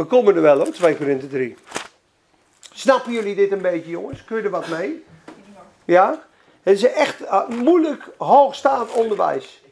We 0.00 0.06
komen 0.06 0.36
er 0.36 0.42
wel 0.42 0.56
hoor, 0.56 0.70
2 0.70 0.96
Korinthe 0.96 1.28
3. 1.28 1.56
Snappen 2.72 3.12
jullie 3.12 3.34
dit 3.34 3.52
een 3.52 3.60
beetje, 3.60 3.90
jongens? 3.90 4.24
Kun 4.24 4.36
je 4.36 4.42
er 4.42 4.50
wat 4.50 4.68
mee? 4.68 5.04
Ja? 5.84 6.22
Het 6.62 6.76
is 6.76 6.82
echt 6.82 7.20
uh, 7.20 7.48
moeilijk 7.48 8.08
hoogstaand 8.16 8.92
onderwijs. 8.92 9.62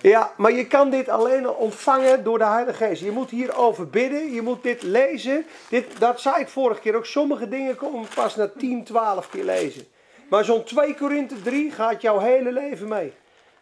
Ja, 0.00 0.32
maar 0.36 0.52
je 0.52 0.66
kan 0.66 0.90
dit 0.90 1.08
alleen 1.08 1.48
ontvangen 1.48 2.24
door 2.24 2.38
de 2.38 2.44
Heilige 2.44 2.84
Geest. 2.84 3.02
Je 3.02 3.10
moet 3.10 3.30
hierover 3.30 3.88
bidden, 3.88 4.32
je 4.32 4.42
moet 4.42 4.62
dit 4.62 4.82
lezen. 4.82 5.46
Dit, 5.68 5.98
dat 5.98 6.20
zei 6.20 6.40
ik 6.40 6.48
vorige 6.48 6.80
keer 6.80 6.96
ook. 6.96 7.06
Sommige 7.06 7.48
dingen 7.48 7.76
komen 7.76 8.08
pas 8.14 8.36
na 8.36 8.50
10, 8.58 8.84
12 8.84 9.28
keer 9.28 9.44
lezen. 9.44 9.86
Maar 10.28 10.44
zo'n 10.44 10.64
2 10.64 10.94
Korinthe 10.94 11.42
3 11.42 11.70
gaat 11.70 12.02
jouw 12.02 12.18
hele 12.18 12.52
leven 12.52 12.88
mee. 12.88 13.12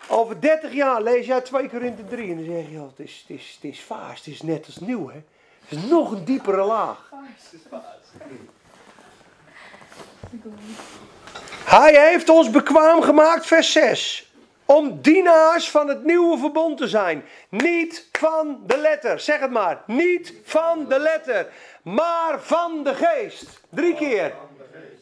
Over 0.08 0.40
30 0.40 0.72
jaar 0.72 1.02
lees 1.02 1.26
jij 1.26 1.40
2 1.40 1.68
Korinthe 1.68 2.04
3 2.04 2.30
en 2.30 2.36
dan 2.36 2.54
zeg 2.54 2.70
je, 2.70 2.78
oh, 2.78 2.88
het, 2.96 3.06
is, 3.06 3.24
het, 3.28 3.38
is, 3.38 3.58
het 3.60 3.72
is 3.72 3.80
vaas, 3.80 4.18
het 4.18 4.26
is 4.26 4.42
net 4.42 4.66
als 4.66 4.78
nieuw. 4.78 5.08
Hè? 5.08 5.18
Het 5.68 5.78
is 5.78 5.84
nog 5.84 6.10
een 6.10 6.24
diepere 6.24 6.64
laag. 6.64 7.10
Hij 11.64 12.10
heeft 12.10 12.28
ons 12.28 12.50
bekwaam 12.50 13.02
gemaakt, 13.02 13.46
vers 13.46 13.72
6 13.72 14.26
om 14.66 15.00
dienaars 15.00 15.70
van 15.70 15.88
het 15.88 16.04
nieuwe 16.04 16.38
verbond 16.38 16.78
te 16.78 16.88
zijn. 16.88 17.24
Niet 17.48 18.08
van 18.12 18.60
de 18.66 18.76
letter. 18.76 19.20
Zeg 19.20 19.40
het 19.40 19.50
maar. 19.50 19.82
Niet 19.86 20.32
van 20.44 20.86
de 20.88 20.98
letter. 20.98 21.46
Maar 21.82 22.40
van 22.40 22.84
de 22.84 22.94
geest. 22.94 23.60
Drie 23.68 23.94
keer. 23.94 24.34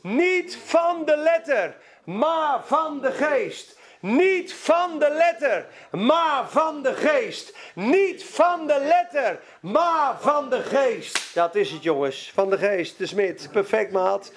Niet 0.00 0.58
van 0.64 1.04
de 1.04 1.16
letter. 1.16 1.76
Maar 2.04 2.60
van 2.64 3.00
de 3.00 3.12
geest. 3.12 3.78
Niet 4.04 4.54
van 4.54 4.98
de 4.98 5.10
letter, 5.10 5.66
maar 5.90 6.50
van 6.50 6.82
de 6.82 6.94
geest. 6.94 7.56
Niet 7.74 8.24
van 8.24 8.66
de 8.66 8.78
letter, 8.78 9.40
maar 9.60 10.16
van 10.20 10.50
de 10.50 10.62
geest. 10.62 11.34
Dat 11.34 11.54
is 11.54 11.70
het 11.70 11.82
jongens, 11.82 12.30
van 12.34 12.50
de 12.50 12.58
geest, 12.58 12.98
de 12.98 13.06
smid. 13.06 13.48
Perfect 13.52 13.92
maat. 13.92 14.32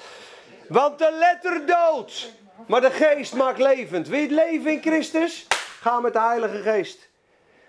Want 0.68 1.00
de 1.00 1.12
letter 1.20 1.66
doodt, 1.66 2.34
maar 2.68 2.82
de 2.82 2.92
geest 2.92 3.34
maakt 3.34 3.60
levend. 3.60 4.08
Wil 4.08 4.22
het 4.22 4.32
leven 4.32 4.72
in 4.72 4.82
Christus? 4.82 5.48
Ga 5.82 6.00
met 6.00 6.14
de 6.14 6.20
Heilige 6.20 6.62
Geest. 6.62 7.10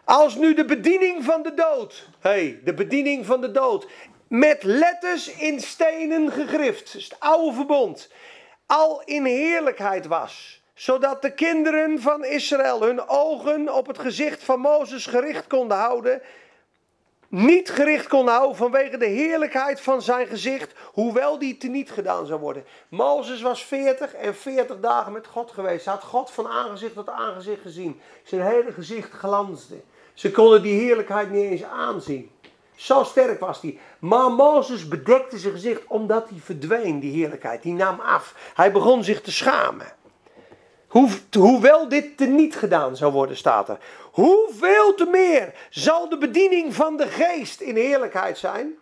Als 0.05 0.35
nu 0.35 0.55
de 0.55 0.65
bediening 0.65 1.25
van 1.25 1.43
de 1.43 1.55
dood. 1.55 2.09
Hey, 2.21 2.61
de 2.65 2.75
bediening 2.75 3.27
van 3.27 3.41
de 3.41 3.51
dood. 3.51 3.87
Met 4.29 4.63
letters 4.63 5.31
in 5.31 5.61
stenen 5.61 6.33
gegrift. 6.33 6.93
Het 6.93 7.17
oude 7.19 7.53
verbond. 7.53 8.11
Al 8.67 9.03
in 9.05 9.25
heerlijkheid 9.25 10.07
was. 10.07 10.59
Zodat 10.79 11.23
de 11.23 11.35
kinderen 11.35 12.01
van 12.01 12.25
Israël 12.25 12.83
hun 12.83 13.09
ogen 13.09 13.75
op 13.75 13.87
het 13.87 13.99
gezicht 13.99 14.45
van 14.45 14.61
Mozes 14.61 15.07
gericht 15.07 15.47
konden 15.47 15.77
houden. 15.77 16.23
niet 17.29 17.71
gericht 17.71 18.07
kon 18.07 18.29
houden 18.29 18.57
vanwege 18.57 18.97
de 18.97 19.07
heerlijkheid 19.07 19.81
van 19.81 20.03
zijn 20.03 20.27
gezicht, 20.27 20.73
hoewel 20.93 21.39
die 21.39 21.57
teniet 21.57 21.91
gedaan 21.91 22.27
zou 22.27 22.41
worden. 22.41 22.65
Mozes 22.89 23.43
was 23.43 23.65
40 23.65 24.15
en 24.15 24.35
40 24.35 24.81
dagen 24.81 25.13
met 25.13 25.27
God 25.27 25.51
geweest. 25.51 25.85
Hij 25.85 25.95
had 25.95 26.03
God 26.03 26.31
van 26.31 26.49
aangezicht 26.49 26.95
tot 26.95 27.09
aangezicht 27.09 27.63
gezien. 27.63 28.01
Zijn 28.25 28.43
hele 28.43 28.73
gezicht 28.73 29.11
glansde. 29.11 29.81
Ze 30.15 30.31
konden 30.31 30.63
die 30.63 30.81
heerlijkheid 30.81 31.31
niet 31.31 31.51
eens 31.51 31.65
aanzien. 31.65 32.31
Zo 32.77 33.03
sterk 33.03 33.41
was 33.41 33.61
hij. 33.61 33.79
Maar 33.99 34.31
Mozes 34.31 34.89
bedekte 34.89 35.39
zijn 35.39 35.53
gezicht 35.53 35.83
omdat 35.87 36.29
hij 36.29 36.39
verdween, 36.39 37.01
die 37.01 37.13
heerlijkheid. 37.13 37.63
Die 37.63 37.75
nam 37.75 38.01
af. 38.01 38.53
Hij 38.55 38.73
begon 38.73 39.05
zich 39.05 39.21
te 39.21 39.33
schamen. 39.33 39.98
Hoe, 40.89 41.09
hoewel 41.39 41.89
dit 41.89 42.17
teniet 42.17 42.57
gedaan 42.57 42.97
zou 42.97 43.13
worden, 43.13 43.37
staat 43.37 43.69
er. 43.69 43.79
Hoeveel 44.13 44.95
te 44.95 45.07
meer 45.07 45.55
zal 45.71 46.09
de 46.09 46.19
bediening 46.19 46.75
van 46.75 46.97
de 46.97 47.07
geest 47.07 47.61
in 47.61 47.77
heerlijkheid 47.77 48.39
zijn? 48.39 48.79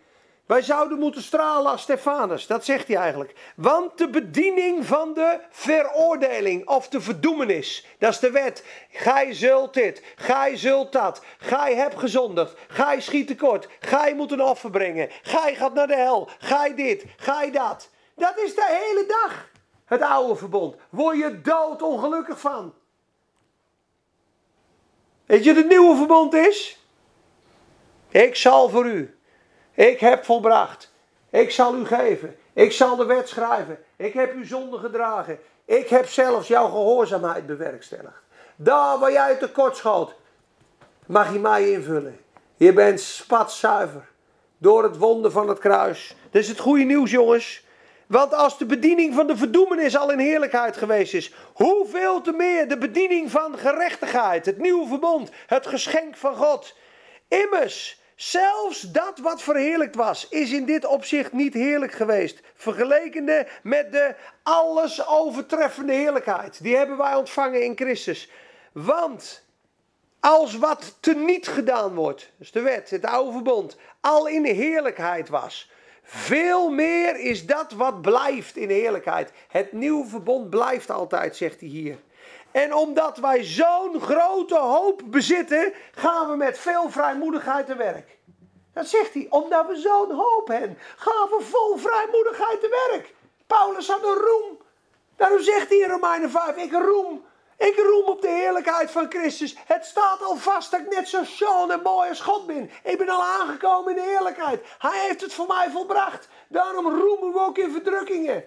Wij 0.46 0.62
zouden 0.62 0.98
moeten 0.98 1.22
stralen 1.22 1.70
als 1.70 1.82
Stefanus, 1.82 2.46
dat 2.46 2.64
zegt 2.64 2.88
hij 2.88 2.96
eigenlijk. 2.96 3.34
Want 3.56 3.98
de 3.98 4.08
bediening 4.08 4.86
van 4.86 5.14
de 5.14 5.38
veroordeling 5.50 6.68
of 6.68 6.88
de 6.88 7.00
verdoemenis, 7.00 7.86
dat 7.98 8.12
is 8.12 8.18
de 8.18 8.30
wet. 8.30 8.64
Gij 8.90 9.32
zult 9.32 9.74
dit, 9.74 10.02
gij 10.16 10.56
zult 10.56 10.92
dat, 10.92 11.22
gij 11.38 11.74
hebt 11.74 11.98
gezondigd, 11.98 12.54
gij 12.68 13.00
schiet 13.00 13.26
tekort, 13.26 13.68
gij 13.80 14.14
moet 14.14 14.32
een 14.32 14.42
offer 14.42 14.70
brengen, 14.70 15.08
gij 15.22 15.54
gaat 15.54 15.74
naar 15.74 15.86
de 15.86 15.96
hel, 15.96 16.28
gij 16.38 16.74
dit, 16.74 17.04
gij 17.16 17.50
dat. 17.50 17.88
Dat 18.14 18.38
is 18.38 18.54
de 18.54 18.66
hele 18.66 19.06
dag, 19.06 19.48
het 19.86 20.02
oude 20.02 20.36
verbond. 20.36 20.76
Word 20.90 21.16
je 21.16 21.40
dood 21.40 21.82
ongelukkig 21.82 22.40
van. 22.40 22.74
Weet 25.26 25.44
je, 25.44 25.54
het 25.54 25.68
nieuwe 25.68 25.96
verbond 25.96 26.34
is? 26.34 26.80
Ik 28.08 28.36
zal 28.36 28.68
voor 28.68 28.86
u 28.86 29.16
ik 29.76 30.00
heb 30.00 30.24
volbracht. 30.24 30.92
Ik 31.30 31.50
zal 31.50 31.76
u 31.76 31.86
geven. 31.86 32.36
Ik 32.52 32.72
zal 32.72 32.96
de 32.96 33.04
wet 33.04 33.28
schrijven. 33.28 33.78
Ik 33.96 34.12
heb 34.12 34.34
uw 34.34 34.44
zonde 34.44 34.78
gedragen. 34.78 35.38
Ik 35.64 35.88
heb 35.88 36.08
zelfs 36.08 36.48
jouw 36.48 36.68
gehoorzaamheid 36.68 37.46
bewerkstelligd. 37.46 38.20
Daar 38.56 38.98
waar 38.98 39.12
jij 39.12 39.36
tekort 39.36 39.76
schoot, 39.76 40.14
mag 41.06 41.32
je 41.32 41.38
mij 41.38 41.70
invullen. 41.70 42.20
Je 42.56 42.72
bent 42.72 43.00
spatzuiver 43.00 44.08
door 44.58 44.82
het 44.82 44.96
wonder 44.96 45.30
van 45.30 45.48
het 45.48 45.58
kruis. 45.58 46.16
Dat 46.30 46.42
is 46.42 46.48
het 46.48 46.58
goede 46.58 46.84
nieuws, 46.84 47.10
jongens. 47.10 47.65
Want 48.06 48.34
als 48.34 48.58
de 48.58 48.66
bediening 48.66 49.14
van 49.14 49.26
de 49.26 49.36
verdoemenis 49.36 49.96
al 49.96 50.10
in 50.10 50.18
heerlijkheid 50.18 50.76
geweest 50.76 51.14
is, 51.14 51.32
hoeveel 51.52 52.20
te 52.20 52.32
meer 52.32 52.68
de 52.68 52.78
bediening 52.78 53.30
van 53.30 53.58
gerechtigheid, 53.58 54.46
het 54.46 54.58
nieuwe 54.58 54.86
verbond, 54.88 55.30
het 55.46 55.66
geschenk 55.66 56.16
van 56.16 56.36
God. 56.36 56.76
Immers, 57.28 58.00
Zelfs 58.16 58.80
dat 58.80 59.18
wat 59.18 59.42
verheerlijkt 59.42 59.94
was, 59.94 60.28
is 60.28 60.52
in 60.52 60.64
dit 60.64 60.84
opzicht 60.86 61.32
niet 61.32 61.54
heerlijk 61.54 61.92
geweest. 61.92 62.40
Vergelekende 62.54 63.46
met 63.62 63.92
de 63.92 64.14
alles 64.42 65.06
overtreffende 65.06 65.92
heerlijkheid. 65.92 66.62
Die 66.62 66.76
hebben 66.76 66.96
wij 66.96 67.14
ontvangen 67.14 67.64
in 67.64 67.76
Christus. 67.76 68.30
Want 68.72 69.44
als 70.20 70.56
wat 70.56 70.96
teniet 71.00 71.48
gedaan 71.48 71.94
wordt, 71.94 72.30
dus 72.38 72.52
de 72.52 72.60
wet, 72.60 72.90
het 72.90 73.04
oude 73.04 73.32
verbond, 73.32 73.76
al 74.00 74.26
in 74.28 74.44
heerlijkheid 74.44 75.28
was. 75.28 75.70
Veel 76.08 76.70
meer 76.70 77.16
is 77.16 77.46
dat 77.46 77.72
wat 77.72 78.02
blijft 78.02 78.56
in 78.56 78.68
heerlijkheid. 78.68 79.32
Het 79.48 79.72
nieuwe 79.72 80.06
verbond 80.06 80.50
blijft 80.50 80.90
altijd, 80.90 81.36
zegt 81.36 81.60
hij 81.60 81.68
hier. 81.68 81.98
En 82.50 82.74
omdat 82.74 83.18
wij 83.18 83.44
zo'n 83.44 84.00
grote 84.00 84.58
hoop 84.58 85.02
bezitten, 85.04 85.72
gaan 85.94 86.30
we 86.30 86.36
met 86.36 86.58
veel 86.58 86.90
vrijmoedigheid 86.90 87.66
te 87.66 87.76
werk. 87.76 88.18
Dat 88.72 88.88
zegt 88.88 89.14
hij, 89.14 89.26
omdat 89.30 89.66
we 89.66 89.76
zo'n 89.76 90.10
hoop 90.10 90.48
hebben, 90.48 90.78
gaan 90.96 91.28
we 91.28 91.38
vol 91.40 91.76
vrijmoedigheid 91.76 92.60
te 92.60 92.88
werk. 92.90 93.14
Paulus 93.46 93.88
had 93.88 94.02
een 94.02 94.22
roem. 94.24 94.58
Daarom 95.16 95.40
zegt 95.40 95.68
hij 95.68 95.78
in 95.78 95.90
Romeinen 95.90 96.30
5, 96.30 96.56
ik 96.56 96.72
roem. 96.72 97.24
Ik 97.56 97.76
roem 97.76 98.04
op 98.04 98.20
de 98.20 98.28
heerlijkheid 98.28 98.90
van 98.90 99.06
Christus. 99.10 99.56
Het 99.66 99.84
staat 99.84 100.22
al 100.22 100.36
vast 100.36 100.70
dat 100.70 100.80
ik 100.80 100.94
net 100.94 101.08
zo 101.08 101.24
schoon 101.24 101.70
en 101.70 101.82
mooi 101.82 102.08
als 102.08 102.20
God 102.20 102.46
ben. 102.46 102.70
Ik 102.84 102.98
ben 102.98 103.08
al 103.08 103.22
aangekomen 103.22 103.96
in 103.96 104.02
de 104.02 104.08
heerlijkheid. 104.08 104.66
Hij 104.78 105.06
heeft 105.06 105.20
het 105.20 105.32
voor 105.32 105.46
mij 105.46 105.70
volbracht. 105.70 106.28
Daarom 106.48 107.00
roemen 107.00 107.32
we 107.32 107.40
ook 107.40 107.58
in 107.58 107.72
verdrukkingen. 107.72 108.44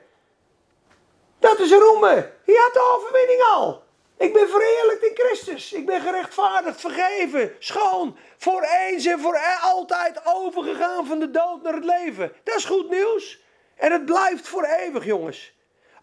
Dat 1.40 1.60
is 1.60 1.72
roemen. 1.72 2.34
Je 2.46 2.60
had 2.64 2.74
de 2.74 2.96
overwinning 2.96 3.42
al. 3.42 3.84
Ik 4.18 4.34
ben 4.34 4.50
verheerlijkt 4.50 5.04
in 5.04 5.16
Christus. 5.16 5.74
Ik 5.74 5.86
ben 5.86 6.02
gerechtvaardigd, 6.02 6.82
vergeven, 6.82 7.56
schoon. 7.60 8.18
Voor 8.38 8.62
eens 8.62 9.06
en 9.06 9.20
voor 9.20 9.40
altijd 9.62 10.22
overgegaan 10.26 11.06
van 11.06 11.20
de 11.20 11.32
dood 11.32 11.62
naar 11.62 11.74
het 11.74 11.86
leven. 11.86 12.34
Dat 12.44 12.56
is 12.56 12.66
goed 12.66 12.90
nieuws. 12.90 13.40
En 13.76 13.92
het 13.92 14.06
blijft 14.06 14.48
voor 14.48 14.64
eeuwig, 14.64 15.06
jongens. 15.06 15.54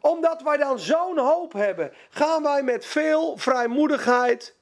Omdat 0.00 0.42
wij 0.42 0.56
dan 0.56 0.78
zo'n 0.78 1.18
hoop 1.18 1.52
hebben, 1.52 1.92
gaan 2.10 2.42
wij 2.42 2.62
met 2.62 2.86
veel 2.86 3.36
vrijmoedigheid 3.36 4.54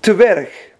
te 0.00 0.14
werk. 0.14 0.74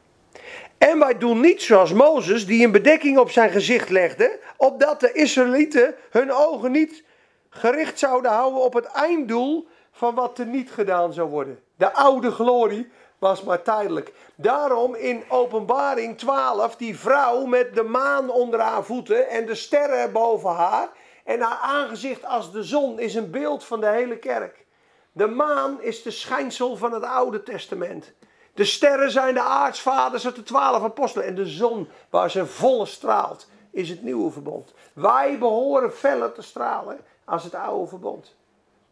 En 0.78 0.98
wij 0.98 1.18
doen 1.18 1.40
niet 1.40 1.62
zoals 1.62 1.92
Mozes, 1.92 2.46
die 2.46 2.64
een 2.64 2.72
bedekking 2.72 3.18
op 3.18 3.30
zijn 3.30 3.50
gezicht 3.50 3.88
legde, 3.88 4.38
opdat 4.56 5.00
de 5.00 5.12
Israëlieten 5.12 5.94
hun 6.10 6.32
ogen 6.32 6.72
niet 6.72 7.04
gericht 7.50 7.98
zouden 7.98 8.30
houden 8.30 8.60
op 8.60 8.74
het 8.74 8.84
einddoel 8.84 9.68
van 9.92 10.14
wat 10.14 10.38
er 10.38 10.46
niet 10.46 10.70
gedaan 10.70 11.12
zou 11.12 11.28
worden. 11.28 11.60
De 11.76 11.92
oude 11.92 12.30
glorie 12.30 12.90
was 13.24 13.42
maar 13.42 13.62
tijdelijk. 13.62 14.12
Daarom 14.34 14.94
in 14.94 15.24
Openbaring 15.28 16.18
12 16.18 16.76
die 16.76 16.98
vrouw 16.98 17.44
met 17.44 17.74
de 17.74 17.82
maan 17.82 18.30
onder 18.30 18.60
haar 18.60 18.84
voeten 18.84 19.28
en 19.28 19.46
de 19.46 19.54
sterren 19.54 20.12
boven 20.12 20.50
haar. 20.50 20.88
En 21.24 21.40
haar 21.40 21.58
aangezicht 21.62 22.24
als 22.24 22.52
de 22.52 22.62
zon 22.62 22.98
is 22.98 23.14
een 23.14 23.30
beeld 23.30 23.64
van 23.64 23.80
de 23.80 23.86
hele 23.86 24.18
kerk. 24.18 24.64
De 25.12 25.26
maan 25.26 25.82
is 25.82 26.02
de 26.02 26.10
schijnsel 26.10 26.76
van 26.76 26.92
het 26.92 27.02
Oude 27.02 27.42
Testament. 27.42 28.12
De 28.54 28.64
sterren 28.64 29.10
zijn 29.10 29.34
de 29.34 29.42
aartsvaders 29.42 30.24
uit 30.24 30.36
de 30.36 30.42
twaalf 30.42 30.82
apostelen. 30.82 31.26
En 31.26 31.34
de 31.34 31.46
zon 31.46 31.88
waar 32.10 32.30
ze 32.30 32.46
volle 32.46 32.86
straalt 32.86 33.48
is 33.70 33.88
het 33.88 34.02
nieuwe 34.02 34.30
verbond. 34.30 34.74
Wij 34.92 35.38
behoren 35.38 35.92
feller 35.92 36.32
te 36.32 36.42
stralen 36.42 37.00
als 37.24 37.44
het 37.44 37.54
oude 37.54 37.88
verbond. 37.88 38.34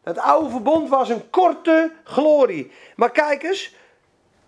Het 0.03 0.19
oude 0.19 0.51
verbond 0.51 0.89
was 0.89 1.09
een 1.09 1.31
korte 1.31 1.93
glorie. 2.05 2.73
Maar 2.97 3.11
kijk 3.11 3.43
eens, 3.43 3.75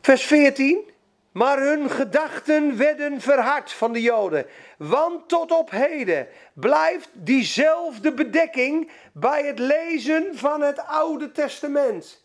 vers 0.04 0.24
14. 0.24 0.92
Maar 1.32 1.58
hun 1.58 1.90
gedachten 1.90 2.76
werden 2.76 3.20
verhard 3.20 3.72
van 3.72 3.92
de 3.92 4.02
Joden. 4.02 4.46
Want 4.78 5.28
tot 5.28 5.52
op 5.52 5.70
heden 5.70 6.28
blijft 6.54 7.08
diezelfde 7.12 8.12
bedekking 8.12 8.90
bij 9.12 9.42
het 9.46 9.58
lezen 9.58 10.30
van 10.32 10.60
het 10.60 10.86
Oude 10.86 11.32
Testament. 11.32 12.22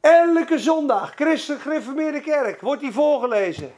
Elke 0.00 0.58
zondag, 0.58 1.14
christelijk 1.14 1.62
gereformeerde 1.62 2.20
kerk, 2.20 2.60
wordt 2.60 2.82
die 2.82 2.92
voorgelezen. 2.92 3.72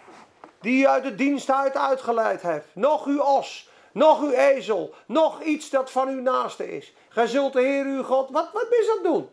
Die 0.60 0.82
u 0.82 0.86
uit 0.86 1.02
de 1.02 1.14
dienst 1.14 1.50
uit 1.50 1.76
uitgeleid 1.76 2.42
heeft. 2.42 2.66
Nog 2.72 3.06
uw 3.06 3.20
os, 3.20 3.70
nog 3.92 4.22
uw 4.22 4.32
ezel, 4.32 4.94
nog 5.06 5.42
iets 5.42 5.70
dat 5.70 5.90
van 5.90 6.08
uw 6.08 6.20
naaste 6.20 6.76
is. 6.76 6.94
Gij 7.08 7.26
zult 7.26 7.52
de 7.52 7.60
Heer 7.60 7.84
uw 7.84 8.02
God, 8.02 8.30
wat, 8.30 8.52
wat 8.52 8.66
is 8.70 8.86
dat 8.86 9.02
doen? 9.02 9.28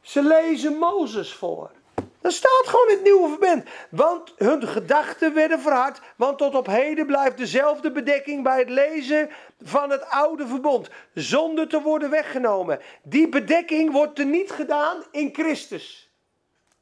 Ze 0.00 0.22
lezen 0.22 0.76
Mozes 0.76 1.34
voor. 1.34 1.70
Dat 2.20 2.32
staat 2.32 2.62
gewoon 2.66 2.88
in 2.88 2.94
het 2.94 3.02
nieuwe 3.02 3.28
verband. 3.28 3.64
Want 3.90 4.32
hun 4.36 4.68
gedachten 4.68 5.34
werden 5.34 5.60
verhard. 5.60 6.00
Want 6.16 6.38
tot 6.38 6.54
op 6.54 6.66
heden 6.66 7.06
blijft 7.06 7.36
dezelfde 7.36 7.92
bedekking 7.92 8.42
bij 8.42 8.58
het 8.58 8.68
lezen 8.68 9.30
van 9.60 9.90
het 9.90 10.04
oude 10.04 10.46
verbond. 10.46 10.88
Zonder 11.14 11.68
te 11.68 11.80
worden 11.80 12.10
weggenomen. 12.10 12.80
Die 13.02 13.28
bedekking 13.28 13.92
wordt 13.92 14.18
er 14.18 14.26
niet 14.26 14.50
gedaan 14.50 15.04
in 15.10 15.34
Christus. 15.34 16.10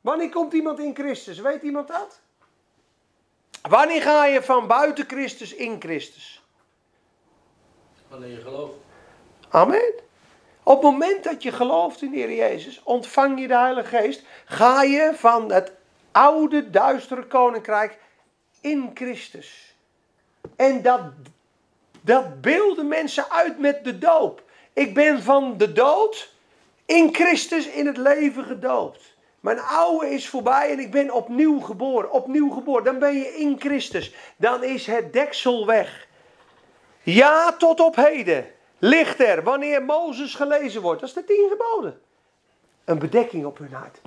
Wanneer 0.00 0.30
komt 0.30 0.52
iemand 0.52 0.78
in 0.78 0.94
Christus? 0.94 1.38
Weet 1.38 1.62
iemand 1.62 1.88
dat? 1.88 2.20
Wanneer 3.62 4.02
ga 4.02 4.26
je 4.26 4.42
van 4.42 4.66
buiten 4.66 5.04
Christus 5.06 5.54
in 5.54 5.80
Christus? 5.80 6.42
Wanneer 8.08 8.30
je 8.30 8.40
gelooft. 8.40 8.74
Amen. 9.48 10.06
Op 10.68 10.82
het 10.82 10.92
moment 10.92 11.24
dat 11.24 11.42
je 11.42 11.52
gelooft 11.52 12.02
in 12.02 12.10
de 12.10 12.16
Heer 12.16 12.34
Jezus, 12.34 12.80
ontvang 12.84 13.40
je 13.40 13.46
de 13.46 13.56
Heilige 13.56 13.96
Geest, 13.96 14.22
ga 14.44 14.82
je 14.82 15.12
van 15.14 15.52
het 15.52 15.72
oude 16.12 16.70
duistere 16.70 17.26
koninkrijk 17.26 17.98
in 18.60 18.90
Christus. 18.94 19.74
En 20.56 20.82
dat, 20.82 21.00
dat 22.00 22.40
beelden 22.40 22.88
mensen 22.88 23.30
uit 23.30 23.58
met 23.58 23.84
de 23.84 23.98
doop. 23.98 24.42
Ik 24.72 24.94
ben 24.94 25.22
van 25.22 25.56
de 25.56 25.72
dood 25.72 26.32
in 26.86 27.14
Christus 27.14 27.66
in 27.66 27.86
het 27.86 27.96
leven 27.96 28.44
gedoopt. 28.44 29.14
Mijn 29.40 29.60
oude 29.60 30.10
is 30.10 30.28
voorbij 30.28 30.70
en 30.70 30.78
ik 30.78 30.90
ben 30.90 31.10
opnieuw 31.10 31.60
geboren. 31.60 32.12
Opnieuw 32.12 32.50
geboren. 32.50 32.84
Dan 32.84 32.98
ben 32.98 33.14
je 33.14 33.36
in 33.36 33.56
Christus. 33.58 34.14
Dan 34.36 34.64
is 34.64 34.86
het 34.86 35.12
deksel 35.12 35.66
weg. 35.66 36.06
Ja, 37.02 37.52
tot 37.52 37.80
op 37.80 37.96
heden 37.96 38.56
ligt 38.78 39.20
er, 39.20 39.42
wanneer 39.42 39.82
Mozes 39.82 40.34
gelezen 40.34 40.82
wordt, 40.82 41.00
dat 41.00 41.08
is 41.08 41.14
de 41.14 41.24
tien 41.24 41.48
geboden, 41.50 42.00
een 42.84 42.98
bedekking 42.98 43.44
op 43.44 43.58
hun 43.58 43.72
hart. 43.72 44.00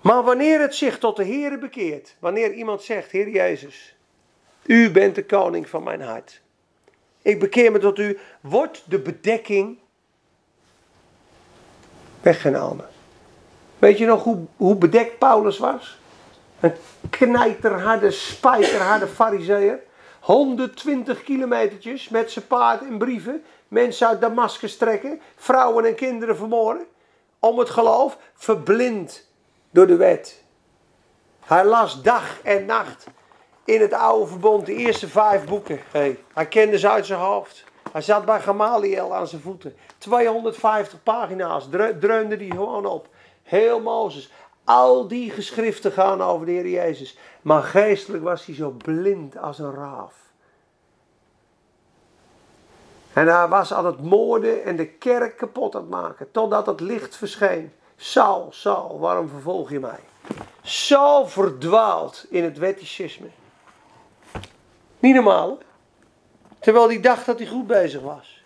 Maar 0.00 0.22
wanneer 0.22 0.60
het 0.60 0.74
zich 0.74 0.98
tot 0.98 1.16
de 1.16 1.24
Heere 1.24 1.58
bekeert, 1.58 2.16
wanneer 2.18 2.52
iemand 2.52 2.82
zegt, 2.82 3.10
Heer 3.10 3.28
Jezus, 3.28 3.96
u 4.66 4.90
bent 4.90 5.14
de 5.14 5.24
koning 5.24 5.68
van 5.68 5.82
mijn 5.82 6.00
hart. 6.00 6.40
Ik 7.22 7.40
bekeer 7.40 7.72
me 7.72 7.78
tot 7.78 7.98
u, 7.98 8.18
wordt 8.40 8.82
de 8.86 8.98
bedekking 8.98 9.78
weggenomen. 12.22 12.88
Weet 13.78 13.98
je 13.98 14.06
nog 14.06 14.24
hoe, 14.24 14.44
hoe 14.56 14.76
bedekt 14.76 15.18
Paulus 15.18 15.58
was? 15.58 15.98
Een 16.60 16.72
knijterharde, 17.10 18.10
spijkerharde 18.10 19.06
fariseer. 19.06 19.80
120 20.20 21.22
kilometertjes 21.22 22.08
met 22.08 22.30
zijn 22.30 22.46
paard 22.46 22.82
en 22.82 22.98
brieven. 22.98 23.44
Mensen 23.68 24.06
uit 24.06 24.20
Damascus 24.20 24.76
trekken. 24.76 25.20
Vrouwen 25.36 25.84
en 25.84 25.94
kinderen 25.94 26.36
vermoorden. 26.36 26.86
Om 27.38 27.58
het 27.58 27.70
geloof. 27.70 28.18
Verblind 28.34 29.28
door 29.70 29.86
de 29.86 29.96
wet. 29.96 30.44
Hij 31.40 31.64
las 31.64 32.02
dag 32.02 32.40
en 32.42 32.66
nacht 32.66 33.06
in 33.64 33.80
het 33.80 33.92
oude 33.92 34.26
verbond 34.26 34.66
de 34.66 34.74
eerste 34.74 35.08
vijf 35.08 35.44
boeken. 35.44 35.80
Hij 36.32 36.46
kende 36.48 36.78
ze 36.78 36.90
uit 36.90 37.06
zijn 37.06 37.20
hoofd. 37.20 37.64
Hij 37.92 38.02
zat 38.02 38.24
bij 38.24 38.40
Gamaliel 38.40 39.14
aan 39.14 39.26
zijn 39.26 39.42
voeten. 39.42 39.76
250 39.98 41.02
pagina's 41.02 41.68
dreunde 42.00 42.36
hij 42.36 42.50
gewoon 42.50 42.86
op. 42.86 43.08
Heel 43.42 43.80
Mozes. 43.80 44.30
Al 44.70 45.08
die 45.08 45.30
geschriften 45.30 45.92
gaan 45.92 46.22
over 46.22 46.46
de 46.46 46.52
Heer 46.52 46.68
Jezus. 46.68 47.18
Maar 47.42 47.62
geestelijk 47.62 48.22
was 48.22 48.46
hij 48.46 48.54
zo 48.54 48.70
blind 48.70 49.38
als 49.38 49.58
een 49.58 49.74
raaf. 49.74 50.14
En 53.12 53.26
hij 53.26 53.48
was 53.48 53.72
aan 53.72 53.86
het 53.86 54.02
moorden 54.02 54.64
en 54.64 54.76
de 54.76 54.86
kerk 54.86 55.36
kapot 55.36 55.74
aan 55.74 55.80
het 55.80 55.90
maken. 55.90 56.30
Totdat 56.30 56.66
het 56.66 56.80
licht 56.80 57.16
verscheen. 57.16 57.72
Saul, 57.96 58.48
Saul, 58.50 58.98
waarom 58.98 59.28
vervolg 59.28 59.70
je 59.70 59.80
mij? 59.80 59.98
Saul 60.62 61.28
verdwaald 61.28 62.26
in 62.28 62.44
het 62.44 62.58
wetticisme. 62.58 63.28
Niet 64.98 65.14
normaal? 65.14 65.58
Terwijl 66.58 66.88
hij 66.88 67.00
dacht 67.00 67.26
dat 67.26 67.38
hij 67.38 67.46
goed 67.46 67.66
bezig 67.66 68.00
was. 68.00 68.42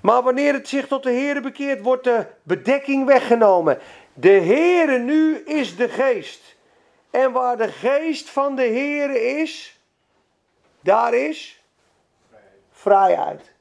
Maar 0.00 0.22
wanneer 0.22 0.52
het 0.52 0.68
zich 0.68 0.86
tot 0.86 1.02
de 1.02 1.10
Heer 1.10 1.42
bekeert, 1.42 1.82
wordt 1.82 2.04
de 2.04 2.26
bedekking 2.42 3.06
weggenomen. 3.06 3.78
De 4.14 4.30
Heere 4.30 4.98
nu 4.98 5.36
is 5.36 5.76
de 5.76 5.88
geest. 5.88 6.56
En 7.10 7.32
waar 7.32 7.56
de 7.56 7.68
geest 7.68 8.30
van 8.30 8.56
de 8.56 8.62
Heere 8.62 9.20
is, 9.20 9.80
daar 10.80 11.14
is 11.14 11.62
vrijheid. 12.72 13.52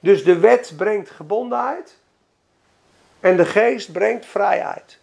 Dus 0.00 0.24
de 0.24 0.38
wet 0.38 0.72
brengt 0.76 1.10
gebondenheid 1.10 1.96
en 3.20 3.36
de 3.36 3.44
geest 3.44 3.92
brengt 3.92 4.26
vrijheid. 4.26 4.98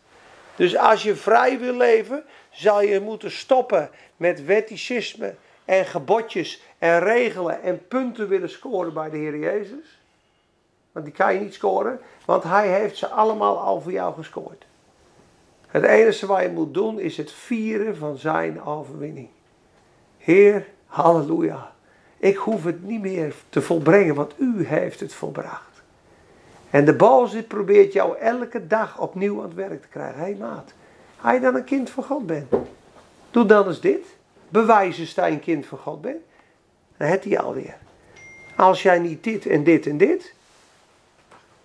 Dus 0.56 0.78
als 0.78 1.04
je 1.04 1.16
vrij 1.16 1.60
wil 1.60 1.74
leven, 1.74 2.24
zal 2.50 2.82
je 2.82 3.00
moeten 3.00 3.32
stoppen 3.32 3.90
met 4.18 4.46
wetticisme 4.46 5.36
en 5.66 5.86
gebodjes 5.86 6.62
en 6.78 7.00
regelen 7.00 7.62
en 7.62 7.88
punten 7.88 8.28
willen 8.28 8.50
scoren 8.50 8.94
bij 8.94 9.10
de 9.10 9.18
Heer 9.18 9.38
Jezus. 9.38 10.03
Want 10.94 11.06
die 11.06 11.14
kan 11.14 11.34
je 11.34 11.40
niet 11.40 11.54
scoren, 11.54 12.00
want 12.26 12.44
Hij 12.44 12.68
heeft 12.68 12.98
ze 12.98 13.08
allemaal 13.08 13.60
al 13.60 13.82
voor 13.82 13.92
jou 13.92 14.14
gescoord. 14.14 14.66
Het 15.68 15.84
enige 15.84 16.26
wat 16.26 16.42
je 16.42 16.50
moet 16.50 16.74
doen 16.74 17.00
is 17.00 17.18
het 17.18 17.32
vieren 17.32 17.98
van 17.98 18.18
Zijn 18.18 18.64
overwinning. 18.64 19.28
Heer, 20.18 20.68
halleluja. 20.86 21.72
Ik 22.18 22.36
hoef 22.36 22.64
het 22.64 22.84
niet 22.84 23.02
meer 23.02 23.36
te 23.50 23.62
volbrengen, 23.62 24.16
want 24.16 24.34
U 24.38 24.66
heeft 24.66 25.00
het 25.00 25.14
volbracht. 25.14 25.82
En 26.70 26.86
de 26.86 26.96
boze 26.96 27.44
probeert 27.44 27.94
jou 27.94 28.18
elke 28.18 28.68
dag 28.68 29.00
opnieuw 29.00 29.38
aan 29.38 29.46
het 29.46 29.54
werk 29.54 29.82
te 29.82 29.88
krijgen. 29.88 30.20
Hé 30.20 30.24
hey, 30.26 30.36
maat, 30.36 30.74
als 31.22 31.34
je 31.34 31.40
dan 31.40 31.56
een 31.56 31.64
kind 31.64 31.90
van 31.90 32.04
God 32.04 32.26
bent, 32.26 32.52
doe 33.32 33.46
dan 33.46 33.68
eens 33.68 33.82
dit. 33.82 34.06
Bewijs 34.50 35.00
eens 35.00 35.14
dat 35.14 35.26
je 35.26 35.32
een 35.32 35.40
kind 35.40 35.66
van 35.66 35.78
God 35.78 36.02
bent. 36.02 36.22
Dan 36.98 37.08
heb 37.08 37.24
hij 37.24 37.40
alweer. 37.40 37.78
Als 38.58 38.84
jij 38.84 39.00
niet 39.00 39.24
dit 39.24 39.46
en 39.46 39.64
dit 39.64 39.88
en 39.88 39.98
dit, 39.98 40.34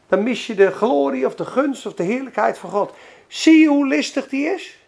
dan 0.09 0.23
mis 0.23 0.47
je 0.47 0.55
de 0.55 0.71
glorie 0.71 1.27
of 1.27 1.35
de 1.35 1.45
gunst 1.45 1.87
of 1.87 1.95
de 1.95 2.03
heerlijkheid 2.03 2.59
van 2.59 2.71
God. 2.71 2.93
Zie 3.27 3.61
je 3.61 3.69
hoe 3.69 3.87
listig 3.87 4.29
die 4.29 4.47
is? 4.47 4.79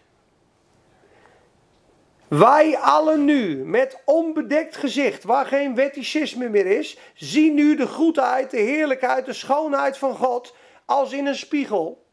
Wij 2.27 2.77
allen 2.77 3.25
nu, 3.25 3.55
met 3.65 3.97
onbedekt 4.05 4.77
gezicht, 4.77 5.23
waar 5.23 5.45
geen 5.45 5.75
wetticisme 5.75 6.49
meer 6.49 6.65
is, 6.65 6.97
zien 7.13 7.53
nu 7.53 7.75
de 7.75 7.87
goedheid, 7.87 8.51
de 8.51 8.59
heerlijkheid, 8.59 9.25
de 9.25 9.33
schoonheid 9.33 9.97
van 9.97 10.15
God 10.15 10.55
als 10.85 11.11
in 11.11 11.25
een 11.25 11.35
spiegel. 11.35 12.05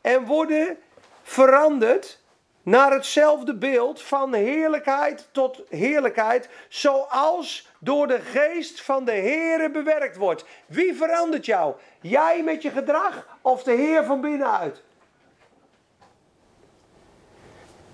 En 0.00 0.24
worden 0.24 0.78
veranderd 1.22 2.19
naar 2.62 2.92
hetzelfde 2.92 3.54
beeld 3.54 4.02
van 4.02 4.34
heerlijkheid 4.34 5.28
tot 5.32 5.62
heerlijkheid, 5.68 6.48
zoals 6.68 7.68
door 7.78 8.06
de 8.06 8.20
geest 8.20 8.82
van 8.82 9.04
de 9.04 9.12
Heere 9.12 9.70
bewerkt 9.70 10.16
wordt. 10.16 10.44
Wie 10.66 10.94
verandert 10.94 11.46
jou? 11.46 11.74
Jij 12.00 12.42
met 12.42 12.62
je 12.62 12.70
gedrag 12.70 13.38
of 13.40 13.62
de 13.62 13.72
Heer 13.72 14.04
van 14.04 14.20
binnenuit? 14.20 14.82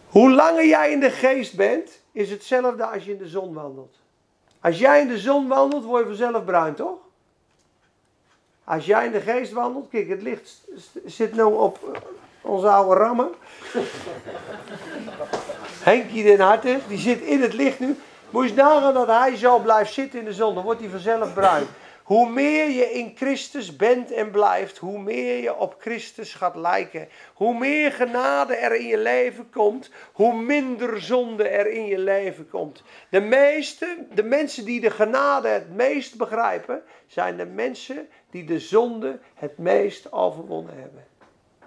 Hoe 0.08 0.30
langer 0.30 0.66
jij 0.66 0.90
in 0.90 1.00
de 1.00 1.10
geest 1.10 1.56
bent, 1.56 2.00
is 2.12 2.30
hetzelfde 2.30 2.84
als 2.86 3.04
je 3.04 3.12
in 3.12 3.18
de 3.18 3.28
zon 3.28 3.54
wandelt. 3.54 3.96
Als 4.60 4.78
jij 4.78 5.00
in 5.00 5.08
de 5.08 5.18
zon 5.18 5.48
wandelt, 5.48 5.84
word 5.84 6.02
je 6.02 6.16
vanzelf 6.16 6.44
bruin, 6.44 6.74
toch? 6.74 6.98
Als 8.64 8.86
jij 8.86 9.06
in 9.06 9.12
de 9.12 9.20
geest 9.20 9.52
wandelt, 9.52 9.88
kijk, 9.88 10.08
het 10.08 10.22
licht 10.22 10.60
zit 11.04 11.32
nu 11.32 11.42
op 11.42 12.00
onze 12.46 12.68
oude 12.68 13.00
rammen. 13.00 13.30
Henkie 15.82 16.24
den 16.24 16.40
Harte, 16.40 16.78
die 16.88 16.98
zit 16.98 17.20
in 17.20 17.42
het 17.42 17.52
licht 17.52 17.78
nu. 17.78 17.96
Moet 18.30 18.48
je 18.48 18.54
nagaan 18.54 18.94
dat 18.94 19.06
hij 19.06 19.36
zo 19.36 19.58
blijft 19.58 19.92
zitten 19.92 20.18
in 20.18 20.24
de 20.24 20.32
zon, 20.32 20.54
dan 20.54 20.64
wordt 20.64 20.80
hij 20.80 20.88
vanzelf 20.88 21.34
bruin. 21.34 21.66
Hoe 22.06 22.30
meer 22.30 22.70
je 22.70 22.92
in 22.92 23.12
Christus 23.16 23.76
bent 23.76 24.12
en 24.12 24.30
blijft, 24.30 24.78
hoe 24.78 24.98
meer 24.98 25.42
je 25.42 25.56
op 25.56 25.76
Christus 25.78 26.34
gaat 26.34 26.56
lijken. 26.56 27.08
Hoe 27.34 27.58
meer 27.58 27.92
genade 27.92 28.54
er 28.54 28.74
in 28.74 28.86
je 28.86 28.98
leven 28.98 29.50
komt, 29.50 29.90
hoe 30.12 30.34
minder 30.34 31.00
zonde 31.00 31.48
er 31.48 31.66
in 31.66 31.86
je 31.86 31.98
leven 31.98 32.48
komt. 32.48 32.82
De 33.10 33.20
meeste, 33.20 33.96
de 34.14 34.22
mensen 34.22 34.64
die 34.64 34.80
de 34.80 34.90
genade 34.90 35.48
het 35.48 35.74
meest 35.74 36.16
begrijpen, 36.16 36.82
zijn 37.06 37.36
de 37.36 37.46
mensen 37.46 38.08
die 38.30 38.44
de 38.44 38.60
zonde 38.60 39.18
het 39.34 39.58
meest 39.58 40.12
overwonnen 40.12 40.74
hebben. 40.78 41.15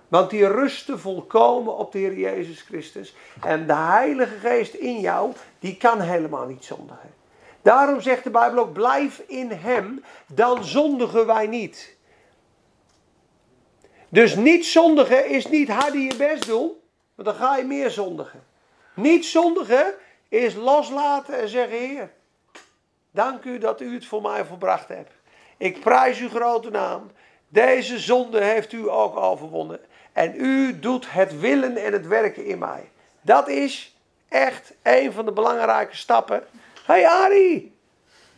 Want 0.10 0.30
die 0.30 0.48
rusten 0.48 1.00
volkomen 1.00 1.78
op 1.78 1.92
de 1.92 1.98
Heer 1.98 2.18
Jezus 2.18 2.62
Christus. 2.62 3.16
En 3.42 3.68
de 3.68 3.74
Heilige 3.76 4.38
Geest 4.40 4.74
in 4.74 5.00
jou, 5.00 5.34
die 5.60 5.78
kan 5.78 6.00
helemaal 6.00 6.46
niet 6.46 6.66
zondigen. 6.66 7.14
Daarom 7.62 8.02
zegt 8.02 8.24
de 8.24 8.30
Bijbel 8.30 8.60
ook: 8.60 8.74
blijf 8.74 9.24
in 9.28 9.52
Hem, 9.52 10.04
dan 10.28 10.64
zondigen 10.64 11.26
wij 11.26 11.48
niet. 11.48 11.98
Dus 14.10 14.36
niet 14.36 14.66
zondigen 14.66 15.30
is 15.30 15.48
niet 15.48 15.70
harder 15.70 16.00
je 16.00 16.16
best 16.16 16.46
doen, 16.46 16.72
want 17.16 17.28
dan 17.28 17.38
ga 17.38 17.58
je 17.58 17.64
meer 17.64 17.90
zondigen. 17.90 18.44
Niet 18.94 19.26
zondigen 19.26 19.94
is 20.30 20.56
loslaten 20.56 21.40
en 21.40 21.50
zeggen: 21.50 21.78
Heer, 21.78 22.12
dank 23.12 23.44
u 23.44 23.58
dat 23.58 23.82
u 23.82 23.94
het 23.94 24.06
voor 24.06 24.22
mij 24.22 24.46
volbracht 24.46 24.88
hebt. 24.88 25.12
Ik 25.58 25.80
prijs 25.80 26.20
uw 26.20 26.30
grote 26.30 26.70
naam. 26.70 27.12
Deze 27.48 28.00
zonde 28.00 28.44
heeft 28.44 28.72
u 28.72 28.90
ook 28.90 29.18
overwonnen. 29.18 29.80
En 30.20 30.34
u 30.36 30.80
doet 30.80 31.12
het 31.12 31.40
willen 31.40 31.78
en 31.78 31.94
het 31.94 32.08
werken 32.08 32.46
in 32.46 32.60
mij. 32.60 32.90
Dat 33.22 33.48
is 33.48 33.96
echt 34.28 34.74
een 34.84 35.14
van 35.14 35.26
de 35.26 35.32
belangrijke 35.32 35.96
stappen. 35.96 36.44
Hé 36.86 36.94
hey 36.94 37.08
Arie, 37.08 37.76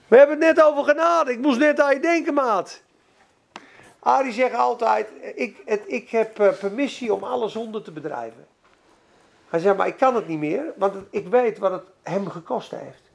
we 0.07 0.17
hebben 0.17 0.37
het 0.37 0.55
net 0.55 0.65
over 0.65 0.83
genade. 0.83 1.31
Ik 1.31 1.39
moest 1.39 1.59
net 1.59 1.79
aan 1.79 1.93
je 1.93 1.99
denken, 1.99 2.33
maat. 2.33 2.81
Arie 3.99 4.31
zegt 4.31 4.55
altijd, 4.55 5.09
ik, 5.35 5.61
het, 5.65 5.81
ik 5.85 6.09
heb 6.09 6.39
eh, 6.39 6.53
permissie 6.59 7.13
om 7.13 7.23
alle 7.23 7.49
zonden 7.49 7.83
te 7.83 7.91
bedrijven. 7.91 8.47
Hij 9.49 9.59
zegt, 9.59 9.77
maar 9.77 9.87
ik 9.87 9.97
kan 9.97 10.15
het 10.15 10.27
niet 10.27 10.39
meer, 10.39 10.73
want 10.75 10.95
ik 11.09 11.27
weet 11.27 11.57
wat 11.57 11.71
het 11.71 11.83
hem 12.03 12.29
gekost 12.29 12.71
heeft. 12.71 13.10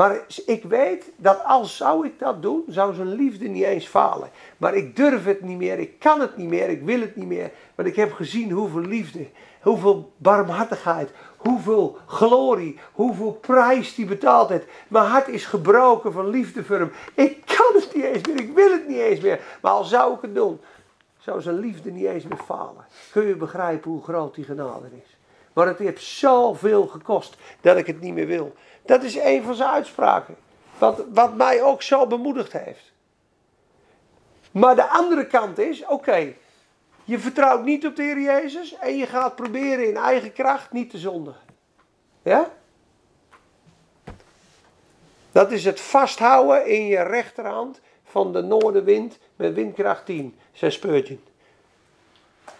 Maar 0.00 0.20
ik 0.46 0.64
weet 0.64 1.10
dat 1.16 1.44
als 1.44 1.76
zou 1.76 2.06
ik 2.06 2.18
dat 2.18 2.42
doen, 2.42 2.64
zou 2.68 2.94
zijn 2.94 3.14
liefde 3.14 3.48
niet 3.48 3.64
eens 3.64 3.86
falen. 3.86 4.30
Maar 4.56 4.74
ik 4.74 4.96
durf 4.96 5.24
het 5.24 5.40
niet 5.40 5.56
meer, 5.56 5.78
ik 5.78 5.98
kan 5.98 6.20
het 6.20 6.36
niet 6.36 6.48
meer, 6.48 6.68
ik 6.68 6.82
wil 6.82 7.00
het 7.00 7.16
niet 7.16 7.26
meer. 7.26 7.50
Want 7.74 7.88
ik 7.88 7.96
heb 7.96 8.12
gezien 8.12 8.50
hoeveel 8.50 8.80
liefde, 8.80 9.26
hoeveel 9.62 10.12
barmhartigheid, 10.16 11.10
hoeveel 11.36 11.98
glorie, 12.06 12.78
hoeveel 12.92 13.32
prijs 13.32 13.94
die 13.94 14.06
betaald 14.06 14.48
heeft. 14.48 14.66
Mijn 14.88 15.06
hart 15.06 15.28
is 15.28 15.44
gebroken 15.44 16.12
van 16.12 16.28
liefde 16.28 16.64
voor 16.64 16.78
hem. 16.78 16.92
Ik 17.14 17.42
kan 17.44 17.80
het 17.80 17.94
niet 17.94 18.04
eens 18.04 18.26
meer, 18.26 18.40
ik 18.40 18.54
wil 18.54 18.70
het 18.70 18.88
niet 18.88 18.98
eens 18.98 19.20
meer. 19.20 19.40
Maar 19.62 19.72
al 19.72 19.84
zou 19.84 20.14
ik 20.14 20.20
het 20.20 20.34
doen, 20.34 20.60
zou 21.18 21.40
zijn 21.40 21.58
liefde 21.58 21.90
niet 21.90 22.06
eens 22.06 22.24
meer 22.24 22.42
falen. 22.44 22.84
Kun 23.12 23.26
je 23.26 23.36
begrijpen 23.36 23.90
hoe 23.90 24.02
groot 24.02 24.34
die 24.34 24.44
genade 24.44 24.86
is? 25.02 25.18
Maar 25.52 25.66
het 25.66 25.78
heeft 25.78 26.02
zoveel 26.02 26.86
gekost 26.86 27.36
dat 27.60 27.76
ik 27.76 27.86
het 27.86 28.00
niet 28.00 28.14
meer 28.14 28.26
wil. 28.26 28.54
Dat 28.90 29.02
is 29.02 29.16
een 29.16 29.42
van 29.42 29.54
zijn 29.54 29.70
uitspraken. 29.70 30.36
Wat, 30.78 31.04
wat 31.12 31.34
mij 31.34 31.62
ook 31.62 31.82
zo 31.82 32.06
bemoedigd 32.06 32.52
heeft. 32.52 32.92
Maar 34.50 34.76
de 34.76 34.88
andere 34.88 35.26
kant 35.26 35.58
is, 35.58 35.86
oké, 35.86 36.34
Je 37.04 37.18
vertrouwt 37.18 37.64
niet 37.64 37.86
op 37.86 37.96
de 37.96 38.02
Heer 38.02 38.20
Jezus 38.20 38.76
en 38.78 38.96
je 38.96 39.06
gaat 39.06 39.36
proberen 39.36 39.88
in 39.88 39.96
eigen 39.96 40.32
kracht 40.32 40.72
niet 40.72 40.90
te 40.90 40.98
zondigen. 40.98 41.40
Ja? 42.22 42.50
Dat 45.32 45.50
is 45.50 45.64
het 45.64 45.80
vasthouden 45.80 46.66
in 46.66 46.86
je 46.86 47.02
rechterhand 47.02 47.80
van 48.04 48.32
de 48.32 48.42
noordenwind 48.42 49.18
met 49.36 49.54
windkracht 49.54 50.06
10, 50.06 50.38
zegt 50.52 50.74
Spurgeon. 50.74 51.24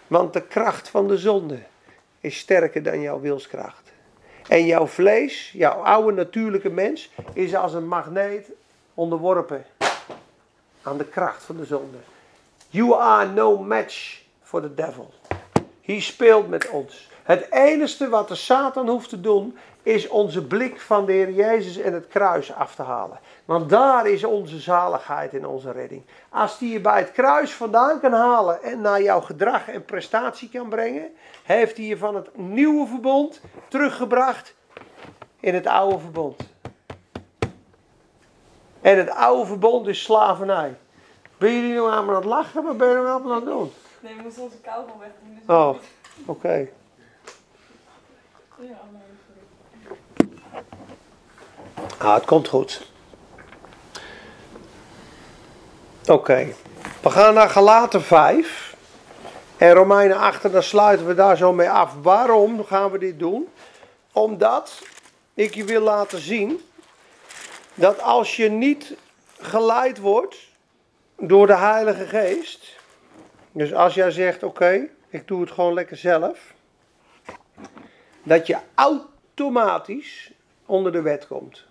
Want 0.07 0.33
de 0.33 0.43
kracht 0.43 0.89
van 0.89 1.09
de 1.09 1.19
zonde 1.19 1.63
is 2.21 2.39
sterker 2.39 2.83
dan 2.83 3.01
jouw 3.01 3.21
wilskracht. 3.21 3.90
En 4.49 4.67
jouw 4.67 4.87
vlees, 4.87 5.51
jouw 5.53 5.83
oude 5.83 6.13
natuurlijke 6.13 6.71
mens, 6.71 7.11
is 7.33 7.55
als 7.55 7.75
een 7.75 7.89
magneet 7.89 8.51
onderworpen 8.95 9.65
aan 10.83 10.99
de 10.99 11.05
kracht 11.05 11.43
van 11.43 11.57
de 11.57 11.65
zonde. 11.65 11.99
You 12.69 12.95
are 12.95 13.31
no 13.31 13.59
match 13.59 14.23
for 14.43 14.61
the 14.61 14.75
devil. 14.75 15.15
Hij 15.83 16.01
speelt 16.01 16.49
met 16.49 16.69
ons. 16.69 17.09
Het 17.23 17.47
enige 17.51 18.09
wat 18.09 18.29
de 18.29 18.35
Satan 18.35 18.89
hoeft 18.89 19.09
te 19.09 19.21
doen, 19.21 19.59
is 19.83 20.09
onze 20.09 20.45
blik 20.47 20.81
van 20.81 21.07
de 21.07 21.13
Heer 21.13 21.31
Jezus 21.31 21.77
en 21.77 21.93
het 21.93 22.09
kruis 22.09 22.53
af 22.53 22.75
te 22.75 22.83
halen. 22.83 23.19
Want 23.51 23.69
daar 23.69 24.07
is 24.07 24.25
onze 24.25 24.59
zaligheid 24.59 25.35
en 25.35 25.47
onze 25.47 25.71
redding. 25.73 26.03
Als 26.29 26.59
die 26.59 26.73
je 26.73 26.81
bij 26.81 26.99
het 26.99 27.13
kruis 27.13 27.53
vandaan 27.53 28.01
kan 28.01 28.13
halen 28.13 28.63
en 28.63 28.81
naar 28.81 29.03
jouw 29.03 29.21
gedrag 29.21 29.69
en 29.69 29.85
prestatie 29.85 30.49
kan 30.49 30.69
brengen, 30.69 31.15
heeft 31.43 31.77
hij 31.77 31.87
je 31.87 31.97
van 31.97 32.15
het 32.15 32.37
nieuwe 32.37 32.87
verbond 32.87 33.41
teruggebracht 33.69 34.55
in 35.41 35.55
het 35.55 35.67
oude 35.67 35.99
verbond. 35.99 36.37
En 38.81 38.99
het 38.99 39.11
oude 39.11 39.47
verbond 39.47 39.87
is 39.87 40.03
slavernij. 40.03 40.77
Ben 41.39 41.53
jullie 41.55 41.73
nu 41.73 41.85
aan 41.85 42.09
het 42.09 42.25
lachen? 42.25 42.65
Wat 42.65 42.77
ben 42.77 42.89
je 42.89 42.95
nou 42.95 43.25
aan 43.25 43.35
het 43.35 43.45
doen? 43.45 43.73
Nee, 44.01 44.17
we 44.17 44.23
moeten 44.23 44.43
onze 44.43 44.61
kou 44.61 44.85
gewoon 44.85 44.99
wegdoen. 45.01 45.35
Dus 45.35 45.57
Oh, 45.57 45.77
oké. 46.27 46.69
Sorry. 48.57 48.77
Ah, 51.99 52.15
het 52.15 52.25
komt 52.25 52.49
goed. 52.49 52.89
Oké. 56.11 56.55
We 57.03 57.11
gaan 57.11 57.35
naar 57.35 57.49
Galaten 57.49 58.03
5. 58.03 58.77
En 59.57 59.73
Romeinen 59.73 60.17
8, 60.17 60.45
en 60.45 60.51
dan 60.51 60.63
sluiten 60.63 61.07
we 61.07 61.15
daar 61.15 61.37
zo 61.37 61.53
mee 61.53 61.71
af. 61.71 61.95
Waarom 62.03 62.65
gaan 62.65 62.91
we 62.91 62.99
dit 62.99 63.19
doen? 63.19 63.49
Omdat 64.13 64.83
ik 65.35 65.55
je 65.55 65.65
wil 65.65 65.81
laten 65.81 66.21
zien 66.21 66.61
dat 67.75 68.01
als 68.03 68.37
je 68.37 68.49
niet 68.49 68.95
geleid 69.41 69.99
wordt 69.99 70.37
door 71.19 71.47
de 71.47 71.57
Heilige 71.57 72.07
Geest. 72.07 72.77
Dus 73.53 73.75
als 73.75 73.95
jij 73.95 74.11
zegt: 74.11 74.43
Oké, 74.43 74.89
ik 75.09 75.29
doe 75.29 75.41
het 75.41 75.51
gewoon 75.51 75.75
lekker 75.75 75.97
zelf. 75.97 76.39
Dat 78.23 78.47
je 78.47 78.57
automatisch 78.75 80.33
onder 80.67 80.93
de 80.93 81.03
wet 81.03 81.27
komt. 81.27 81.65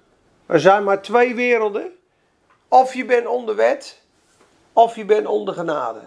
Er 0.45 0.59
zijn 0.59 0.83
maar 0.83 1.01
twee 1.01 1.35
werelden. 1.35 1.91
Of 2.67 2.93
je 2.93 3.05
bent 3.05 3.27
onder 3.27 3.55
wet, 3.55 4.01
of 4.79 4.95
je 4.95 5.05
bent 5.05 5.27
onder 5.27 5.53
genade. 5.53 5.99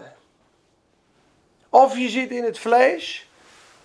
Of 1.69 1.97
je 1.97 2.09
zit 2.09 2.31
in 2.31 2.43
het 2.43 2.59
vlees, 2.59 3.29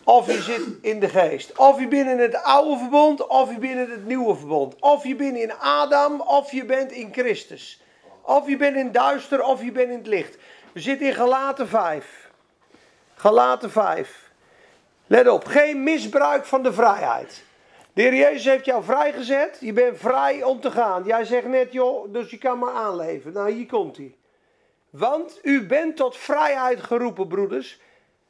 of 0.04 0.26
je 0.26 0.42
zit 0.42 0.62
in 0.82 1.00
de 1.00 1.08
geest. 1.08 1.58
Of 1.58 1.80
je 1.80 1.88
bent 1.88 2.08
in 2.08 2.18
het 2.18 2.42
oude 2.42 2.78
verbond, 2.78 3.26
of 3.26 3.50
je 3.50 3.58
bent 3.58 3.72
in 3.72 3.90
het 3.90 4.06
nieuwe 4.06 4.36
verbond. 4.36 4.74
Of 4.80 5.04
je 5.04 5.14
bent 5.14 5.36
in 5.36 5.52
Adam, 5.52 6.20
of 6.20 6.52
je 6.52 6.64
bent 6.64 6.92
in 6.92 7.12
Christus. 7.12 7.82
Of 8.22 8.48
je 8.48 8.56
bent 8.56 8.76
in 8.76 8.92
duister, 8.92 9.44
of 9.44 9.62
je 9.62 9.72
bent 9.72 9.90
in 9.90 9.98
het 9.98 10.06
licht. 10.06 10.36
We 10.72 10.80
zitten 10.80 11.06
in 11.06 11.14
Galaten 11.14 11.68
5. 11.68 12.30
Galaten 13.14 13.70
5. 13.70 14.30
Let 15.06 15.28
op, 15.28 15.44
geen 15.44 15.82
misbruik 15.82 16.44
van 16.44 16.62
de 16.62 16.72
vrijheid. 16.72 17.44
De 17.92 18.02
Heer 18.02 18.14
Jezus 18.14 18.44
heeft 18.44 18.64
jou 18.64 18.84
vrijgezet. 18.84 19.56
Je 19.60 19.72
bent 19.72 19.98
vrij 19.98 20.42
om 20.42 20.60
te 20.60 20.70
gaan. 20.70 21.04
Jij 21.04 21.24
zegt 21.24 21.46
net, 21.46 21.72
joh, 21.72 22.12
dus 22.12 22.30
je 22.30 22.38
kan 22.38 22.58
maar 22.58 22.74
aanleven. 22.74 23.32
Nou, 23.32 23.50
hier 23.50 23.66
komt 23.66 23.96
hij. 23.96 24.17
Want 24.90 25.38
u 25.42 25.66
bent 25.66 25.96
tot 25.96 26.16
vrijheid 26.16 26.80
geroepen, 26.80 27.28
broeders. 27.28 27.80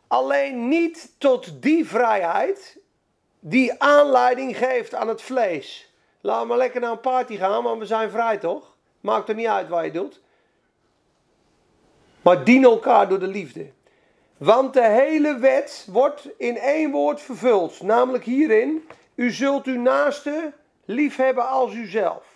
Alleen 0.06 0.68
niet 0.68 1.14
tot 1.18 1.62
die 1.62 1.86
vrijheid 1.86 2.78
die 3.40 3.82
aanleiding 3.82 4.56
geeft 4.56 4.94
aan 4.94 5.08
het 5.08 5.22
vlees. 5.22 5.92
Laat 6.20 6.46
maar 6.46 6.56
lekker 6.56 6.80
naar 6.80 6.90
een 6.90 7.00
party 7.00 7.36
gaan, 7.36 7.62
maar 7.62 7.78
we 7.78 7.86
zijn 7.86 8.10
vrij 8.10 8.38
toch? 8.38 8.76
Maakt 9.00 9.28
er 9.28 9.34
niet 9.34 9.46
uit 9.46 9.68
wat 9.68 9.84
je 9.84 9.90
doet. 9.90 10.20
Maar 12.22 12.44
dien 12.44 12.64
elkaar 12.64 13.08
door 13.08 13.18
de 13.18 13.26
liefde. 13.26 13.70
Want 14.36 14.74
de 14.74 14.86
hele 14.88 15.38
wet 15.38 15.86
wordt 15.90 16.28
in 16.36 16.58
één 16.58 16.90
woord 16.90 17.20
vervuld, 17.20 17.82
namelijk 17.82 18.24
hierin: 18.24 18.88
U 19.14 19.30
zult 19.30 19.66
uw 19.66 19.80
naaste 19.80 20.52
liefhebben 20.84 21.48
als 21.48 21.74
uzelf. 21.74 22.27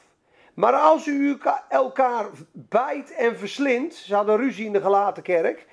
Maar 0.54 0.72
als 0.72 1.06
u 1.06 1.38
elkaar 1.68 2.26
bijt 2.52 3.14
en 3.14 3.38
verslindt, 3.38 3.94
ze 3.94 4.14
hadden 4.14 4.36
ruzie 4.36 4.66
in 4.66 4.72
de 4.72 4.80
gelaten 4.80 5.22
kerk, 5.22 5.66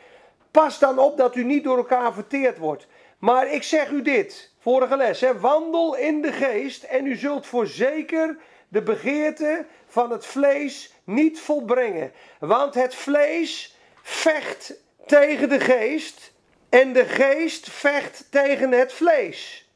pas 0.51 0.79
dan 0.79 0.99
op 0.99 1.17
dat 1.17 1.35
u 1.35 1.43
niet 1.43 1.63
door 1.63 1.77
elkaar 1.77 2.13
verteerd 2.13 2.57
wordt. 2.57 2.87
Maar 3.19 3.51
ik 3.51 3.63
zeg 3.63 3.89
u 3.89 4.01
dit, 4.01 4.53
vorige 4.59 4.97
les, 4.97 5.21
hè, 5.21 5.39
wandel 5.39 5.95
in 5.95 6.21
de 6.21 6.31
geest 6.31 6.83
en 6.83 7.05
u 7.05 7.15
zult 7.15 7.47
voorzeker 7.47 8.37
de 8.67 8.81
begeerte 8.81 9.65
van 9.87 10.11
het 10.11 10.25
vlees 10.25 10.93
niet 11.03 11.39
volbrengen. 11.39 12.11
Want 12.39 12.73
het 12.73 12.95
vlees 12.95 13.77
vecht 14.01 14.73
tegen 15.05 15.49
de 15.49 15.59
geest 15.59 16.33
en 16.69 16.93
de 16.93 17.05
geest 17.05 17.69
vecht 17.69 18.27
tegen 18.31 18.71
het 18.71 18.93
vlees. 18.93 19.69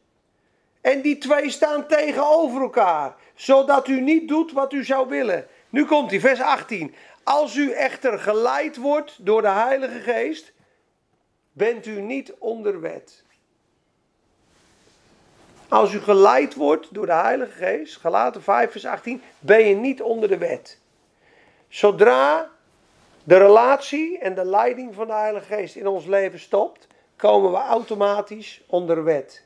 En 0.82 1.02
die 1.02 1.18
twee 1.18 1.50
staan 1.50 1.88
tegenover 1.88 2.62
elkaar, 2.62 3.16
zodat 3.36 3.88
u 3.88 4.02
niet 4.02 4.28
doet 4.28 4.52
wat 4.52 4.74
u 4.74 4.84
zou 4.84 5.10
willen. 5.10 5.48
Nu 5.70 5.86
komt 5.86 6.10
hij, 6.10 6.20
vers 6.20 6.42
18. 6.42 6.96
Als 7.24 7.56
u 7.56 7.72
echter 7.72 8.20
geleid 8.20 8.78
wordt 8.78 9.26
door 9.26 9.42
de 9.42 9.50
Heilige 9.50 10.00
Geest, 10.00 10.54
bent 11.52 11.86
u 11.86 12.02
niet 12.02 12.34
onder 12.34 12.82
wet. 12.82 13.24
Als 15.68 15.94
u 15.94 16.00
geleid 16.00 16.56
wordt 16.56 16.94
door 16.94 17.06
de 17.06 17.14
Heilige 17.14 17.52
Geest, 17.52 17.98
gelaten 17.98 18.44
5 18.44 18.72
vers 18.72 18.86
18, 18.86 19.22
ben 19.40 19.66
je 19.66 19.76
niet 19.76 20.02
onder 20.02 20.30
de 20.30 20.38
wet. 20.38 20.80
Zodra 21.68 22.50
de 23.24 23.38
relatie 23.38 24.20
en 24.20 24.36
de 24.36 24.46
leiding 24.46 24.94
van 24.94 25.08
de 25.08 25.14
Heilige 25.14 25.46
Geest 25.46 25.76
in 25.76 25.88
ons 25.88 26.06
leven 26.06 26.40
stopt, 26.40 26.88
komen 27.16 27.52
we 27.52 27.58
automatisch 27.58 28.62
onder 28.68 29.04
wet. 29.04 29.43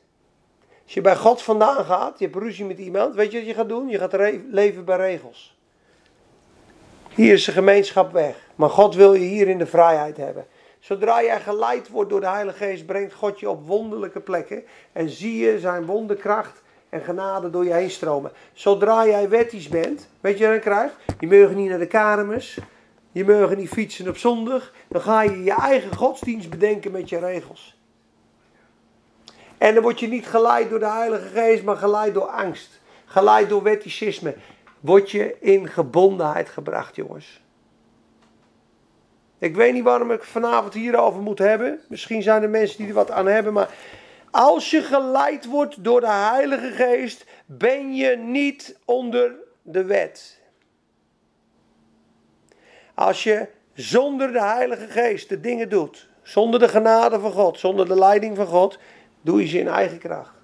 Als 0.88 0.96
je 0.96 1.02
bij 1.02 1.16
God 1.16 1.42
vandaan 1.42 1.86
gaat, 1.86 2.20
je 2.20 2.26
hebt 2.26 2.38
ruzie 2.38 2.66
met 2.66 2.78
iemand, 2.78 3.16
weet 3.16 3.32
je 3.32 3.38
wat 3.38 3.48
je 3.48 3.54
gaat 3.54 3.70
doen? 3.70 3.88
Je 3.88 3.98
gaat 3.98 4.14
leven 4.52 4.86
bij 4.86 4.98
regels. 4.98 5.58
Hier 7.14 7.34
is 7.34 7.46
de 7.46 7.52
gemeenschap 7.52 8.12
weg, 8.12 8.36
maar 8.56 8.70
God 8.70 8.96
wil 8.96 9.14
je 9.14 9.26
hier 9.26 9.48
in 9.48 9.58
de 9.58 9.66
vrijheid 9.66 10.18
hebben. 10.18 10.46
Zodra 10.80 11.24
jij 11.24 11.42
geleid 11.42 11.90
wordt 11.90 12.10
door 12.10 12.20
de 12.20 12.28
Heilige 12.28 12.58
Geest, 12.58 12.86
brengt 12.86 13.14
God 13.14 13.40
je 13.40 13.50
op 13.50 13.68
wonderlijke 13.68 14.20
plekken 14.20 14.64
en 14.92 15.10
zie 15.10 15.38
je 15.38 15.60
zijn 15.60 15.86
wonderkracht 15.86 16.62
en 16.90 17.02
genade 17.02 17.50
door 17.50 17.66
je 17.66 17.74
heen 17.74 17.92
stromen. 17.92 18.32
Zodra 18.54 19.06
jij 19.06 19.30
wettisch 19.30 19.68
bent, 19.68 20.10
weet 20.22 20.38
je 20.38 20.46
wat 20.46 20.54
je 20.54 20.62
dan 20.62 20.74
krijgt? 20.74 20.96
Je 21.20 21.28
mag 21.28 21.56
niet 21.56 21.70
naar 21.70 21.80
de 21.80 21.88
kermis, 21.88 22.58
je 23.12 23.26
mag 23.26 23.56
niet 23.56 23.70
fietsen 23.70 24.08
op 24.08 24.18
zondag, 24.18 24.74
dan 24.88 25.02
ga 25.02 25.22
je 25.22 25.44
je 25.44 25.54
eigen 25.54 25.96
godsdienst 25.96 26.50
bedenken 26.50 26.92
met 26.92 27.10
je 27.10 27.20
regels. 27.20 27.77
En 29.58 29.74
dan 29.74 29.84
word 29.84 30.00
je 30.00 30.08
niet 30.08 30.28
geleid 30.28 30.70
door 30.70 30.80
de 30.80 30.90
Heilige 30.90 31.28
Geest, 31.28 31.64
maar 31.64 31.76
geleid 31.76 32.14
door 32.14 32.28
angst. 32.28 32.80
Geleid 33.06 33.50
door 33.50 33.64
wetticisme. 33.64 34.36
Word 34.80 35.12
je 35.12 35.38
in 35.40 35.68
gebondenheid 35.68 36.50
gebracht, 36.50 36.96
jongens. 36.96 37.42
Ik 39.38 39.56
weet 39.56 39.74
niet 39.74 39.84
waarom 39.84 40.12
ik 40.12 40.24
vanavond 40.24 40.74
hierover 40.74 41.22
moet 41.22 41.40
hebben. 41.40 41.80
Misschien 41.90 42.22
zijn 42.22 42.44
er 42.44 42.50
mensen 42.50 42.78
die 42.78 42.88
er 42.88 42.94
wat 42.94 43.12
aan 43.12 43.28
hebben, 43.28 43.54
maar 43.54 43.70
als 44.32 44.72
je 44.72 44.82
geleid 44.82 45.46
wordt 45.46 45.84
door 45.84 46.00
de 46.00 46.12
Heilige 46.12 46.72
Geest, 46.72 47.26
ben 47.46 47.96
je 47.96 48.18
niet 48.18 48.80
onder 48.86 49.36
de 49.62 49.84
wet. 49.84 50.42
Als 52.94 53.24
je 53.24 53.48
zonder 53.74 54.32
de 54.32 54.42
Heilige 54.42 54.88
Geest 54.88 55.30
de 55.30 55.40
dingen 55.40 55.70
doet, 55.70 56.10
zonder 56.24 56.60
de 56.60 56.68
genade 56.68 57.20
van 57.20 57.32
God, 57.32 57.60
zonder 57.60 57.88
de 57.88 58.00
leiding 58.00 58.36
van 58.36 58.46
God, 58.46 58.80
doe 59.22 59.42
je 59.42 59.48
ze 59.48 59.60
in 59.60 59.68
eigen 59.68 59.98
kracht. 59.98 60.36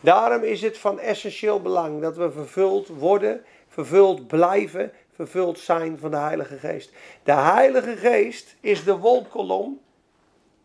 Daarom 0.00 0.42
is 0.42 0.62
het 0.62 0.78
van 0.78 1.00
essentieel 1.00 1.60
belang 1.60 2.00
dat 2.00 2.16
we 2.16 2.30
vervuld 2.30 2.88
worden, 2.88 3.44
vervuld 3.68 4.26
blijven, 4.26 4.92
vervuld 5.14 5.58
zijn 5.58 5.98
van 5.98 6.10
de 6.10 6.16
Heilige 6.16 6.58
Geest. 6.58 6.92
De 7.22 7.32
Heilige 7.32 7.96
Geest 7.96 8.56
is 8.60 8.84
de 8.84 8.96
wolkolom 8.96 9.80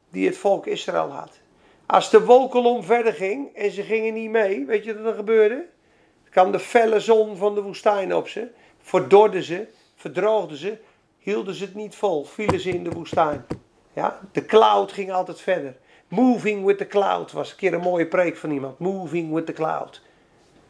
die 0.10 0.28
het 0.28 0.38
volk 0.38 0.66
Israël 0.66 1.10
had. 1.10 1.40
Als 1.86 2.10
de 2.10 2.26
wolkolom 2.26 2.84
verder 2.84 3.14
ging 3.14 3.56
en 3.56 3.72
ze 3.72 3.82
gingen 3.82 4.14
niet 4.14 4.30
mee, 4.30 4.66
weet 4.66 4.84
je 4.84 4.96
wat 4.96 5.12
er 5.12 5.18
gebeurde? 5.18 5.56
Er 6.24 6.30
kwam 6.32 6.52
de 6.52 6.60
felle 6.60 7.00
zon 7.00 7.38
van 7.38 7.56
de 7.56 7.62
woestijn 7.62 8.16
op 8.16 8.28
ze, 8.28 8.48
verdorden 8.82 9.44
ze, 9.44 9.68
verdroogden 9.96 10.58
ze, 10.58 10.78
hielden 11.20 11.54
ze 11.54 11.64
het 11.64 11.76
niet 11.76 11.96
vol, 11.96 12.24
vielen 12.24 12.60
ze 12.60 12.70
in 12.70 12.84
de 12.84 12.90
woestijn. 12.90 13.46
Ja, 13.94 14.20
de 14.32 14.46
cloud 14.46 14.92
ging 14.92 15.12
altijd 15.12 15.42
verder. 15.42 15.76
Moving 16.10 16.66
with 16.66 16.78
the 16.78 16.88
cloud 16.88 17.32
was 17.32 17.52
een 17.52 17.58
keer 17.58 17.74
een 17.74 17.82
mooie 17.82 18.08
preek 18.08 18.38
van 18.38 18.52
iemand. 18.52 18.80
Moving 18.80 19.34
with 19.34 19.46
the 19.46 19.54
cloud. 19.54 20.02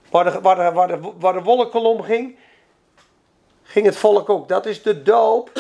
Waar 0.10 0.24
de, 0.24 0.42
waar 0.42 0.88
de, 0.88 1.14
waar 1.20 1.34
de, 1.34 1.42
wolkkolom 1.42 2.02
ging, 2.02 2.38
ging 3.64 3.86
het 3.86 3.98
volk 3.98 4.30
ook. 4.30 4.48
Dat 4.48 4.66
is 4.66 4.82
de 4.84 5.02
doop 5.02 5.52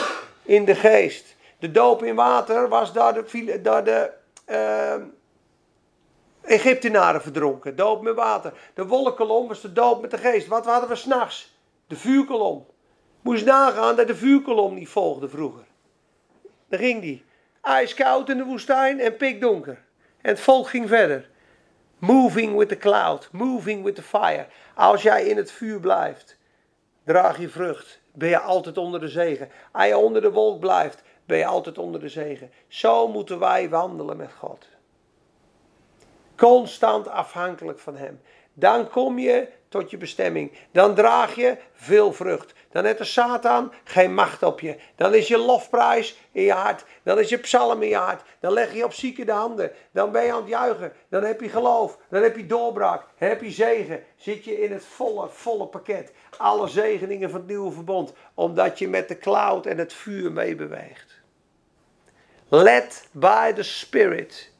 in 0.43 0.65
de 0.65 0.75
geest. 0.75 1.35
De 1.59 1.71
doop 1.71 2.03
in 2.03 2.15
water 2.15 2.69
was 2.69 2.93
daar 2.93 3.13
de, 3.13 3.59
daar 3.61 3.83
de 3.83 4.11
uh, 4.49 4.95
Egyptenaren 6.41 7.21
verdronken. 7.21 7.75
Doop 7.75 8.01
met 8.01 8.15
water. 8.15 8.53
De 8.73 8.87
wolkkolom 8.87 9.47
was 9.47 9.61
de 9.61 9.73
doop 9.73 10.01
met 10.01 10.11
de 10.11 10.17
geest. 10.17 10.47
Wat 10.47 10.65
hadden 10.65 10.89
we 10.89 10.95
s'nachts? 10.95 11.57
De 11.87 11.95
vuurkolom. 11.95 12.65
Moest 13.21 13.45
nagaan 13.45 13.95
dat 13.95 14.07
de 14.07 14.15
vuurkolom 14.15 14.73
niet 14.73 14.89
volgde 14.89 15.29
vroeger. 15.29 15.63
Dan 16.69 16.79
ging 16.79 17.01
die. 17.01 17.23
Ijskoud 17.61 18.29
in 18.29 18.37
de 18.37 18.43
woestijn 18.43 18.99
en 18.99 19.17
pikdonker. 19.17 19.77
En 20.21 20.29
het 20.29 20.39
volk 20.39 20.67
ging 20.67 20.87
verder. 20.87 21.29
Moving 21.97 22.57
with 22.57 22.69
the 22.69 22.77
cloud. 22.77 23.29
Moving 23.31 23.83
with 23.83 23.95
the 23.95 24.01
fire. 24.01 24.47
Als 24.75 25.01
jij 25.01 25.25
in 25.25 25.37
het 25.37 25.51
vuur 25.51 25.79
blijft, 25.79 26.37
draag 27.03 27.39
je 27.39 27.49
vrucht. 27.49 28.01
Ben 28.13 28.29
je 28.29 28.39
altijd 28.39 28.77
onder 28.77 28.99
de 28.99 29.07
zegen. 29.07 29.49
Als 29.71 29.87
je 29.87 29.97
onder 29.97 30.21
de 30.21 30.31
wolk 30.31 30.59
blijft, 30.59 31.03
ben 31.25 31.37
je 31.37 31.45
altijd 31.45 31.77
onder 31.77 31.99
de 31.99 32.09
zegen. 32.09 32.51
Zo 32.67 33.07
moeten 33.07 33.39
wij 33.39 33.69
wandelen 33.69 34.17
met 34.17 34.31
God. 34.37 34.67
Constant 36.35 37.07
afhankelijk 37.07 37.79
van 37.79 37.95
Hem. 37.95 38.21
Dan 38.53 38.89
kom 38.89 39.19
je 39.19 39.47
tot 39.69 39.89
je 39.89 39.97
bestemming. 39.97 40.51
Dan 40.71 40.95
draag 40.95 41.35
je 41.35 41.57
veel 41.73 42.13
vrucht. 42.13 42.53
Dan 42.71 42.85
heeft 42.85 42.97
de 42.97 43.03
Satan 43.03 43.71
geen 43.83 44.13
macht 44.13 44.43
op 44.43 44.59
je. 44.59 44.75
Dan 44.95 45.13
is 45.13 45.27
je 45.27 45.37
lofprijs 45.37 46.17
in 46.31 46.43
je 46.43 46.51
hart. 46.51 46.85
Dan 47.03 47.19
is 47.19 47.29
je 47.29 47.37
psalm 47.37 47.81
in 47.81 47.89
je 47.89 47.95
hart. 47.95 48.21
Dan 48.39 48.53
leg 48.53 48.73
je 48.73 48.83
op 48.83 48.93
zieken 48.93 49.25
de 49.25 49.31
handen. 49.31 49.71
Dan 49.91 50.11
ben 50.11 50.23
je 50.23 50.31
aan 50.31 50.39
het 50.39 50.49
juichen. 50.49 50.93
Dan 51.09 51.23
heb 51.23 51.41
je 51.41 51.49
geloof. 51.49 51.97
Dan 52.09 52.23
heb 52.23 52.35
je 52.35 52.45
doorbraak. 52.45 53.03
Heb 53.15 53.41
je 53.41 53.51
zegen. 53.51 54.03
Zit 54.15 54.45
je 54.45 54.61
in 54.61 54.71
het 54.71 54.85
volle, 54.85 55.27
volle 55.29 55.65
pakket. 55.65 56.11
Alle 56.37 56.67
zegeningen 56.67 57.29
van 57.29 57.39
het 57.39 57.49
nieuwe 57.49 57.71
verbond. 57.71 58.13
Omdat 58.33 58.79
je 58.79 58.87
met 58.87 59.07
de 59.07 59.17
cloud 59.17 59.65
en 59.65 59.77
het 59.77 59.93
vuur 59.93 60.31
meebeweegt. 60.31 61.21
Led 62.49 63.07
by 63.11 63.53
the 63.53 63.63
Spirit 63.63 64.51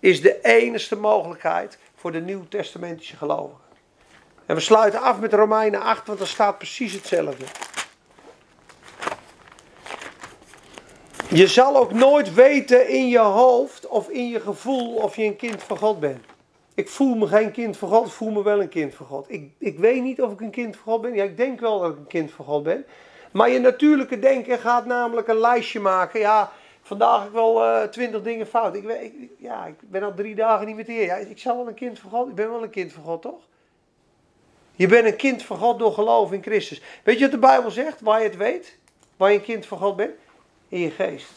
is 0.00 0.20
de 0.20 0.40
enige 0.42 0.96
mogelijkheid 0.96 1.78
voor 1.94 2.12
de 2.12 2.20
nieuwtestamentische 2.20 3.16
gelovigen. 3.16 3.65
En 4.46 4.54
we 4.54 4.60
sluiten 4.60 5.00
af 5.00 5.20
met 5.20 5.32
Romeinen 5.32 5.80
8, 5.80 6.06
want 6.06 6.20
er 6.20 6.26
staat 6.26 6.58
precies 6.58 6.92
hetzelfde. 6.92 7.44
Je 11.28 11.46
zal 11.46 11.76
ook 11.76 11.92
nooit 11.92 12.34
weten 12.34 12.88
in 12.88 13.08
je 13.08 13.18
hoofd 13.18 13.86
of 13.86 14.08
in 14.08 14.28
je 14.28 14.40
gevoel 14.40 14.94
of 14.94 15.16
je 15.16 15.24
een 15.24 15.36
kind 15.36 15.62
van 15.62 15.78
God 15.78 16.00
bent. 16.00 16.24
Ik 16.74 16.88
voel 16.88 17.14
me 17.14 17.26
geen 17.26 17.50
kind 17.50 17.76
van 17.76 17.88
God, 17.88 18.06
ik 18.06 18.12
voel 18.12 18.30
me 18.30 18.42
wel 18.42 18.60
een 18.60 18.68
kind 18.68 18.94
van 18.94 19.06
God. 19.06 19.24
Ik, 19.28 19.50
ik 19.58 19.78
weet 19.78 20.02
niet 20.02 20.22
of 20.22 20.32
ik 20.32 20.40
een 20.40 20.50
kind 20.50 20.76
van 20.76 20.92
God 20.92 21.02
ben. 21.02 21.14
Ja, 21.14 21.24
ik 21.24 21.36
denk 21.36 21.60
wel 21.60 21.80
dat 21.80 21.90
ik 21.90 21.96
een 21.96 22.06
kind 22.06 22.30
van 22.30 22.44
God 22.44 22.62
ben. 22.62 22.86
Maar 23.32 23.50
je 23.50 23.58
natuurlijke 23.58 24.18
denken 24.18 24.58
gaat 24.58 24.86
namelijk 24.86 25.28
een 25.28 25.38
lijstje 25.38 25.80
maken. 25.80 26.20
Ja, 26.20 26.52
vandaag 26.82 27.18
heb 27.18 27.28
ik 27.28 27.34
wel 27.34 27.64
uh, 27.64 27.82
twintig 27.82 28.22
dingen 28.22 28.46
fout. 28.46 28.74
Ik, 28.74 29.12
ja, 29.38 29.66
ik 29.66 29.74
ben 29.80 30.02
al 30.02 30.14
drie 30.14 30.34
dagen 30.34 30.66
niet 30.66 30.86
de 30.86 30.92
Heer. 30.92 31.04
Ja, 31.04 31.14
ik 31.14 31.38
zal 31.38 31.56
wel 31.56 31.68
een 31.68 31.74
kind 31.74 31.98
van 31.98 32.10
God. 32.10 32.28
Ik 32.28 32.34
ben 32.34 32.50
wel 32.50 32.62
een 32.62 32.70
kind 32.70 32.92
van 32.92 33.02
God, 33.02 33.22
toch? 33.22 33.40
Je 34.76 34.86
bent 34.86 35.06
een 35.06 35.16
kind 35.16 35.42
van 35.42 35.58
God 35.58 35.78
door 35.78 35.92
geloof 35.92 36.32
in 36.32 36.42
Christus. 36.42 36.80
Weet 37.02 37.16
je 37.16 37.22
wat 37.22 37.30
de 37.30 37.38
Bijbel 37.38 37.70
zegt? 37.70 38.00
Waar 38.00 38.18
je 38.18 38.28
het 38.28 38.36
weet? 38.36 38.76
Waar 39.16 39.30
je 39.30 39.38
een 39.38 39.44
kind 39.44 39.66
van 39.66 39.78
God 39.78 39.96
bent? 39.96 40.14
In 40.68 40.80
je 40.80 40.90
geest. 40.90 41.30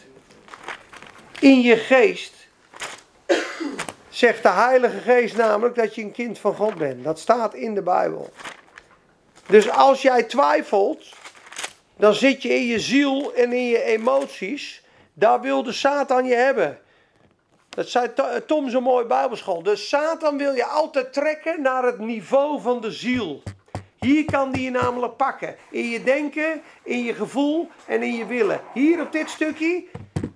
In 1.40 1.62
je 1.62 1.78
geest 1.78 2.34
zegt 4.10 4.44
de 4.44 4.50
Heilige 4.50 5.00
Geest 5.00 5.38
namelijk 5.38 5.76
dat 5.76 5.96
je 5.96 6.02
een 6.02 6.12
kind 6.12 6.40
van 6.40 6.56
God 6.56 6.76
bent. 6.76 7.04
Dat 7.04 7.20
staat 7.20 7.54
in 7.54 7.76
de 7.76 7.82
Bijbel. 7.82 8.30
Dus 9.48 9.70
als 9.70 10.02
jij 10.02 10.24
twijfelt, 10.24 11.06
dan 11.98 12.14
zit 12.14 12.42
je 12.42 12.50
in 12.50 12.66
je 12.66 12.80
ziel 12.80 13.34
en 13.34 13.54
in 13.54 13.66
je 13.66 13.84
emoties. 13.84 14.84
Daar 15.14 15.42
wil 15.42 15.64
de 15.64 15.72
Satan 15.72 16.26
je 16.26 16.36
hebben. 16.36 16.80
Dat 17.80 17.90
zei 17.90 18.10
Tom 18.46 18.70
zo 18.70 18.82
mooi 18.82 19.06
Bijbelschool. 19.06 19.64
De 19.64 19.76
Satan 19.76 20.38
wil 20.38 20.54
je 20.54 20.66
altijd 20.66 21.14
trekken 21.14 21.62
naar 21.62 21.84
het 21.84 22.00
niveau 22.00 22.62
van 22.62 22.82
de 22.82 22.92
ziel. 22.92 23.44
Hier 24.00 24.26
kan 24.26 24.52
die 24.52 24.64
je 24.64 24.70
namelijk 24.70 25.16
pakken. 25.16 25.56
In 25.72 25.90
je 25.90 26.04
denken, 26.04 26.62
in 26.84 27.04
je 27.04 27.14
gevoel 27.14 27.70
en 27.88 28.04
in 28.04 28.14
je 28.14 28.26
willen. 28.26 28.62
Hier 28.74 29.02
op 29.02 29.12
dit 29.12 29.30
stukje, 29.30 29.84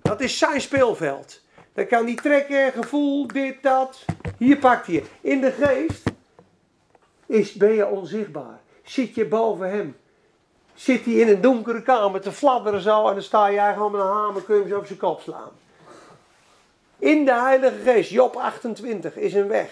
dat 0.02 0.20
is 0.20 0.38
zijn 0.38 0.60
speelveld. 0.60 1.40
Dan 1.74 1.86
kan 1.86 2.04
die 2.04 2.20
trekken, 2.20 2.72
gevoel, 2.72 3.26
dit, 3.26 3.62
dat. 3.62 4.04
Hier 4.38 4.58
pakt 4.58 4.86
hij. 4.86 5.04
In 5.20 5.40
de 5.40 5.52
geest 5.52 6.02
is, 7.26 7.52
ben 7.52 7.72
je 7.72 7.86
onzichtbaar. 7.86 8.60
Zit 8.82 9.14
je 9.14 9.26
boven 9.26 9.70
hem. 9.70 9.96
Zit 10.74 11.04
hij 11.04 11.14
in 11.14 11.28
een 11.28 11.40
donkere 11.40 11.82
kamer 11.82 12.20
te 12.20 12.32
fladderen 12.32 12.80
zo 12.80 13.08
en 13.08 13.14
dan 13.14 13.22
sta 13.22 13.52
jij 13.52 13.72
gewoon 13.72 13.92
met 13.92 14.00
een 14.00 14.06
hamer, 14.06 14.42
kun 14.42 14.54
je 14.54 14.60
hem 14.60 14.70
zo 14.70 14.78
op 14.78 14.86
zijn 14.86 14.98
kop 14.98 15.20
slaan. 15.20 15.62
In 17.04 17.24
de 17.24 17.34
Heilige 17.34 17.76
Geest, 17.84 18.10
Job 18.10 18.36
28, 18.36 19.16
is 19.16 19.34
een 19.34 19.48
weg 19.48 19.70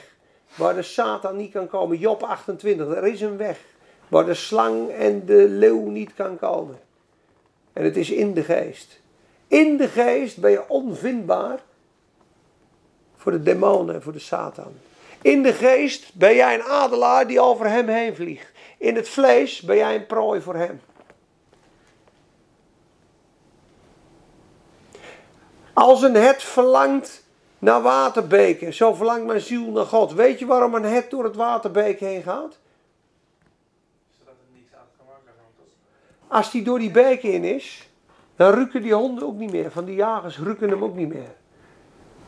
waar 0.54 0.74
de 0.74 0.82
Satan 0.82 1.36
niet 1.36 1.52
kan 1.52 1.68
komen. 1.68 1.98
Job 1.98 2.22
28, 2.22 2.94
er 2.96 3.06
is 3.06 3.20
een 3.20 3.36
weg 3.36 3.60
waar 4.08 4.24
de 4.24 4.34
slang 4.34 4.90
en 4.90 5.26
de 5.26 5.48
leeuw 5.48 5.88
niet 5.88 6.14
kan 6.14 6.38
komen. 6.38 6.80
En 7.72 7.84
het 7.84 7.96
is 7.96 8.10
in 8.10 8.34
de 8.34 8.42
geest. 8.42 9.00
In 9.48 9.76
de 9.76 9.88
geest 9.88 10.40
ben 10.40 10.50
je 10.50 10.68
onvindbaar 10.68 11.60
voor 13.16 13.32
de 13.32 13.42
demonen 13.42 13.94
en 13.94 14.02
voor 14.02 14.12
de 14.12 14.18
Satan. 14.18 14.72
In 15.22 15.42
de 15.42 15.52
geest 15.52 16.14
ben 16.14 16.34
jij 16.34 16.54
een 16.54 16.64
adelaar 16.64 17.26
die 17.26 17.40
over 17.40 17.68
hem 17.68 17.88
heen 17.88 18.14
vliegt. 18.14 18.50
In 18.78 18.96
het 18.96 19.08
vlees 19.08 19.60
ben 19.60 19.76
jij 19.76 19.94
een 19.94 20.06
prooi 20.06 20.40
voor 20.40 20.56
hem. 20.56 20.80
Als 25.72 26.02
een 26.02 26.14
het 26.14 26.42
verlangt 26.42 27.21
naar 27.62 27.82
waterbeken, 27.82 28.74
zo 28.74 28.94
verlangt 28.94 29.26
mijn 29.26 29.40
ziel 29.40 29.70
naar 29.70 29.84
God. 29.84 30.12
Weet 30.12 30.38
je 30.38 30.46
waarom 30.46 30.74
een 30.74 30.84
het 30.84 31.10
door 31.10 31.24
het 31.24 31.36
waterbeek 31.36 32.00
heen 32.00 32.22
gaat? 32.22 32.58
Zodat 34.18 34.34
het 34.40 34.54
niks 34.54 34.74
aan 34.74 34.86
kan 34.96 35.06
maken. 35.06 35.32
Als 36.28 36.50
die 36.50 36.62
door 36.62 36.78
die 36.78 36.90
beek 36.90 37.22
in 37.22 37.44
is, 37.44 37.88
dan 38.36 38.52
rukken 38.52 38.82
die 38.82 38.94
honden 38.94 39.26
ook 39.26 39.36
niet 39.36 39.52
meer. 39.52 39.70
Van 39.70 39.84
die 39.84 39.94
jagers 39.94 40.38
rukken 40.38 40.68
hem 40.68 40.84
ook 40.84 40.94
niet 40.94 41.08
meer. 41.08 41.34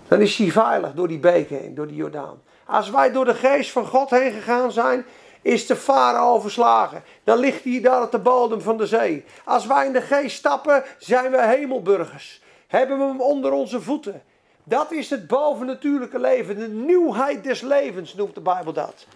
Dan 0.08 0.20
is 0.20 0.36
hij 0.36 0.50
veilig 0.50 0.92
door 0.92 1.08
die 1.08 1.18
beek 1.18 1.48
heen, 1.48 1.74
door 1.74 1.86
die 1.86 1.96
Jordaan. 1.96 2.42
Als 2.64 2.90
wij 2.90 3.12
door 3.12 3.24
de 3.24 3.34
geest 3.34 3.70
van 3.70 3.86
God 3.86 4.10
heen 4.10 4.32
gegaan 4.32 4.72
zijn, 4.72 5.04
is 5.42 5.66
de 5.66 5.76
farao 5.76 6.40
verslagen. 6.40 7.02
Dan 7.24 7.38
ligt 7.38 7.64
hij 7.64 7.80
daar 7.80 8.02
op 8.02 8.10
de 8.10 8.18
bodem 8.18 8.60
van 8.60 8.76
de 8.76 8.86
zee. 8.86 9.24
Als 9.44 9.66
wij 9.66 9.86
in 9.86 9.92
de 9.92 10.02
geest 10.02 10.36
stappen, 10.36 10.84
zijn 10.98 11.30
we 11.30 11.42
hemelburgers. 11.46 12.42
Hebben 12.66 12.98
we 12.98 13.04
hem 13.04 13.20
onder 13.20 13.52
onze 13.52 13.80
voeten. 13.80 14.22
Dat 14.64 14.92
is 14.92 15.10
het 15.10 15.26
bovennatuurlijke 15.26 16.18
leven. 16.18 16.58
De 16.58 16.68
nieuwheid 16.68 17.44
des 17.44 17.60
levens 17.60 18.14
noemt 18.14 18.34
de 18.34 18.40
Bijbel 18.40 18.72
dat. 18.72 19.06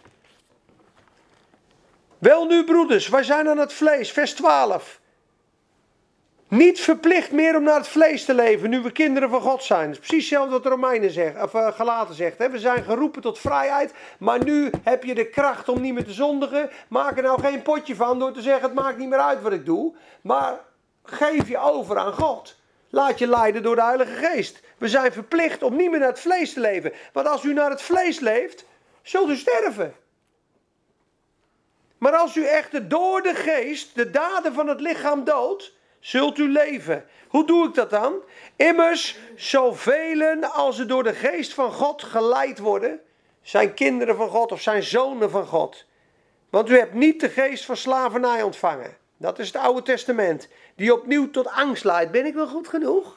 Wel 2.18 2.46
nu, 2.46 2.64
broeders, 2.64 3.09
wij 3.09 3.22
zijn 3.22 3.49
aan 3.49 3.59
het 3.59 3.72
vlees. 3.72 4.12
Vers 4.12 4.34
12. 4.34 5.01
Niet 6.49 6.80
verplicht 6.80 7.32
meer 7.32 7.57
om 7.57 7.62
naar 7.62 7.76
het 7.76 7.88
vlees 7.88 8.24
te 8.24 8.34
leven, 8.34 8.70
nu 8.70 8.80
we 8.80 8.92
kinderen 8.92 9.30
van 9.30 9.40
God 9.40 9.62
zijn. 9.62 9.86
Dat 9.86 9.92
is 9.92 9.99
precies 9.99 10.24
hetzelfde 10.24 10.53
wat 10.53 10.62
de 10.62 10.68
Romeinen 10.68 11.11
zegt, 11.11 11.42
of 11.42 11.55
uh, 11.55 11.72
Galaten 11.72 12.14
zegt. 12.14 12.38
Hè? 12.38 12.51
We 12.51 12.59
zijn 12.59 12.84
geroepen 12.84 13.22
tot 13.22 13.38
vrijheid, 13.38 13.94
maar 14.18 14.44
nu 14.44 14.70
heb 14.82 15.05
je 15.05 15.14
de 15.14 15.28
kracht 15.28 15.68
om 15.68 15.80
niet 15.80 15.94
meer 15.94 16.05
te 16.05 16.12
zondigen. 16.12 16.70
Maak 16.88 17.16
er 17.16 17.22
nou 17.22 17.40
geen 17.40 17.62
potje 17.62 17.94
van 17.94 18.18
door 18.18 18.32
te 18.32 18.42
zeggen, 18.42 18.62
het 18.62 18.74
maakt 18.74 18.99
niet 18.99 19.09
meer 19.09 19.18
uit 19.18 19.42
wat 19.42 19.53
ik 19.53 19.66
doe. 19.66 19.94
Maar 20.20 20.61
geef 21.05 21.49
je 21.49 21.59
over 21.59 21.99
aan 21.99 22.12
God. 22.12 22.57
Laat 22.91 23.18
je 23.18 23.26
leiden 23.26 23.62
door 23.62 23.74
de 23.74 23.82
Heilige 23.82 24.14
Geest. 24.14 24.61
We 24.78 24.89
zijn 24.89 25.12
verplicht 25.12 25.62
om 25.62 25.76
niet 25.76 25.91
meer 25.91 25.99
naar 25.99 26.09
het 26.09 26.20
vlees 26.20 26.53
te 26.53 26.61
leven. 26.61 26.93
Want 27.12 27.26
als 27.26 27.45
u 27.45 27.53
naar 27.53 27.70
het 27.70 27.82
vlees 27.82 28.20
leeft, 28.20 28.64
zult 29.03 29.30
u 29.30 29.36
sterven. 29.36 29.95
Maar 31.99 32.12
als 32.12 32.36
u 32.36 32.45
echter 32.45 32.89
door 32.89 33.22
de 33.22 33.34
geest 33.34 33.95
de 33.95 34.11
daden 34.11 34.53
van 34.53 34.68
het 34.68 34.80
lichaam 34.80 35.24
doodt, 35.24 35.72
zult 36.01 36.39
u 36.39 36.53
leven. 36.53 37.07
Hoe 37.28 37.47
doe 37.47 37.68
ik 37.68 37.74
dat 37.74 37.91
dan? 37.91 38.14
Immers, 38.57 39.18
zoveel 39.36 40.45
als 40.45 40.76
ze 40.76 40.86
door 40.86 41.03
de 41.03 41.14
geest 41.14 41.55
van 41.55 41.72
God 41.72 42.03
geleid 42.03 42.59
worden, 42.59 43.01
zijn 43.43 43.74
kinderen 43.74 44.16
van 44.16 44.28
God 44.28 44.53
of 44.53 44.61
zijn 44.61 44.82
zonen 44.82 45.30
van 45.30 45.47
God. 45.47 45.84
Want 46.51 46.70
u 46.70 46.78
hebt 46.78 46.95
niet 46.95 47.20
de 47.20 47.28
geest 47.28 47.64
van 47.64 47.76
slavernij 47.76 48.43
ontvangen. 48.43 48.97
Dat 49.18 49.38
is 49.38 49.46
het 49.46 49.56
Oude 49.56 49.82
Testament. 49.82 50.48
Die 50.74 50.92
opnieuw 50.92 51.30
tot 51.30 51.46
angst 51.46 51.84
leidt. 51.84 52.10
Ben 52.10 52.26
ik 52.26 52.34
wel 52.34 52.46
goed 52.46 52.68
genoeg? 52.68 53.16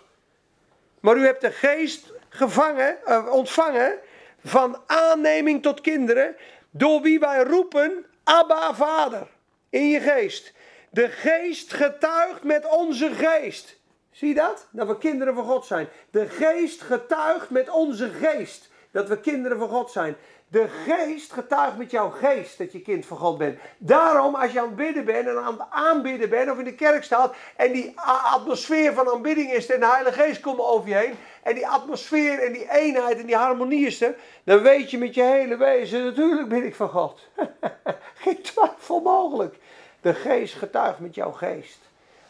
Maar 1.00 1.18
u 1.18 1.26
hebt 1.26 1.42
de 1.42 1.52
geest 1.52 2.14
gevangen, 2.30 2.98
uh, 3.08 3.28
ontvangen 3.32 4.00
van 4.46 4.82
aanneming 4.86 5.62
tot 5.62 5.82
kinderen. 5.82 6.36
Door 6.70 7.02
wie 7.02 7.20
wij 7.20 7.44
roepen, 7.44 8.06
Abba 8.24 8.74
Vader. 8.74 9.28
In 9.70 9.90
je 9.90 10.00
geest. 10.00 10.54
De 10.90 11.10
geest 11.10 11.74
getuigt 11.74 12.44
met 12.44 12.66
onze 12.66 13.12
geest. 13.12 13.80
Zie 14.12 14.28
je 14.28 14.34
dat? 14.34 14.68
Dat 14.72 14.88
we 14.88 14.98
kinderen 14.98 15.36
van 15.36 15.46
God 15.46 15.66
zijn. 15.66 15.88
De 16.12 16.28
geest 16.28 16.82
getuigt 16.82 17.50
met 17.50 17.70
onze 17.70 18.10
geest 18.10 18.70
dat 18.92 19.08
we 19.08 19.20
kinderen 19.20 19.58
van 19.58 19.70
God 19.70 19.92
zijn. 19.92 20.16
De 20.52 20.68
geest 20.68 21.34
getuigt 21.34 21.78
met 21.78 21.92
jouw 21.92 22.10
geest 22.10 22.58
dat 22.58 22.72
je 22.72 22.82
kind 22.82 23.06
van 23.06 23.18
God 23.18 23.38
bent. 23.38 23.60
Daarom, 23.78 24.36
als 24.36 24.52
je 24.52 24.60
aan 24.60 24.66
het 24.66 24.76
bidden 24.76 25.06
bent 25.06 25.28
en 25.28 25.38
aan 25.38 25.54
het 25.54 25.68
aanbidden 25.70 26.30
bent 26.30 26.52
of 26.52 26.58
in 26.58 26.64
de 26.64 26.76
kerk 26.76 27.04
staat 27.04 27.36
en 27.56 27.72
die 27.72 27.94
atmosfeer 28.34 28.94
van 28.94 29.10
aanbidding 29.10 29.52
is 29.52 29.70
en 29.70 29.80
de 29.80 29.86
Heilige 29.86 30.22
Geest 30.22 30.42
komt 30.42 30.60
over 30.60 30.90
je 30.90 30.96
heen 30.96 31.14
en 31.44 31.56
die 31.56 31.68
atmosfeer 31.68 32.40
en 32.40 32.54
die 32.54 32.72
eenheid 32.72 33.20
en 33.20 33.26
die 33.26 33.36
harmonie 33.36 33.86
is 33.86 34.02
er, 34.02 34.16
dan 34.44 34.62
weet 34.62 34.92
je 34.92 34.98
met 34.98 35.14
je 35.14 35.24
hele 35.24 35.58
wezen, 35.58 36.04
natuurlijk 36.04 36.50
ben 36.50 36.66
ik 36.66 36.76
van 36.76 36.90
God. 36.90 37.20
Geen 38.24 38.42
twijfel 38.42 39.00
mogelijk. 39.00 39.56
De 40.02 40.14
geest 40.14 40.54
getuigt 40.54 41.00
met 41.00 41.16
jouw 41.16 41.32
geest. 41.32 41.80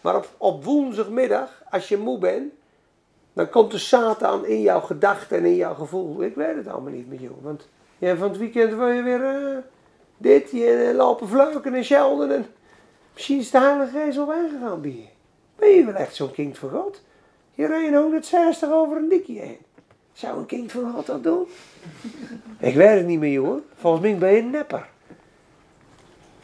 Maar 0.01 0.15
op, 0.15 0.29
op 0.37 0.63
woensdagmiddag, 0.63 1.63
als 1.69 1.87
je 1.87 1.97
moe 1.97 2.17
bent, 2.17 2.53
dan 3.33 3.49
komt 3.49 3.71
de 3.71 3.77
Satan 3.77 4.45
in 4.45 4.61
jouw 4.61 4.81
gedachten 4.81 5.37
en 5.37 5.45
in 5.45 5.55
jouw 5.55 5.73
gevoel. 5.73 6.23
Ik 6.23 6.35
weet 6.35 6.55
het 6.55 6.67
allemaal 6.67 6.91
niet 6.91 7.09
met 7.09 7.19
jou, 7.19 7.33
want 7.41 7.67
ja, 8.01 8.15
van 8.15 8.29
het 8.29 8.37
weekend 8.37 8.73
wil 8.73 8.87
je 8.87 9.01
weer 9.01 9.19
uh, 9.19 9.57
dit, 10.17 10.51
je 10.51 10.89
uh, 10.89 10.95
lopen 10.95 11.27
vleuken 11.27 11.73
en 11.73 11.85
schelden. 11.85 12.31
En 12.31 12.45
misschien 13.13 13.39
is 13.39 13.51
de 13.51 13.59
Heilige 13.59 13.99
Geest 13.99 14.17
al 14.17 14.27
weggegaan 14.27 14.81
bij 14.81 14.91
je. 14.91 15.05
Ben 15.55 15.69
je 15.69 15.85
wel 15.85 15.95
echt 15.95 16.15
zo'n 16.15 16.31
kind 16.31 16.57
van 16.57 16.69
God? 16.69 17.01
Je 17.53 17.67
reed 17.67 17.93
160 17.93 18.71
over 18.71 18.97
een 18.97 19.09
dikje 19.09 19.39
heen. 19.39 19.57
Zou 20.13 20.37
een 20.37 20.45
kind 20.45 20.71
van 20.71 20.93
God 20.93 21.05
dat 21.05 21.23
doen? 21.23 21.47
Ik 22.59 22.75
weet 22.75 22.97
het 22.97 23.05
niet 23.05 23.19
meer, 23.19 23.39
hoor. 23.39 23.61
Volgens 23.75 24.03
mij 24.03 24.17
ben 24.17 24.31
je 24.31 24.39
een 24.39 24.49
nepper. 24.49 24.89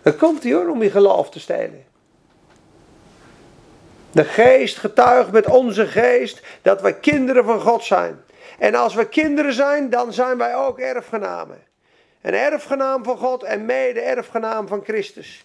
Dan 0.02 0.16
komt 0.16 0.44
hij 0.44 0.54
hoor, 0.54 0.70
om 0.70 0.84
je 0.84 0.92
geloof 0.92 1.30
te 1.30 1.40
stelen. 1.40 1.86
De 4.12 4.24
geest 4.24 4.78
getuigt 4.78 5.32
met 5.32 5.48
onze 5.48 5.88
geest 5.88 6.42
dat 6.62 6.82
wij 6.82 7.00
kinderen 7.00 7.46
van 7.46 7.62
God 7.62 7.84
zijn. 7.84 8.20
En 8.58 8.76
als 8.76 8.94
we 8.94 9.08
kinderen 9.08 9.54
zijn, 9.54 9.90
dan 9.90 10.14
zijn 10.14 10.38
wij 10.38 10.56
ook 10.56 10.80
erfgenamen. 10.80 11.64
Een 12.22 12.34
erfgenaam 12.34 13.04
van 13.04 13.18
God 13.18 13.44
en 13.44 13.66
mede 13.66 14.02
erfgenaam 14.02 14.68
van 14.68 14.84
Christus. 14.84 15.44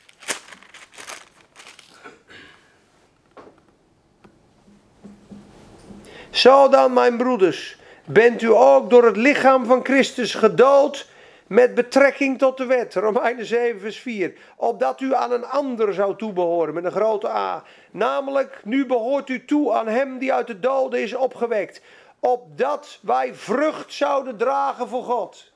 Zo 6.31 6.69
dan, 6.69 6.93
mijn 6.93 7.17
broeders, 7.17 7.77
bent 8.05 8.43
u 8.43 8.53
ook 8.53 8.91
door 8.91 9.05
het 9.05 9.17
lichaam 9.17 9.65
van 9.65 9.85
Christus 9.85 10.35
gedood 10.35 11.09
met 11.47 11.75
betrekking 11.75 12.39
tot 12.39 12.57
de 12.57 12.67
wet. 12.67 12.95
Romeinen 12.95 13.45
7, 13.45 13.81
vers 13.81 13.99
4. 13.99 14.33
Opdat 14.57 15.01
u 15.01 15.15
aan 15.15 15.33
een 15.33 15.45
ander 15.45 15.95
zou 15.95 16.17
toebehoren, 16.17 16.75
met 16.75 16.85
een 16.85 16.91
grote 16.91 17.29
A. 17.29 17.63
Namelijk, 17.91 18.61
nu 18.65 18.87
behoort 18.87 19.29
u 19.29 19.45
toe 19.45 19.73
aan 19.73 19.89
hem 19.89 20.19
die 20.19 20.33
uit 20.33 20.47
de 20.47 20.61
doden 20.61 21.03
is 21.03 21.15
opgewekt 21.15 21.81
opdat 22.25 22.99
wij 23.03 23.35
vrucht 23.35 23.93
zouden 23.93 24.37
dragen 24.37 24.89
voor 24.89 25.03
God. 25.03 25.53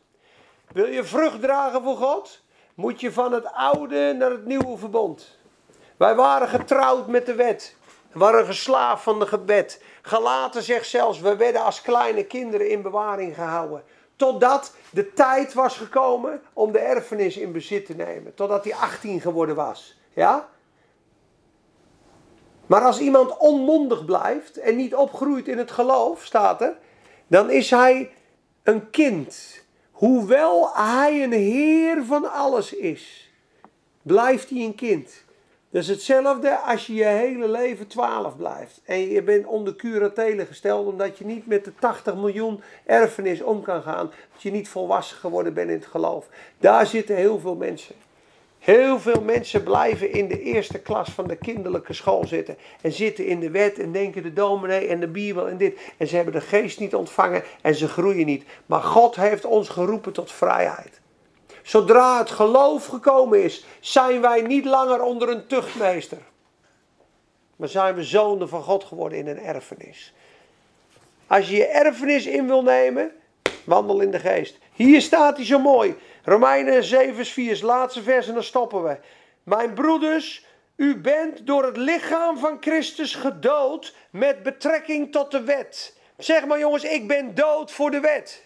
Wil 0.73 0.87
je 0.87 1.05
vrucht 1.05 1.41
dragen 1.41 1.83
voor 1.83 1.97
God? 1.97 2.43
Moet 2.75 3.01
je 3.01 3.13
van 3.13 3.33
het 3.33 3.53
oude 3.53 4.15
naar 4.19 4.31
het 4.31 4.45
nieuwe 4.45 4.77
verbond. 4.77 5.39
Wij 5.97 6.15
waren 6.15 6.49
getrouwd 6.49 7.07
met 7.07 7.27
de 7.27 7.35
wet. 7.35 7.77
We 8.13 8.19
waren 8.19 8.47
geslaafd 8.47 9.03
van 9.03 9.19
de 9.19 9.27
gebed. 9.27 9.83
Galaten 10.03 10.63
zegt 10.63 10.89
zelfs, 10.89 11.21
we 11.21 11.37
werden 11.37 11.63
als 11.63 11.83
kleine 11.83 12.25
kinderen 12.25 12.71
in 12.71 12.83
bewaring 12.83 13.35
gehouden. 13.35 13.83
Totdat 14.17 14.75
de 14.91 15.13
tijd 15.13 15.55
was 15.55 15.77
gekomen 15.77 16.43
om 16.53 16.73
de 16.73 16.79
erfenis 16.79 17.37
in 17.37 17.53
bezit 17.53 17.87
te 17.87 17.95
nemen. 17.95 18.35
Totdat 18.35 18.65
hij 18.65 18.75
18 18.75 19.21
geworden 19.21 19.55
was. 19.55 19.99
Ja? 20.15 20.49
Maar 22.67 22.83
als 22.83 23.01
iemand 23.01 23.37
onmondig 23.37 24.05
blijft 24.05 24.57
en 24.57 24.77
niet 24.77 24.95
opgroeit 24.95 25.49
in 25.49 25.59
het 25.59 25.71
geloof, 25.71 26.25
staat 26.25 26.61
er, 26.61 26.77
dan 27.27 27.51
is 27.51 27.71
hij 27.71 28.11
een 28.63 28.91
kind. 28.91 29.65
Hoewel 29.91 30.71
hij 30.75 31.23
een 31.23 31.33
heer 31.33 32.05
van 32.05 32.33
alles 32.33 32.73
is, 32.73 33.31
blijft 34.03 34.51
hij 34.51 34.61
een 34.61 34.75
kind. 34.75 35.25
Dat 35.71 35.83
is 35.83 35.89
hetzelfde 35.89 36.59
als 36.59 36.87
je 36.87 36.95
je 36.95 37.05
hele 37.05 37.49
leven 37.49 37.87
12 37.87 38.37
blijft. 38.37 38.81
En 38.85 38.99
je 38.99 39.23
bent 39.23 39.47
onder 39.47 39.77
curatele 39.77 40.47
gesteld 40.47 40.87
omdat 40.87 41.19
je 41.19 41.25
niet 41.25 41.47
met 41.47 41.65
de 41.65 41.75
80 41.75 42.15
miljoen 42.15 42.61
erfenis 42.85 43.43
om 43.43 43.63
kan 43.63 43.83
gaan. 43.83 44.11
Dat 44.33 44.43
je 44.43 44.51
niet 44.51 44.69
volwassen 44.69 45.17
geworden 45.17 45.55
bent 45.55 45.69
in 45.69 45.77
het 45.77 45.87
geloof. 45.87 46.29
Daar 46.59 46.87
zitten 46.87 47.17
heel 47.17 47.39
veel 47.39 47.55
mensen. 47.55 47.95
Heel 48.67 49.01
veel 49.01 49.21
mensen 49.21 49.63
blijven 49.63 50.13
in 50.13 50.29
de 50.29 50.43
eerste 50.43 50.79
klas 50.79 51.09
van 51.09 51.27
de 51.27 51.37
kinderlijke 51.37 51.93
school 51.93 52.27
zitten. 52.27 52.57
En 52.81 52.93
zitten 52.93 53.27
in 53.27 53.41
de 53.41 53.51
wet 53.51 53.79
en 53.79 53.93
denken 53.93 54.23
de 54.23 54.33
dominee 54.33 54.87
en 54.87 55.01
de 55.01 55.07
Bijbel 55.07 55.49
en 55.49 55.57
dit. 55.57 55.79
En 55.97 56.07
ze 56.07 56.17
hebben 56.17 56.35
de 56.35 56.41
geest 56.41 56.81
niet 56.81 56.95
ontvangen 56.95 57.43
en 57.63 57.75
ze 57.75 57.89
groeien 57.89 58.27
niet. 58.27 58.45
Maar 58.67 58.83
God 58.83 59.17
heeft 59.17 59.45
ons 59.45 59.69
geroepen 59.69 60.13
tot 60.13 60.33
vrijheid. 60.33 61.01
Zodra 61.63 62.19
het 62.19 62.31
geloof 62.31 62.87
gekomen 62.87 63.43
is, 63.43 63.65
zijn 63.81 64.21
wij 64.21 64.43
niet 64.43 64.65
langer 64.65 65.03
onder 65.03 65.29
een 65.29 65.47
tuchtmeester. 65.47 66.19
Maar 67.57 67.69
zijn 67.69 67.95
we 67.95 68.05
zonen 68.05 68.49
van 68.49 68.63
God 68.63 68.85
geworden 68.85 69.19
in 69.19 69.27
een 69.27 69.41
erfenis. 69.41 70.15
Als 71.27 71.49
je 71.49 71.57
je 71.57 71.67
erfenis 71.67 72.27
in 72.27 72.47
wil 72.47 72.63
nemen, 72.63 73.11
wandel 73.65 74.01
in 74.01 74.11
de 74.11 74.19
geest. 74.19 74.59
Hier 74.73 75.01
staat 75.01 75.37
hij 75.37 75.47
zo 75.47 75.59
mooi. 75.59 75.97
Romeinen 76.27 76.85
7, 76.85 77.25
4 77.27 77.51
is 77.51 77.61
laatste 77.61 78.03
vers 78.03 78.29
en 78.29 78.35
dan 78.35 78.43
stoppen 78.43 78.83
we. 78.83 78.97
Mijn 79.43 79.75
broeders, 79.75 80.47
u 80.77 80.97
bent 80.97 81.47
door 81.47 81.65
het 81.65 81.77
lichaam 81.77 82.39
van 82.39 82.57
Christus 82.61 83.15
gedood 83.15 83.95
met 84.11 84.43
betrekking 84.43 85.13
tot 85.13 85.31
de 85.31 85.43
wet. 85.43 85.97
Zeg 86.17 86.47
maar 86.47 86.59
jongens, 86.59 86.85
ik 86.85 87.09
ben 87.09 87.35
dood 87.35 87.73
voor 87.73 87.91
de 87.91 88.01
wet. 88.01 88.43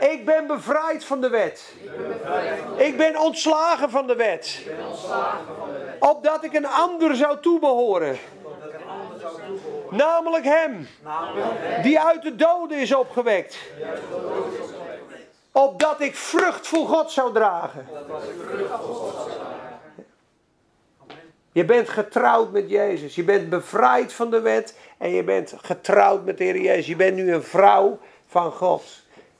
Ik 0.00 0.24
ben 0.24 0.46
bevrijd 0.46 1.04
van 1.04 1.20
de 1.20 1.28
wet. 1.28 1.74
Ik 2.76 2.96
ben 2.96 3.20
ontslagen 3.20 3.90
van 3.90 4.06
de 4.06 4.14
wet. 4.14 4.62
Opdat 5.98 6.44
ik 6.44 6.52
een 6.52 6.66
ander 6.66 7.16
zou 7.16 7.40
toebehoren. 7.40 8.18
Namelijk 9.90 10.44
hem. 10.44 10.88
Die 11.82 12.00
uit 12.00 12.22
de 12.22 12.36
doden 12.36 12.78
is 12.78 12.94
opgewekt 12.94 13.56
opdat 15.52 16.00
ik 16.00 16.16
vrucht 16.16 16.66
voor 16.66 16.86
God 16.86 17.10
zou 17.10 17.32
dragen. 17.32 17.86
Je 21.52 21.64
bent 21.64 21.88
getrouwd 21.88 22.52
met 22.52 22.70
Jezus. 22.70 23.14
Je 23.14 23.24
bent 23.24 23.48
bevrijd 23.48 24.12
van 24.12 24.30
de 24.30 24.40
wet. 24.40 24.76
En 24.98 25.10
je 25.10 25.24
bent 25.24 25.54
getrouwd 25.62 26.24
met 26.24 26.38
de 26.38 26.44
Heer 26.44 26.60
Jezus. 26.60 26.86
Je 26.86 26.96
bent 26.96 27.16
nu 27.16 27.32
een 27.32 27.42
vrouw 27.42 27.98
van 28.26 28.52
God. 28.52 28.84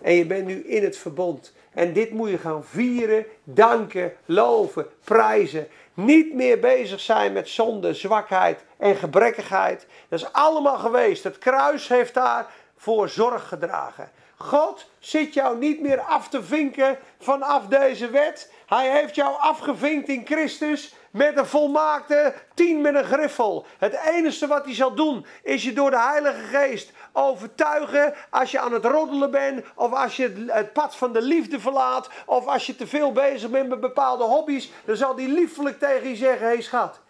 En 0.03 0.13
je 0.13 0.27
bent 0.27 0.47
nu 0.47 0.65
in 0.65 0.83
het 0.83 0.97
verbond. 0.97 1.53
En 1.73 1.93
dit 1.93 2.11
moet 2.11 2.31
je 2.31 2.39
gaan 2.39 2.65
vieren, 2.65 3.27
danken, 3.45 4.13
loven, 4.25 4.87
prijzen. 5.05 5.69
Niet 5.95 6.35
meer 6.35 6.59
bezig 6.59 7.01
zijn 7.01 7.33
met 7.33 7.49
zonde, 7.49 7.95
zwakheid 7.95 8.65
en 8.77 8.97
gebrekkigheid. 8.97 9.87
Dat 10.09 10.19
is 10.19 10.33
allemaal 10.33 10.79
geweest. 10.79 11.25
Het 11.25 11.39
kruis 11.39 11.89
heeft 11.89 12.15
daarvoor 12.15 13.09
zorg 13.09 13.49
gedragen. 13.49 14.11
God 14.43 14.87
zit 14.99 15.35
jou 15.35 15.59
niet 15.59 15.81
meer 15.81 16.01
af 16.01 16.29
te 16.29 16.43
vinken 16.43 16.99
vanaf 17.19 17.67
deze 17.67 18.11
wet. 18.11 18.53
Hij 18.67 18.91
heeft 18.91 19.15
jou 19.15 19.37
afgevinkt 19.39 20.09
in 20.09 20.27
Christus 20.27 20.95
met 21.11 21.39
een 21.39 21.47
volmaakte 21.47 22.35
tien 22.55 22.81
met 22.81 22.95
een 22.95 23.05
griffel. 23.05 23.67
Het 23.79 23.99
enige 24.07 24.47
wat 24.47 24.65
hij 24.65 24.75
zal 24.75 24.95
doen 24.95 25.27
is 25.43 25.63
je 25.63 25.73
door 25.73 25.91
de 25.91 26.01
Heilige 26.01 26.43
Geest 26.57 26.93
overtuigen 27.13 28.15
als 28.31 28.51
je 28.51 28.61
aan 28.61 28.73
het 28.73 28.85
roddelen 28.85 29.31
bent 29.31 29.65
of 29.75 29.93
als 29.93 30.17
je 30.17 30.45
het 30.47 30.73
pad 30.73 30.97
van 30.97 31.13
de 31.13 31.23
liefde 31.23 31.61
verlaat 31.61 32.09
of 32.27 32.47
als 32.47 32.67
je 32.67 32.77
te 32.77 32.87
veel 32.87 33.13
bezig 33.13 33.51
bent 33.51 33.69
met 33.69 33.81
bepaalde 33.81 34.25
hobby's. 34.25 34.71
Dan 34.85 34.97
zal 34.97 35.17
hij 35.17 35.27
liefelijk 35.27 35.79
tegen 35.79 36.09
je 36.09 36.17
zeggen, 36.17 36.47
hé 36.47 36.53
hey 36.53 36.63
schat, 36.63 37.01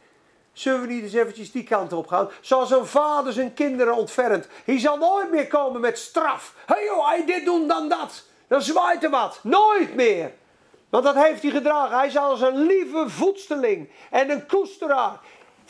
Zullen 0.53 0.81
we 0.81 0.87
niet 0.87 1.03
eens 1.03 1.13
eventjes 1.13 1.53
die 1.53 1.65
kant 1.65 1.93
op 1.93 2.07
gaan? 2.07 2.31
Zoals 2.41 2.71
een 2.71 2.87
vader 2.87 3.33
zijn 3.33 3.55
kinderen 3.55 3.95
ontfermt. 3.95 4.47
Hij 4.65 4.79
zal 4.79 4.97
nooit 4.97 5.31
meer 5.31 5.47
komen 5.47 5.81
met 5.81 5.99
straf. 5.99 6.55
Hé 6.67 6.75
hey 6.75 6.85
joh, 6.85 7.09
hij 7.09 7.25
dit 7.27 7.45
doen 7.45 7.69
dan 7.69 7.89
dat. 7.89 8.25
Dan 8.49 8.63
zwaait 8.63 9.05
er 9.05 9.11
wat. 9.11 9.39
Nooit 9.43 9.95
meer. 9.95 10.33
Want 10.89 11.05
dat 11.05 11.15
heeft 11.15 11.43
hij 11.43 11.51
gedragen. 11.51 11.99
Hij 11.99 12.11
zal 12.11 12.31
als 12.31 12.41
een 12.41 12.63
lieve 12.63 13.05
voedsteling 13.09 13.91
en 14.11 14.31
een 14.31 14.47
koesteraar 14.47 15.21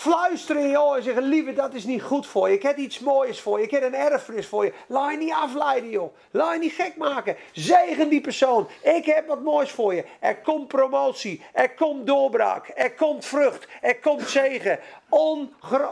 fluisteren 0.02 0.62
in 0.62 0.68
je 0.68 0.80
oor 0.80 0.96
en 0.96 1.02
zeggen: 1.02 1.22
Lieve, 1.22 1.52
dat 1.52 1.74
is 1.74 1.84
niet 1.84 2.02
goed 2.02 2.26
voor 2.26 2.48
je. 2.48 2.54
Ik 2.54 2.62
heb 2.62 2.76
iets 2.76 2.98
moois 2.98 3.40
voor 3.40 3.58
je. 3.58 3.64
Ik 3.64 3.70
heb 3.70 3.82
een 3.82 3.94
erfenis 3.94 4.46
voor 4.46 4.64
je. 4.64 4.72
Laat 4.86 5.10
je 5.10 5.16
niet 5.16 5.32
afleiden, 5.32 5.90
joh. 5.90 6.14
Laat 6.30 6.52
je 6.52 6.58
niet 6.58 6.72
gek 6.72 6.96
maken. 6.96 7.36
Zegen 7.52 8.08
die 8.08 8.20
persoon. 8.20 8.68
Ik 8.80 9.04
heb 9.04 9.26
wat 9.26 9.42
moois 9.42 9.70
voor 9.70 9.94
je. 9.94 10.04
Er 10.20 10.36
komt 10.36 10.68
promotie. 10.68 11.42
Er 11.52 11.74
komt 11.74 12.06
doorbraak. 12.06 12.70
Er 12.74 12.94
komt 12.94 13.24
vrucht. 13.24 13.66
Er 13.80 13.98
komt 13.98 14.28
zegen. 14.28 14.78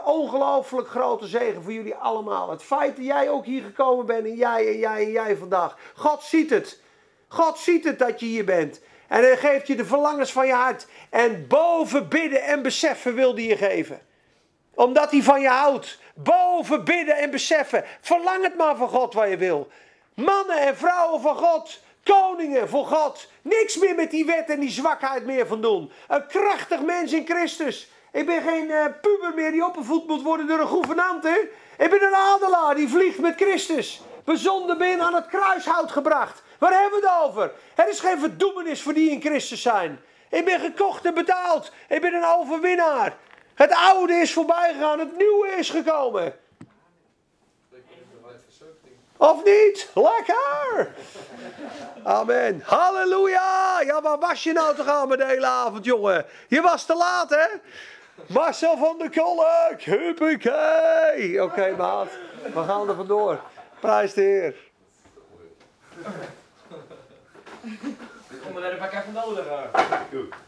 ongelooflijk 0.05 0.87
grote 0.87 1.27
zegen 1.27 1.63
voor 1.63 1.73
jullie 1.73 1.95
allemaal. 1.95 2.49
Het 2.49 2.63
feit 2.63 2.95
dat 2.95 3.05
jij 3.05 3.29
ook 3.29 3.45
hier 3.45 3.63
gekomen 3.63 4.05
bent 4.05 4.25
en 4.25 4.35
jij 4.35 4.67
en 4.67 4.77
jij 4.77 5.03
en 5.03 5.11
jij 5.11 5.35
vandaag. 5.35 5.77
God 5.95 6.23
ziet 6.23 6.49
het. 6.49 6.81
God 7.27 7.57
ziet 7.57 7.83
het 7.83 7.99
dat 7.99 8.19
je 8.19 8.25
hier 8.25 8.45
bent. 8.45 8.81
En 9.11 9.23
hij 9.23 9.37
geeft 9.37 9.67
je 9.67 9.75
de 9.75 9.85
verlangens 9.85 10.31
van 10.31 10.47
je 10.47 10.53
hart. 10.53 10.87
En 11.09 11.47
boven 11.47 12.07
bidden 12.07 12.43
en 12.43 12.61
beseffen 12.61 13.15
wil 13.15 13.33
hij 13.33 13.43
je 13.43 13.57
geven. 13.57 14.01
Omdat 14.75 15.11
hij 15.11 15.21
van 15.21 15.41
je 15.41 15.47
houdt. 15.47 15.99
Boven 16.15 16.83
bidden 16.83 17.17
en 17.17 17.31
beseffen. 17.31 17.83
Verlang 18.01 18.43
het 18.43 18.57
maar 18.57 18.75
van 18.75 18.87
God 18.87 19.13
wat 19.13 19.29
je 19.29 19.37
wil. 19.37 19.67
Mannen 20.13 20.57
en 20.57 20.77
vrouwen 20.77 21.21
van 21.21 21.35
God. 21.35 21.79
Koningen 22.03 22.69
voor 22.69 22.85
God. 22.85 23.27
Niks 23.41 23.77
meer 23.77 23.95
met 23.95 24.11
die 24.11 24.25
wet 24.25 24.49
en 24.49 24.59
die 24.59 24.69
zwakheid 24.69 25.25
meer 25.25 25.47
van 25.47 25.61
doen. 25.61 25.91
Een 26.07 26.27
krachtig 26.27 26.81
mens 26.81 27.13
in 27.13 27.25
Christus. 27.25 27.89
Ik 28.11 28.25
ben 28.25 28.41
geen 28.41 28.71
eh, 28.71 28.85
puber 29.01 29.33
meer 29.35 29.51
die 29.51 29.65
opgevoed 29.65 30.07
moet 30.07 30.21
worden 30.21 30.47
door 30.47 30.59
een 30.59 30.67
gouvernante. 30.67 31.49
Ik 31.77 31.89
ben 31.89 32.03
een 32.03 32.15
adelaar 32.15 32.75
die 32.75 32.89
vliegt 32.89 33.19
met 33.19 33.35
Christus. 33.35 34.01
Bezonden 34.23 34.77
ben 34.77 35.01
aan 35.01 35.13
het 35.13 35.27
kruishout 35.27 35.91
gebracht. 35.91 36.43
Waar 36.61 36.81
hebben 36.81 36.99
we 36.99 37.07
het 37.07 37.15
over? 37.23 37.51
Er 37.75 37.89
is 37.89 37.99
geen 37.99 38.19
verdoemenis 38.19 38.81
voor 38.81 38.93
die 38.93 39.11
in 39.11 39.21
Christus 39.21 39.61
zijn. 39.61 40.01
Ik 40.29 40.45
ben 40.45 40.59
gekocht 40.59 41.05
en 41.05 41.13
betaald. 41.13 41.71
Ik 41.89 42.01
ben 42.01 42.13
een 42.13 42.25
overwinnaar. 42.25 43.17
Het 43.53 43.73
oude 43.73 44.13
is 44.13 44.33
voorbij 44.33 44.73
gegaan, 44.73 44.99
het 44.99 45.17
nieuwe 45.17 45.47
is 45.47 45.69
gekomen. 45.69 46.35
Of 49.17 49.43
niet? 49.43 49.89
Lekker! 49.93 50.93
Amen. 52.03 52.61
Halleluja! 52.65 53.81
Ja, 53.81 54.01
waar 54.01 54.19
was 54.19 54.43
je 54.43 54.51
nou 54.51 54.75
toch 54.75 54.87
aan 54.87 55.07
met 55.07 55.17
de 55.17 55.25
hele 55.25 55.45
avond, 55.45 55.85
jongen? 55.85 56.25
Je 56.47 56.61
was 56.61 56.85
te 56.85 56.95
laat, 56.95 57.29
hè? 57.29 57.45
Marcel 58.27 58.77
van 58.77 58.97
der 58.97 59.09
Kolk, 59.09 59.81
huppakee! 59.81 61.43
Oké, 61.43 61.75
maat. 61.77 62.09
We 62.53 62.63
gaan 62.63 62.89
er 62.89 62.95
vandoor. 62.95 63.39
Prijs 63.79 64.13
de 64.13 64.21
Heer. 64.21 64.55
Kom 68.43 68.53
maar 68.53 68.61
daar 68.61 68.71
even 68.71 69.13
nodig. 69.13 69.45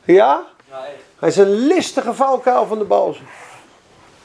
Ja? 0.05 0.45
Ja. 0.69 0.87
Hij 1.19 1.29
is 1.29 1.37
een 1.37 1.49
listige 1.51 2.13
valkuil 2.13 2.65
van 2.65 2.77
de 2.77 2.85
boze. 2.85 3.21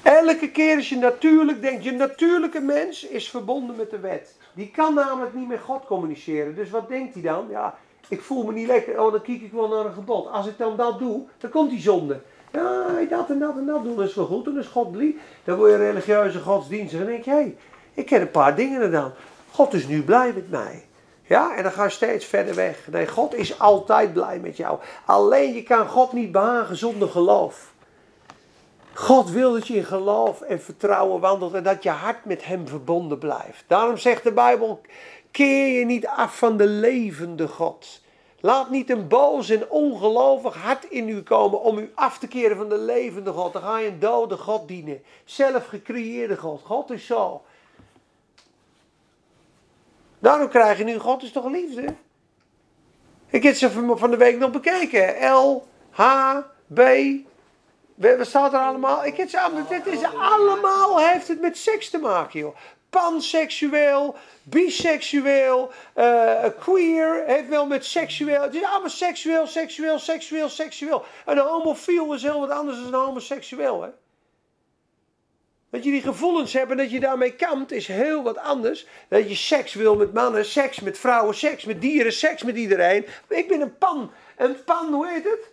Elke 0.03 0.51
keer 0.51 0.77
als 0.77 0.89
je 0.89 0.97
natuurlijk 0.97 1.63
denkt, 1.63 1.85
je 1.85 1.93
natuurlijke 1.93 2.61
mens 2.61 3.05
is 3.05 3.31
verbonden 3.31 3.77
met 3.77 3.91
de 3.91 3.99
wet. 3.99 4.37
Die 4.53 4.71
kan 4.71 4.95
namelijk 4.95 5.35
niet 5.35 5.49
met 5.49 5.61
God 5.61 5.85
communiceren. 5.87 6.55
Dus 6.55 6.71
wat 6.71 6.89
denkt 6.89 7.15
hij 7.15 7.23
dan? 7.23 7.47
Ja, 7.51 7.75
ik 8.09 8.23
voel 8.23 8.45
me 8.45 8.53
niet 8.53 8.67
lekker. 8.67 9.01
Oh, 9.01 9.13
dan 9.13 9.23
kijk 9.23 9.41
ik 9.41 9.53
wel 9.53 9.69
naar 9.69 9.85
een 9.85 9.93
gebod. 9.93 10.29
Als 10.29 10.47
ik 10.47 10.59
dan 10.59 10.77
dat 10.77 10.99
doe, 10.99 11.23
dan 11.39 11.51
komt 11.51 11.71
die 11.71 11.81
zonde. 11.81 12.21
Ja, 12.53 12.87
dat 13.09 13.31
en 13.31 13.39
dat 13.39 13.57
en 13.57 13.67
dat 13.67 13.85
doen, 13.85 13.97
dat 13.97 14.09
is 14.09 14.15
wel 14.15 14.27
goed. 14.27 14.45
Dan 14.45 14.59
is 14.59 14.67
God 14.67 14.95
lief. 14.95 15.15
Dan 15.45 15.57
word 15.57 15.71
je 15.71 15.77
religieuze 15.77 16.41
godsdienstig. 16.41 16.99
En 16.99 17.05
dan 17.05 17.15
denk 17.15 17.25
je, 17.25 17.31
hé, 17.31 17.37
hey, 17.37 17.57
ik 17.95 18.07
ken 18.07 18.21
een 18.21 18.31
paar 18.31 18.57
dingen 18.57 18.81
gedaan. 18.81 19.13
God 19.51 19.75
is 19.75 19.87
nu 19.87 20.03
blij 20.03 20.33
met 20.33 20.51
mij. 20.51 20.85
Ja, 21.29 21.57
en 21.57 21.63
dan 21.63 21.73
ga 21.73 21.85
je 21.85 21.91
steeds 21.91 22.25
verder 22.25 22.55
weg. 22.55 22.89
Nee, 22.91 23.07
God 23.07 23.35
is 23.35 23.59
altijd 23.59 24.13
blij 24.13 24.39
met 24.39 24.57
jou. 24.57 24.79
Alleen 25.05 25.55
je 25.55 25.63
kan 25.63 25.89
God 25.89 26.13
niet 26.13 26.33
behagen 26.33 26.77
zonder 26.77 27.09
geloof. 27.09 27.73
God 28.95 29.31
wil 29.31 29.53
dat 29.53 29.67
je 29.67 29.77
in 29.77 29.85
geloof 29.85 30.41
en 30.41 30.61
vertrouwen 30.61 31.21
wandelt 31.21 31.55
en 31.55 31.63
dat 31.63 31.83
je 31.83 31.91
hart 31.91 32.25
met 32.25 32.45
Hem 32.45 32.69
verbonden 32.69 33.19
blijft. 33.19 33.65
Daarom 33.67 33.97
zegt 33.97 34.23
de 34.23 34.33
Bijbel: 34.33 34.81
keer 35.31 35.79
je 35.79 35.85
niet 35.85 36.07
af 36.07 36.39
van 36.39 36.57
de 36.57 36.67
levende 36.67 37.49
God. 37.49 38.01
Laat 38.41 38.71
niet 38.71 38.91
een 38.91 39.09
boos 39.09 39.51
en 39.51 39.71
ongelovig 39.71 40.55
hart 40.55 40.85
in 40.85 41.09
u 41.09 41.23
komen 41.23 41.61
om 41.61 41.79
u 41.79 41.91
af 41.95 42.19
te 42.19 42.29
keren 42.29 42.57
van 42.57 42.69
de 42.69 42.79
levende 42.79 43.33
God. 43.33 43.53
Dan 43.53 43.63
ga 43.63 43.79
je 43.79 43.89
een 43.89 43.99
dode 43.99 44.37
God 44.37 44.69
dienen. 44.69 45.03
Zelf 45.25 45.67
gecreëerde 45.67 46.37
God. 46.37 46.61
God 46.65 46.91
is 46.91 47.07
zo. 47.07 47.43
Daarom 50.19 50.49
krijg 50.49 50.79
je 50.79 50.85
nu, 50.85 50.99
God 50.99 51.23
is 51.23 51.33
toch 51.33 51.47
liefde? 51.47 51.95
Ik 53.31 53.43
heb 53.43 53.55
ze 53.55 53.71
van 53.97 54.11
de 54.11 54.17
week 54.17 54.39
nog 54.39 54.51
bekeken. 54.51 55.33
L, 55.33 55.69
H, 55.91 56.37
B. 56.75 56.81
Wat 57.95 58.27
staat 58.27 58.53
er 58.53 58.59
allemaal? 58.59 59.05
Ik 59.05 59.17
heb 59.17 59.29
ze 59.29 59.41
allemaal. 59.41 59.67
Dit 59.69 59.87
is 59.87 60.03
allemaal 60.03 60.99
heeft 60.99 61.29
het 61.29 61.41
met 61.41 61.59
seks 61.59 61.91
te 61.91 61.99
maken, 61.99 62.41
joh. 62.41 62.57
Panseksueel, 62.91 64.17
biseksueel, 64.43 65.71
eh, 65.95 66.45
queer, 66.59 67.23
heeft 67.27 67.49
wel 67.49 67.67
met 67.67 67.85
seksueel. 67.85 68.43
Het 68.43 68.55
is 68.55 68.65
allemaal 68.65 68.89
seksueel, 68.89 69.47
seksueel, 69.47 69.99
seksueel, 69.99 70.49
seksueel. 70.49 71.05
Een 71.27 71.39
homofiel 71.39 72.15
is 72.15 72.23
heel 72.23 72.41
wat 72.41 72.51
anders 72.51 72.77
dan 72.77 72.87
een 72.87 73.01
homoseksueel, 73.01 73.83
hè? 73.83 73.89
Dat 75.71 75.85
je 75.85 75.91
die 75.91 76.03
gevoelens 76.03 76.53
hebt 76.53 76.71
en 76.71 76.77
dat 76.77 76.91
je 76.91 77.01
daarmee 77.01 77.33
kampt 77.35 77.73
is 77.73 77.87
heel 77.87 78.23
wat 78.23 78.39
anders. 78.39 78.87
Dat 79.09 79.29
je 79.29 79.35
seks 79.35 79.75
wil 79.75 79.97
met 79.97 80.13
mannen, 80.13 80.45
seks 80.45 80.81
met 80.81 80.99
vrouwen, 80.99 81.35
seks 81.35 81.65
met 81.65 81.81
dieren, 81.81 82.13
seks 82.13 82.43
met 82.43 82.57
iedereen. 82.57 83.07
Ik 83.29 83.49
ben 83.49 83.61
een 83.61 83.79
pan. 83.79 84.11
Een 84.37 84.65
pan, 84.65 84.93
hoe 84.93 85.09
heet 85.09 85.25
het? 85.25 85.51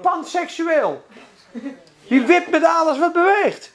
Panseksueel. 0.00 1.02
Die 2.08 2.20
wipt 2.20 2.50
met 2.50 2.64
alles 2.64 2.98
wat 2.98 3.12
beweegt. 3.12 3.72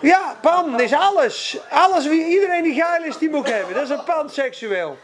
Ja, 0.00 0.38
pan 0.40 0.80
is 0.80 0.92
alles. 0.92 1.60
Alles 1.70 2.06
wie 2.06 2.26
iedereen 2.26 2.62
die 2.62 2.74
geil 2.74 3.04
is, 3.04 3.18
die 3.18 3.30
moet 3.30 3.50
hebben. 3.50 3.74
Dat 3.74 3.82
is 3.82 3.90
een 3.90 4.04
panseksueel. 4.04 4.96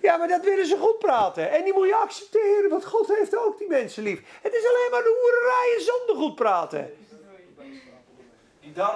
Ja, 0.00 0.16
maar 0.16 0.28
dat 0.28 0.44
willen 0.44 0.66
ze 0.66 0.76
goed 0.76 0.98
praten. 0.98 1.50
En 1.50 1.64
die 1.64 1.72
moet 1.72 1.86
je 1.86 1.94
accepteren, 1.94 2.70
want 2.70 2.84
God 2.84 3.08
heeft 3.16 3.36
ook 3.36 3.58
die 3.58 3.68
mensen 3.68 4.02
lief. 4.02 4.20
Het 4.42 4.52
is 4.54 4.66
alleen 4.68 4.90
maar 4.90 5.02
de 5.02 5.16
hoererijen 5.20 5.82
zonder 5.82 6.16
goed 6.24 6.34
praten. 6.34 7.07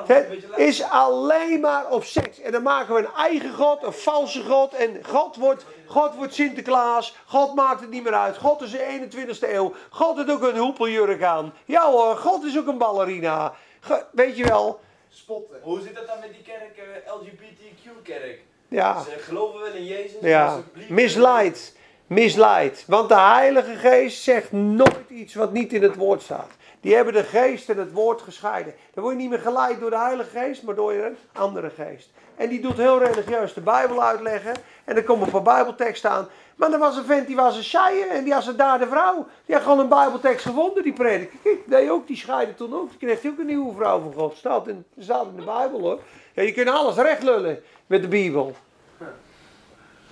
Het 0.07 0.43
is 0.57 0.83
alleen 0.83 1.61
maar 1.61 1.89
op 1.91 2.05
seks. 2.05 2.41
En 2.41 2.53
dan 2.53 2.63
maken 2.63 2.95
we 2.95 3.01
een 3.01 3.15
eigen 3.17 3.55
God, 3.55 3.83
een 3.83 3.93
valse 3.93 4.43
God. 4.45 4.75
En 4.75 5.01
God 5.05 5.37
wordt, 5.37 5.65
God 5.87 6.15
wordt 6.15 6.35
Sinterklaas. 6.35 7.17
God 7.27 7.55
maakt 7.55 7.81
het 7.81 7.91
niet 7.91 8.03
meer 8.03 8.15
uit. 8.15 8.37
God 8.37 8.63
is 8.63 8.71
de 8.71 9.09
21ste 9.11 9.49
eeuw. 9.53 9.75
God 9.91 10.17
heeft 10.17 10.31
ook 10.31 10.43
een 10.43 10.59
hoepeljurk 10.59 11.23
aan. 11.23 11.55
Ja 11.65 11.91
hoor, 11.91 12.17
God 12.17 12.45
is 12.45 12.59
ook 12.59 12.67
een 12.67 12.79
ballerina. 12.79 13.55
Ge- 13.81 14.05
weet 14.13 14.37
je 14.37 14.45
wel? 14.45 14.81
Spotten. 15.09 15.59
Hoe 15.63 15.81
zit 15.81 15.95
dat 15.95 16.07
dan 16.07 16.17
met 16.21 16.33
die 16.33 16.43
kerk, 16.43 16.77
eh, 17.05 17.13
LGBTQ-kerk? 17.15 18.41
Ja, 18.69 19.03
Ze 19.03 19.11
geloven 19.19 19.61
wel 19.61 19.73
in 19.73 19.85
Jezus, 19.85 20.21
ja. 20.21 20.61
Misleid. 20.89 21.77
Misleid. 22.07 22.85
Want 22.87 23.09
de 23.09 23.19
Heilige 23.21 23.75
Geest 23.75 24.23
zegt 24.23 24.53
nooit 24.53 25.09
iets 25.09 25.35
wat 25.35 25.53
niet 25.53 25.73
in 25.73 25.83
het 25.83 25.97
woord 25.97 26.23
staat. 26.23 26.51
Die 26.83 26.95
hebben 26.95 27.13
de 27.13 27.23
geest 27.23 27.69
en 27.69 27.79
het 27.79 27.93
woord 27.93 28.23
gescheiden. 28.23 28.75
Dan 28.95 29.03
word 29.03 29.15
je 29.15 29.21
niet 29.21 29.31
meer 29.31 29.39
geleid 29.39 29.81
door 29.81 29.91
de 29.91 29.99
Heilige 29.99 30.39
Geest, 30.39 30.63
maar 30.63 30.75
door 30.75 30.93
een 30.93 31.17
andere 31.33 31.71
geest. 31.71 32.11
En 32.37 32.49
die 32.49 32.61
doet 32.61 32.77
heel 32.77 32.99
religieus 32.99 33.55
de 33.55 33.61
Bijbel 33.61 34.03
uitleggen. 34.03 34.55
En 34.85 34.97
er 34.97 35.05
komen 35.05 35.25
een 35.25 35.33
paar 35.33 35.43
Bijbelteksten 35.43 36.11
aan. 36.11 36.29
Maar 36.57 36.73
er 36.73 36.79
was 36.79 36.97
een 36.97 37.05
vent 37.05 37.27
die 37.27 37.37
was 37.37 37.57
een 37.57 37.65
shire 37.65 38.09
en 38.11 38.25
die 38.25 38.33
had 38.33 38.47
een 38.47 38.57
daar 38.57 38.79
de 38.79 38.87
vrouw. 38.87 39.27
Die 39.47 39.55
had 39.55 39.65
gewoon 39.65 39.79
een 39.79 39.89
Bijbeltekst 39.89 40.47
gevonden, 40.47 40.83
die 40.83 40.93
predikte. 40.93 41.37
Kijk, 41.43 41.67
nee, 41.67 41.91
ook, 41.91 42.07
die 42.07 42.17
scheiden 42.17 42.55
toen 42.55 42.75
ook. 42.75 42.91
Die 42.91 42.99
kreeg 42.99 43.33
ook 43.33 43.39
een 43.39 43.47
nieuwe 43.47 43.75
vrouw 43.75 44.01
van 44.01 44.13
God. 44.13 44.37
Staat 44.37 44.69
in, 44.69 44.85
staat 44.99 45.27
in 45.27 45.37
de 45.37 45.45
Bijbel 45.45 45.81
hoor. 45.81 45.99
Ja, 46.35 46.43
je 46.43 46.53
kunt 46.53 46.69
alles 46.69 46.97
recht 46.97 47.23
lullen 47.23 47.63
met 47.87 48.03
de 48.03 48.09
Bijbel. 48.09 48.55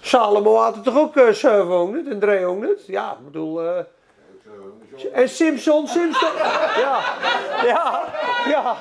Salomo 0.01 0.57
had 0.57 0.75
het 0.75 0.85
toch 0.85 0.99
ook 0.99 1.17
uh, 1.17 1.29
700 1.29 2.09
en 2.09 2.19
300? 2.19 2.87
Ja, 2.87 3.13
ik 3.13 3.25
bedoel... 3.25 3.63
eh, 3.63 3.85
en 5.13 5.29
Simpson, 5.29 5.89
Simpson. 5.89 6.33
Ja, 6.77 7.01
ja, 7.65 8.05
ja. 8.47 8.77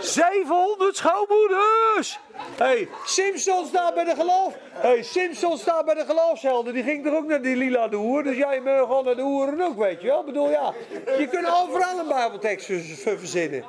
700 0.00 0.96
schoonmoeders. 0.96 2.18
hey, 2.56 2.88
Simpson 3.04 3.66
staat 3.66 3.94
bij 3.94 4.04
de 4.04 4.14
geloof. 4.14 4.54
hey, 4.72 5.02
Simpson 5.02 5.58
staat 5.58 5.84
bij 5.84 5.94
de 5.94 6.04
geloofshelden. 6.04 6.74
Die 6.74 6.82
ging 6.82 7.04
toch 7.04 7.14
ook 7.14 7.26
naar 7.26 7.42
die 7.42 7.56
lila 7.56 7.88
de 7.88 7.96
hoer. 7.96 8.22
Dus 8.22 8.36
jij 8.36 8.60
mag 8.60 8.78
gewoon 8.78 9.04
naar 9.04 9.16
de 9.16 9.22
hoeren 9.22 9.60
ook, 9.60 9.78
weet 9.78 10.00
je 10.00 10.06
wel. 10.06 10.20
Ik 10.20 10.26
bedoel, 10.26 10.50
ja. 10.50 10.72
Je 11.18 11.28
kunt 11.30 11.46
overal 11.62 11.98
een 11.98 12.08
bijbeltekst 12.08 12.66
ver- 12.66 12.80
ver- 12.80 13.18
verzinnen. 13.18 13.64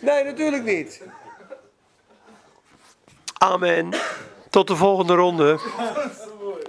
Nee, 0.00 0.24
natuurlijk 0.24 0.64
niet. 0.64 1.02
Amen. 3.38 3.88
Tot 4.50 4.66
de 4.66 4.76
volgende 4.76 5.14
ronde. 5.14 5.58